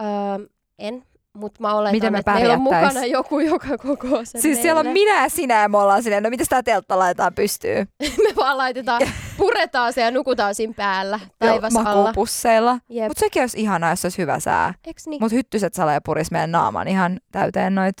Öö, 0.00 0.46
en, 0.78 1.02
mutta 1.32 1.60
mä 1.60 1.74
oletan, 1.74 1.94
Miten 1.96 2.12
me 2.12 2.18
että 2.18 2.34
meillä 2.34 2.54
on 2.54 2.60
mukana 2.60 3.04
joku, 3.06 3.40
joka 3.40 3.78
kokoo 3.78 4.24
sen 4.24 4.42
Siis 4.42 4.62
siellä 4.62 4.78
on 4.80 4.86
meille. 4.86 5.00
minä 5.00 5.22
ja 5.22 5.28
sinä 5.28 5.62
ja 5.62 5.68
me 5.68 5.78
ollaan 5.78 6.02
silleen, 6.02 6.22
no 6.22 6.30
miten 6.30 6.46
sitä 6.46 6.62
teltta 6.62 6.98
laitetaan 6.98 7.34
pystyyn? 7.34 7.88
Me 8.28 8.36
vaan 8.36 8.58
laitetaan, 8.58 9.02
puretaan 9.36 9.92
se 9.92 10.00
ja 10.00 10.10
nukutaan 10.10 10.54
siinä 10.54 10.74
päällä 10.76 11.20
taivas 11.38 11.76
alla. 11.76 11.94
Makuupusseilla. 11.94 12.78
Jep. 12.88 13.12
Sekin 13.16 13.42
olisi 13.42 13.60
ihanaa, 13.60 13.90
jos 13.90 14.04
olisi 14.04 14.18
hyvä 14.18 14.40
sää. 14.40 14.74
Eiks 14.86 15.06
niin? 15.06 15.22
Mutta 15.22 15.36
hyttyset 15.36 15.74
salee 15.74 16.00
puris 16.04 16.30
meidän 16.30 16.52
naaman 16.52 16.88
ihan 16.88 17.20
täyteen 17.32 17.74
noit 17.74 17.96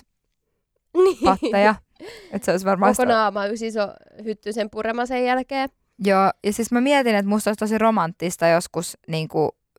niin. 0.94 1.18
patteja. 1.24 1.74
että 2.32 2.46
se 2.46 2.50
olisi 2.50 2.66
varmaan... 2.66 2.94
Koko 2.96 3.08
naama 3.08 3.46
ysi 3.46 3.66
iso 3.66 3.88
hytty 4.24 4.52
sen 4.52 4.70
purema 4.70 5.06
sen 5.06 5.24
jälkeen. 5.24 5.68
Joo, 6.04 6.30
ja 6.44 6.52
siis 6.52 6.72
mä 6.72 6.80
mietin, 6.80 7.14
että 7.14 7.28
musta 7.28 7.50
olisi 7.50 7.58
tosi 7.58 7.78
romanttista 7.78 8.46
joskus 8.46 8.98
niin 9.08 9.28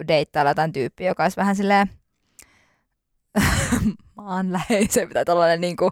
deittailla 0.07 0.51
jotain 0.51 0.73
tyyppiä, 0.73 1.07
joka 1.07 1.23
olisi 1.23 1.37
vähän 1.37 1.55
silleen 1.55 1.89
maanläheisempi 4.17 5.13
tai 5.13 5.25
tällainen 5.25 5.61
niin 5.61 5.75
kuin, 5.75 5.91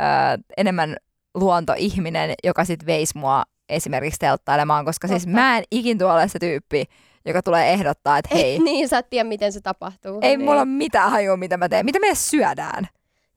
äh, 0.00 0.44
enemmän 0.56 0.96
luontoihminen, 1.34 2.34
joka 2.44 2.64
sitten 2.64 2.86
veisi 2.86 3.18
mua 3.18 3.42
esimerkiksi 3.68 4.18
telttailemaan, 4.18 4.84
koska 4.84 5.08
siis 5.08 5.22
Totta. 5.22 5.34
mä 5.38 5.58
en 5.58 5.64
ikin 5.70 5.98
tuolla 5.98 6.14
ole 6.14 6.28
se 6.28 6.38
tyyppi, 6.38 6.84
joka 7.24 7.42
tulee 7.42 7.72
ehdottaa, 7.72 8.18
että 8.18 8.34
hei, 8.34 8.58
niin, 8.64 8.88
sä 8.88 8.98
et 8.98 9.10
tiedä, 9.10 9.28
miten 9.28 9.52
se 9.52 9.60
tapahtuu. 9.60 10.18
ei 10.22 10.36
niin. 10.36 10.46
mulla 10.46 10.60
ole 10.60 10.64
mitään 10.70 11.10
hajua, 11.10 11.36
mitä 11.36 11.56
mä 11.56 11.68
teen. 11.68 11.84
Mitä 11.84 11.98
me 12.00 12.14
syödään? 12.14 12.88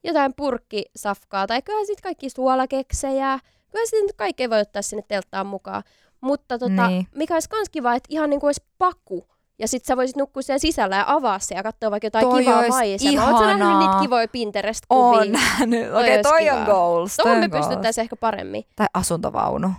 Jotain 0.04 0.34
purkkisafkaa, 0.34 1.46
tai 1.46 1.62
kyllä 1.62 1.86
sit 1.86 2.00
kaikki 2.00 2.30
suolakeksejä. 2.30 3.38
Kyllä 3.72 3.86
sit 3.86 4.02
nyt 4.02 4.12
kaikkea 4.16 4.50
voi 4.50 4.60
ottaa 4.60 4.82
sinne 4.82 5.02
telttaan 5.08 5.46
mukaan. 5.46 5.82
Mutta 6.20 6.58
tota, 6.58 6.88
Niin. 6.88 7.06
mikä 7.14 7.34
olisi 7.34 7.48
kans 7.48 7.68
kiva, 7.68 7.94
että 7.94 8.06
ihan 8.10 8.30
niin 8.30 8.40
kuin 8.40 8.48
olisi 8.48 8.64
paku. 8.78 9.26
Ja 9.58 9.68
sit 9.68 9.84
sä 9.84 9.96
voisit 9.96 10.16
nukkua 10.16 10.42
siellä 10.42 10.58
sisällä 10.58 10.96
ja 10.96 11.04
avaa 11.08 11.38
se 11.38 11.54
ja 11.54 11.62
katsoa 11.62 11.90
vaikka 11.90 12.06
jotain 12.06 12.28
Toi 12.28 12.44
kivaa 12.44 12.68
maisemaa. 12.68 13.24
Oletko 13.24 13.44
nähnyt 13.46 13.78
niitä 13.78 14.00
kivoja 14.00 14.28
Pinterest-kuvia? 14.28 15.20
On 15.20 15.32
nähnyt. 15.42 15.88
Toi 15.90 16.02
Okei, 16.02 16.16
ois 16.16 16.22
toi 16.22 16.40
kivaa. 16.42 16.58
on 16.58 16.64
goals. 16.64 17.16
toi 17.16 17.22
Tuohon 17.24 17.36
on 17.38 17.44
me 17.44 17.48
goals. 17.48 17.66
pystyttäisiin 17.66 18.02
ehkä 18.02 18.16
paremmin. 18.16 18.64
Tai 18.76 18.86
asuntovaunu. 18.94 19.72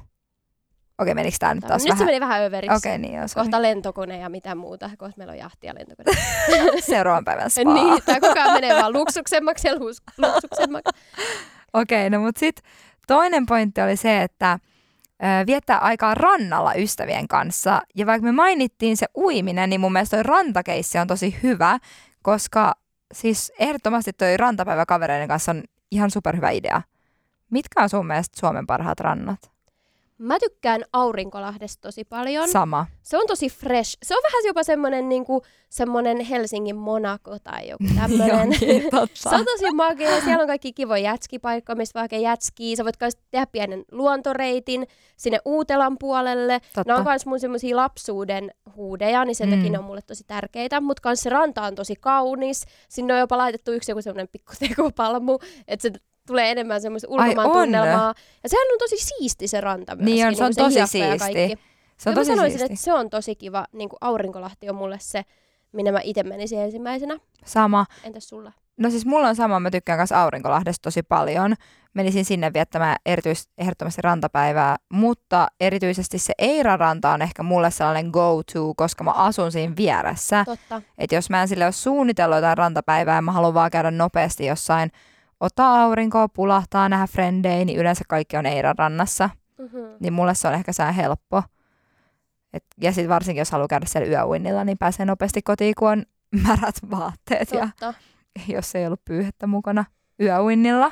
Okei, 0.99 1.13
menikö 1.13 1.37
tää 1.39 1.53
nyt 1.53 1.63
taas 1.67 1.81
Nyt 1.83 1.87
se 1.87 1.93
vähän? 1.93 2.05
meni 2.05 2.19
vähän 2.19 2.41
överiksi. 2.43 2.77
Okei, 2.77 2.97
niin 2.97 3.13
joo, 3.13 3.27
sorry. 3.27 3.45
Kohta 3.45 3.61
lentokone 3.61 4.17
ja 4.19 4.29
mitä 4.29 4.55
muuta. 4.55 4.89
Kohta 4.97 5.13
meillä 5.17 5.31
on 5.31 5.37
jahti 5.37 5.67
ja 5.67 5.73
lentokone. 5.75 6.11
Seuraavan 6.81 7.25
päivän 7.25 7.49
spa. 7.49 7.73
niin, 7.73 8.03
tai 8.05 8.19
koko 8.19 8.39
ajan 8.39 8.53
menee 8.53 8.75
vaan 8.81 8.93
luksuksemmaksi 8.93 9.67
ja 9.67 9.73
lus- 9.73 10.03
luksuksemmaksi. 10.17 10.89
Okei, 11.73 12.09
no 12.09 12.19
mutta 12.19 12.39
sitten 12.39 12.63
toinen 13.07 13.45
pointti 13.45 13.81
oli 13.81 13.95
se, 13.95 14.21
että 14.21 14.59
ö, 15.23 15.45
viettää 15.45 15.77
aikaa 15.77 16.15
rannalla 16.15 16.73
ystävien 16.73 17.27
kanssa. 17.27 17.81
Ja 17.95 18.05
vaikka 18.05 18.25
me 18.25 18.31
mainittiin 18.31 18.97
se 18.97 19.05
uiminen, 19.17 19.69
niin 19.69 19.81
mun 19.81 19.93
mielestä 19.93 20.17
toi 20.17 20.23
rantakeissi 20.23 20.97
on 20.97 21.07
tosi 21.07 21.39
hyvä, 21.43 21.79
koska 22.21 22.73
siis 23.13 23.51
ehdottomasti 23.59 24.13
toi 24.13 24.37
rantapäivä 24.37 24.85
kavereiden 24.85 25.27
kanssa 25.27 25.51
on 25.51 25.63
ihan 25.91 26.11
superhyvä 26.11 26.49
idea. 26.49 26.81
Mitkä 27.49 27.81
on 27.83 27.89
sun 27.89 28.07
mielestä 28.07 28.39
Suomen 28.39 28.67
parhaat 28.67 28.99
rannat? 28.99 29.51
Mä 30.19 30.39
tykkään 30.39 30.83
Aurinkolahdesta 30.93 31.81
tosi 31.81 32.03
paljon. 32.05 32.49
Sama. 32.49 32.85
Se 33.01 33.17
on 33.17 33.27
tosi 33.27 33.49
fresh. 33.49 33.97
Se 34.03 34.15
on 34.15 34.21
vähän 34.23 34.43
jopa 34.45 34.63
semmonen, 34.63 35.09
niinku, 35.09 35.41
semmonen 35.69 36.19
Helsingin 36.19 36.75
Monaco 36.75 37.37
tai 37.43 37.69
joku 37.69 37.83
tämmönen. 38.01 38.53
se 39.13 39.29
on 39.29 39.45
tosi 39.45 39.71
makea. 39.73 40.21
Siellä 40.21 40.41
on 40.41 40.47
kaikki 40.47 40.73
kivoja 40.73 41.03
jätskipaikkoja, 41.03 41.75
mistä 41.75 41.99
vaikka 41.99 42.17
jätskiä. 42.17 42.75
Sä 42.75 42.83
voit 42.83 42.95
myös 43.01 43.17
tehdä 43.31 43.47
pienen 43.51 43.85
luontoreitin 43.91 44.87
sinne 45.17 45.39
Uutelan 45.45 45.97
puolelle. 45.99 46.59
Totta. 46.59 46.83
Nämä 46.87 46.99
on 46.99 47.05
myös 47.05 47.25
mun 47.25 47.39
semmosia 47.39 47.75
lapsuuden 47.75 48.51
huudeja, 48.75 49.25
niin 49.25 49.35
sen 49.35 49.49
Mm. 49.49 49.55
takia 49.55 49.71
ne 49.71 49.79
on 49.79 49.85
mulle 49.85 50.01
tosi 50.01 50.23
tärkeitä. 50.27 50.81
Mutta 50.81 51.01
kans 51.01 51.19
se 51.21 51.29
ranta 51.29 51.63
on 51.63 51.75
tosi 51.75 51.95
kaunis. 51.95 52.65
Sinne 52.89 53.13
on 53.13 53.19
jopa 53.19 53.37
laitettu 53.37 53.71
yksi 53.71 53.91
joku 53.91 54.01
semmonen 54.01 54.27
pikku 54.27 54.53
tekopalmu, 54.59 55.39
että 55.67 55.81
se 55.89 55.91
tulee 56.33 56.51
enemmän 56.51 56.81
semmoista 56.81 57.07
ulkomaan 57.09 57.51
tunnelmaa. 57.51 58.13
Ja 58.43 58.49
sehän 58.49 58.67
on 58.71 58.79
tosi 58.79 58.97
siisti 58.97 59.47
se 59.47 59.61
ranta 59.61 59.95
myöskin. 59.95 60.15
Niin 60.15 60.27
on, 60.27 60.35
se 60.35 60.43
on 60.43 60.51
niinku 60.57 60.79
tosi 60.79 60.91
siisti. 60.91 61.59
Se 61.97 62.09
on 62.09 62.15
tosi 62.15 62.27
sanoisin, 62.27 62.59
siisti. 62.59 62.73
että 62.73 62.83
se 62.83 62.93
on 62.93 63.09
tosi 63.09 63.35
kiva. 63.35 63.65
Niin 63.73 63.89
kuin 63.89 63.97
Aurinkolahti 64.01 64.69
on 64.69 64.75
mulle 64.75 64.97
se, 64.99 65.23
minne 65.71 65.91
mä 65.91 65.99
itse 66.03 66.23
menisin 66.23 66.59
ensimmäisenä. 66.59 67.17
Sama. 67.45 67.85
Entäs 68.03 68.29
sulla? 68.29 68.51
No 68.77 68.89
siis 68.89 69.05
mulla 69.05 69.27
on 69.27 69.35
sama, 69.35 69.59
mä 69.59 69.71
tykkään 69.71 69.99
myös 69.99 70.11
Aurinkolahdesta 70.11 70.83
tosi 70.83 71.03
paljon. 71.03 71.55
Menisin 71.93 72.25
sinne 72.25 72.53
viettämään 72.53 72.95
erityis, 73.05 73.49
ehdottomasti 73.57 74.01
rantapäivää, 74.01 74.75
mutta 74.89 75.47
erityisesti 75.59 76.19
se 76.19 76.33
Eira-ranta 76.37 77.09
on 77.13 77.21
ehkä 77.21 77.43
mulle 77.43 77.71
sellainen 77.71 78.09
go-to, 78.11 78.73
koska 78.77 79.03
mä 79.03 79.11
asun 79.11 79.51
siinä 79.51 79.73
vieressä. 79.77 80.43
Totta. 80.45 80.81
Että 80.97 81.15
jos 81.15 81.29
mä 81.29 81.41
en 81.41 81.47
sille 81.47 81.65
ole 81.65 81.71
suunnitellut 81.71 82.35
jotain 82.37 82.57
rantapäivää 82.57 83.15
ja 83.15 83.21
mä 83.21 83.31
haluan 83.31 83.53
vaan 83.53 83.71
käydä 83.71 83.91
nopeasti 83.91 84.45
jossain, 84.45 84.91
ottaa 85.39 85.81
aurinkoa, 85.83 86.27
pulahtaa, 86.27 86.89
nähdä 86.89 87.07
frendejä, 87.07 87.65
niin 87.65 87.79
yleensä 87.79 88.03
kaikki 88.07 88.37
on 88.37 88.45
Eiran 88.45 88.75
rannassa. 88.77 89.29
Mm-hmm. 89.57 89.79
Niin 89.99 90.13
mulle 90.13 90.35
se 90.35 90.47
on 90.47 90.53
ehkä 90.53 90.73
sää 90.73 90.91
helppo. 90.91 91.43
Et, 92.53 92.63
ja 92.81 92.91
sitten 92.91 93.09
varsinkin, 93.09 93.41
jos 93.41 93.51
haluaa 93.51 93.67
käydä 93.67 93.85
siellä 93.85 94.09
yöuinnilla, 94.09 94.63
niin 94.63 94.77
pääsee 94.77 95.05
nopeasti 95.05 95.41
kotiin, 95.41 95.75
kun 95.79 95.89
on 95.89 96.03
märät 96.47 96.75
vaatteet 96.91 97.51
ja 97.51 97.69
Totta. 97.79 97.93
jos 98.55 98.75
ei 98.75 98.85
ollut 98.85 99.05
pyyhettä 99.05 99.47
mukana 99.47 99.85
yöuinnilla. 100.21 100.91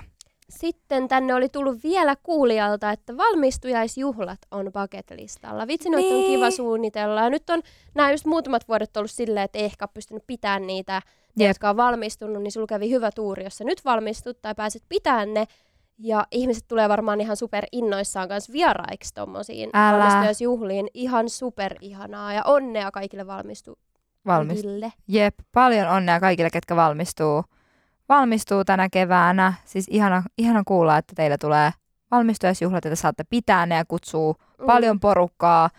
Sitten 0.49 1.07
tänne 1.07 1.33
oli 1.33 1.49
tullut 1.49 1.83
vielä 1.83 2.15
kuulijalta, 2.23 2.91
että 2.91 3.17
valmistujaisjuhlat 3.17 4.39
on 4.51 4.65
bucket-listalla. 4.65 5.67
Vitsi, 5.67 5.89
niin. 5.89 6.13
on 6.13 6.19
Niin. 6.19 6.25
kiva 6.39 6.51
suunnitella. 6.51 7.21
Ja 7.21 7.29
nyt 7.29 7.49
on 7.49 7.61
nämä 7.95 8.11
just 8.11 8.25
muutamat 8.25 8.67
vuodet 8.67 8.97
ollut 8.97 9.11
silleen, 9.11 9.43
että 9.43 9.59
ei 9.59 9.65
ehkä 9.65 9.85
ole 9.85 9.89
pystynyt 9.93 10.23
pitämään 10.27 10.67
niitä, 10.67 11.01
ne, 11.35 11.47
jotka 11.47 11.69
on 11.69 11.77
valmistunut, 11.77 12.43
niin 12.43 12.51
sulla 12.51 12.67
kävi 12.67 12.89
hyvä 12.89 13.09
tuuri, 13.11 13.43
jos 13.43 13.57
sä 13.57 13.63
nyt 13.63 13.85
valmistut 13.85 14.41
tai 14.41 14.55
pääset 14.55 14.83
pitämään 14.89 15.33
ne. 15.33 15.45
Ja 15.99 16.27
ihmiset 16.31 16.63
tulee 16.67 16.89
varmaan 16.89 17.21
ihan 17.21 17.37
super 17.37 17.65
innoissaan 17.71 18.27
kanssa 18.27 18.53
vieraiksi 18.53 19.13
tommosiin 19.13 19.69
Älä. 19.73 19.97
valmistujaisjuhliin. 19.97 20.87
Ihan 20.93 21.29
super 21.29 21.75
ihanaa 21.81 22.33
ja 22.33 22.41
onnea 22.45 22.91
kaikille 22.91 23.27
valmistu- 23.27 23.79
Valmis. 24.25 24.63
Ville. 24.63 24.93
Jep, 25.07 25.35
paljon 25.53 25.87
onnea 25.87 26.19
kaikille, 26.19 26.49
ketkä 26.49 26.75
valmistuu, 26.75 27.43
valmistuu 28.09 28.65
tänä 28.65 28.89
keväänä. 28.89 29.53
Siis 29.65 29.87
ihana, 29.89 30.23
ihana 30.37 30.63
kuulla, 30.65 30.97
että 30.97 31.13
teillä 31.15 31.37
tulee 31.37 31.71
valmistujaisjuhlat, 32.11 32.85
että 32.85 32.95
saatte 32.95 33.23
pitää 33.29 33.65
ne 33.65 33.75
ja 33.75 33.85
kutsuu 33.85 34.35
Mm. 34.59 34.65
paljon 34.65 34.99
porukkaa. 34.99 35.69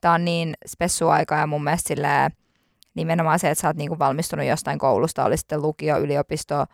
Tämä 0.00 0.14
on 0.14 0.24
niin 0.24 0.54
spessu 0.66 1.08
aika 1.08 1.34
ja 1.36 1.46
mun 1.46 1.64
mielestä 1.64 1.88
silleen, 1.88 2.30
nimenomaan 2.94 3.38
se, 3.38 3.50
että 3.50 3.62
sä 3.62 3.68
oot 3.68 3.76
niinku 3.76 3.98
valmistunut 3.98 4.46
jostain 4.46 4.78
koulusta, 4.78 5.24
oli 5.24 5.36
sitten 5.36 5.62
lukio, 5.62 5.98
yliopisto, 5.98 6.66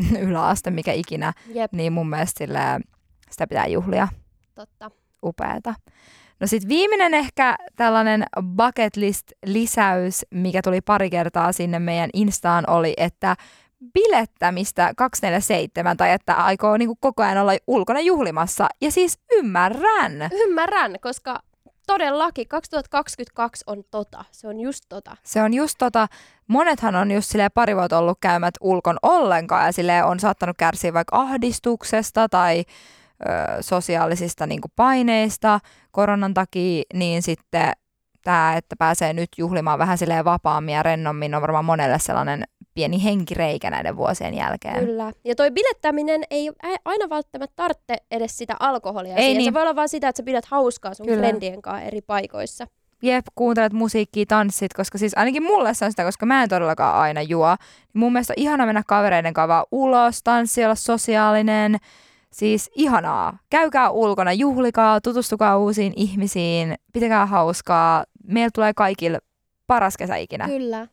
yläaste, 0.28 0.70
mikä 0.70 0.92
ikinä, 0.92 1.32
Jep, 1.54 1.72
niin 1.72 1.92
mun 1.92 2.10
mielestä 2.10 2.38
silleen, 2.38 2.82
sitä 3.30 3.46
pitää 3.46 3.66
juhlia 3.66 4.08
totta. 4.54 4.90
upeata. 5.24 5.74
No 6.40 6.46
sitten 6.46 6.68
viimeinen 6.68 7.14
ehkä 7.14 7.56
tällainen 7.76 8.24
bucket 8.56 8.96
list 8.96 9.32
lisäys, 9.46 10.26
mikä 10.34 10.62
tuli 10.62 10.80
pari 10.80 11.10
kertaa 11.10 11.52
sinne 11.52 11.78
meidän 11.78 12.10
Instaan, 12.12 12.64
oli, 12.70 12.94
että 12.96 13.36
bilettämistä 13.94 14.92
247 14.96 15.96
tai 15.96 16.12
että 16.12 16.34
aikoo 16.34 16.76
niinku 16.76 16.96
koko 17.00 17.22
ajan 17.22 17.38
olla 17.38 17.52
ulkona 17.66 18.00
juhlimassa. 18.00 18.68
Ja 18.80 18.90
siis 18.90 19.18
ymmärrän. 19.32 20.28
Ymmärrän, 20.32 20.96
koska 21.02 21.42
todellakin 21.86 22.48
2022 22.48 23.64
on 23.66 23.84
tota. 23.90 24.24
Se 24.30 24.48
on 24.48 24.60
just 24.60 24.84
tota. 24.88 25.16
Se 25.22 25.42
on 25.42 25.54
just 25.54 25.74
tota, 25.78 26.08
monethan 26.46 26.96
on 26.96 27.10
just 27.10 27.30
silleen 27.30 27.50
pari 27.54 27.76
vuotta 27.76 27.98
ollut 27.98 28.18
käymät 28.20 28.54
ulkon 28.60 28.98
ollenkaan 29.02 29.66
ja 29.66 29.72
silleen 29.72 30.04
on 30.04 30.20
saattanut 30.20 30.56
kärsiä 30.56 30.94
vaikka 30.94 31.16
ahdistuksesta 31.16 32.28
tai 32.28 32.64
ö, 32.68 33.62
sosiaalisista 33.62 34.46
niin 34.46 34.60
paineista 34.76 35.60
koronan 35.90 36.34
takia, 36.34 36.82
niin 36.94 37.22
sitten 37.22 37.72
tämä, 38.24 38.56
että 38.56 38.76
pääsee 38.76 39.12
nyt 39.12 39.28
juhlimaan 39.38 39.78
vähän 39.78 39.98
silleen 39.98 40.24
vapaammin 40.24 40.74
ja 40.74 40.82
rennommin, 40.82 41.34
on 41.34 41.42
varmaan 41.42 41.64
monelle 41.64 41.98
sellainen 41.98 42.44
pieni 42.80 43.04
henkireikä 43.04 43.70
näiden 43.70 43.96
vuosien 43.96 44.34
jälkeen. 44.34 44.86
Kyllä. 44.86 45.12
Ja 45.24 45.34
toi 45.34 45.50
bilettäminen 45.50 46.22
ei 46.30 46.50
aina 46.84 47.10
välttämättä 47.10 47.52
tarvitse 47.56 47.96
edes 48.10 48.38
sitä 48.38 48.56
alkoholia. 48.60 49.16
Ei 49.16 49.22
siihen. 49.22 49.38
niin. 49.38 49.44
Se 49.44 49.54
voi 49.54 49.62
olla 49.62 49.76
vaan 49.76 49.88
sitä, 49.88 50.08
että 50.08 50.16
sä 50.20 50.22
pidät 50.22 50.44
hauskaa 50.44 50.94
sun 50.94 51.06
Kyllä. 51.06 51.18
friendien 51.18 51.62
kanssa 51.62 51.86
eri 51.86 52.00
paikoissa. 52.00 52.66
Jep, 53.02 53.26
kuuntelet 53.34 53.72
musiikkia, 53.72 54.24
tanssit, 54.28 54.74
koska 54.74 54.98
siis 54.98 55.12
ainakin 55.16 55.42
mulle 55.42 55.74
se 55.74 55.84
on 55.84 55.92
sitä, 55.92 56.04
koska 56.04 56.26
mä 56.26 56.42
en 56.42 56.48
todellakaan 56.48 57.00
aina 57.00 57.22
juo. 57.22 57.48
Niin 57.48 58.00
mun 58.00 58.12
mielestä 58.12 58.34
on 58.36 58.42
ihana 58.42 58.66
mennä 58.66 58.82
kavereiden 58.86 59.34
kanssa 59.34 59.48
vaan 59.48 59.64
ulos, 59.72 60.22
tanssi, 60.22 60.64
olla 60.64 60.74
sosiaalinen. 60.74 61.76
Siis 62.32 62.70
ihanaa. 62.74 63.38
Käykää 63.50 63.90
ulkona, 63.90 64.32
juhlikaa, 64.32 65.00
tutustukaa 65.00 65.58
uusiin 65.58 65.92
ihmisiin, 65.96 66.74
pitäkää 66.92 67.26
hauskaa. 67.26 68.04
Meillä 68.26 68.50
tulee 68.54 68.72
kaikille 68.76 69.18
paras 69.66 69.96
kesä 69.96 70.16
ikinä. 70.16 70.46
Kyllä. 70.46 70.86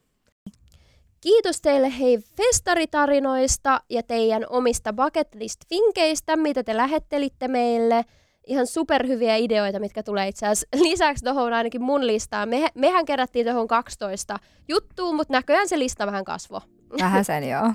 Kiitos 1.28 1.62
teille 1.62 2.00
hei 2.00 2.20
festaritarinoista 2.38 3.82
ja 3.90 4.04
teidän 4.04 4.46
omista 4.50 4.94
bucket 4.94 5.36
list 5.36 5.60
vinkeistä, 5.70 6.36
mitä 6.36 6.64
te 6.64 6.78
lähettelitte 6.78 7.48
meille. 7.48 8.06
Ihan 8.46 8.68
superhyviä 8.68 9.36
ideoita, 9.36 9.80
mitkä 9.80 10.04
tulee 10.04 10.28
itse 10.28 10.48
asiassa 10.48 10.68
lisäksi 10.90 11.24
tuohon 11.24 11.54
ainakin 11.54 11.82
mun 11.82 12.08
listaan. 12.08 12.50
Me, 12.50 12.68
mehän 12.76 13.06
kerättiin 13.06 13.46
tuohon 13.46 13.68
12 13.68 14.38
juttua, 14.68 15.14
mutta 15.14 15.34
näköjään 15.34 15.68
se 15.68 15.80
lista 15.80 16.06
vähän 16.06 16.26
kasvo. 16.26 16.62
Vähän 17.02 17.26
sen 17.26 17.50
joo. 17.50 17.74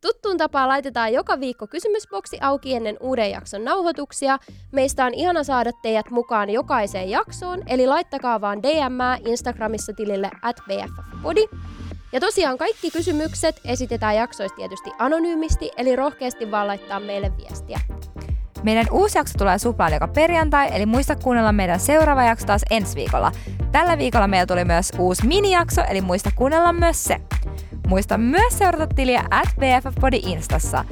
Tuttuun 0.00 0.36
tapaan 0.36 0.68
laitetaan 0.68 1.12
joka 1.12 1.40
viikko 1.40 1.66
kysymysboksi 1.66 2.38
auki 2.40 2.74
ennen 2.74 2.96
uuden 3.00 3.30
jakson 3.30 3.64
nauhoituksia. 3.64 4.38
Meistä 4.72 5.04
on 5.04 5.14
ihana 5.14 5.44
saada 5.44 5.70
teidät 5.82 6.10
mukaan 6.10 6.50
jokaiseen 6.50 7.10
jaksoon, 7.10 7.62
eli 7.66 7.86
laittakaa 7.86 8.40
vaan 8.40 8.62
DM 8.62 9.26
Instagramissa 9.26 9.92
tilille 9.92 10.30
at 10.42 10.56
bffpodi. 10.68 11.44
Ja 12.12 12.20
tosiaan 12.20 12.58
kaikki 12.58 12.90
kysymykset 12.90 13.60
esitetään 13.64 14.16
jaksoista 14.16 14.56
tietysti 14.56 14.90
anonyymisti, 14.98 15.70
eli 15.76 15.96
rohkeasti 15.96 16.50
vaan 16.50 16.66
laittaa 16.66 17.00
meille 17.00 17.32
viestiä. 17.36 17.80
Meidän 18.62 18.86
uusi 18.90 19.18
jakso 19.18 19.38
tulee 19.38 19.58
suplaan 19.58 19.92
joka 19.92 20.08
perjantai, 20.08 20.68
eli 20.72 20.86
muista 20.86 21.16
kuunnella 21.16 21.52
meidän 21.52 21.80
seuraava 21.80 22.24
jakso 22.24 22.46
taas 22.46 22.62
ensi 22.70 22.94
viikolla. 22.94 23.32
Tällä 23.72 23.98
viikolla 23.98 24.28
meillä 24.28 24.46
tuli 24.46 24.64
myös 24.64 24.92
uusi 24.98 25.26
minijakso, 25.26 25.82
eli 25.90 26.00
muista 26.00 26.30
kuunnella 26.36 26.72
myös 26.72 27.04
se. 27.04 27.20
Muista 27.88 28.18
myös 28.18 28.58
seurata 28.58 28.86
tiliä 28.86 29.24
at 29.30 29.48
BFFpodi 29.56 30.20
Instassa. 30.26 30.84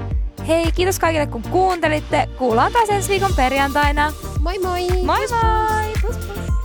Hei, 0.49 0.73
kiitos 0.73 0.99
kaikille 0.99 1.27
kun 1.27 1.43
kuuntelitte. 1.43 2.29
Kuullaan 2.39 2.73
taas 2.73 2.89
ensi 2.89 3.09
viikon 3.09 3.35
perjantaina. 3.37 4.13
Moi 4.41 4.59
moi! 4.59 4.87
Moi 5.05 5.27
moi! 5.31 5.93
Pus, 6.03 6.17
pus. 6.17 6.56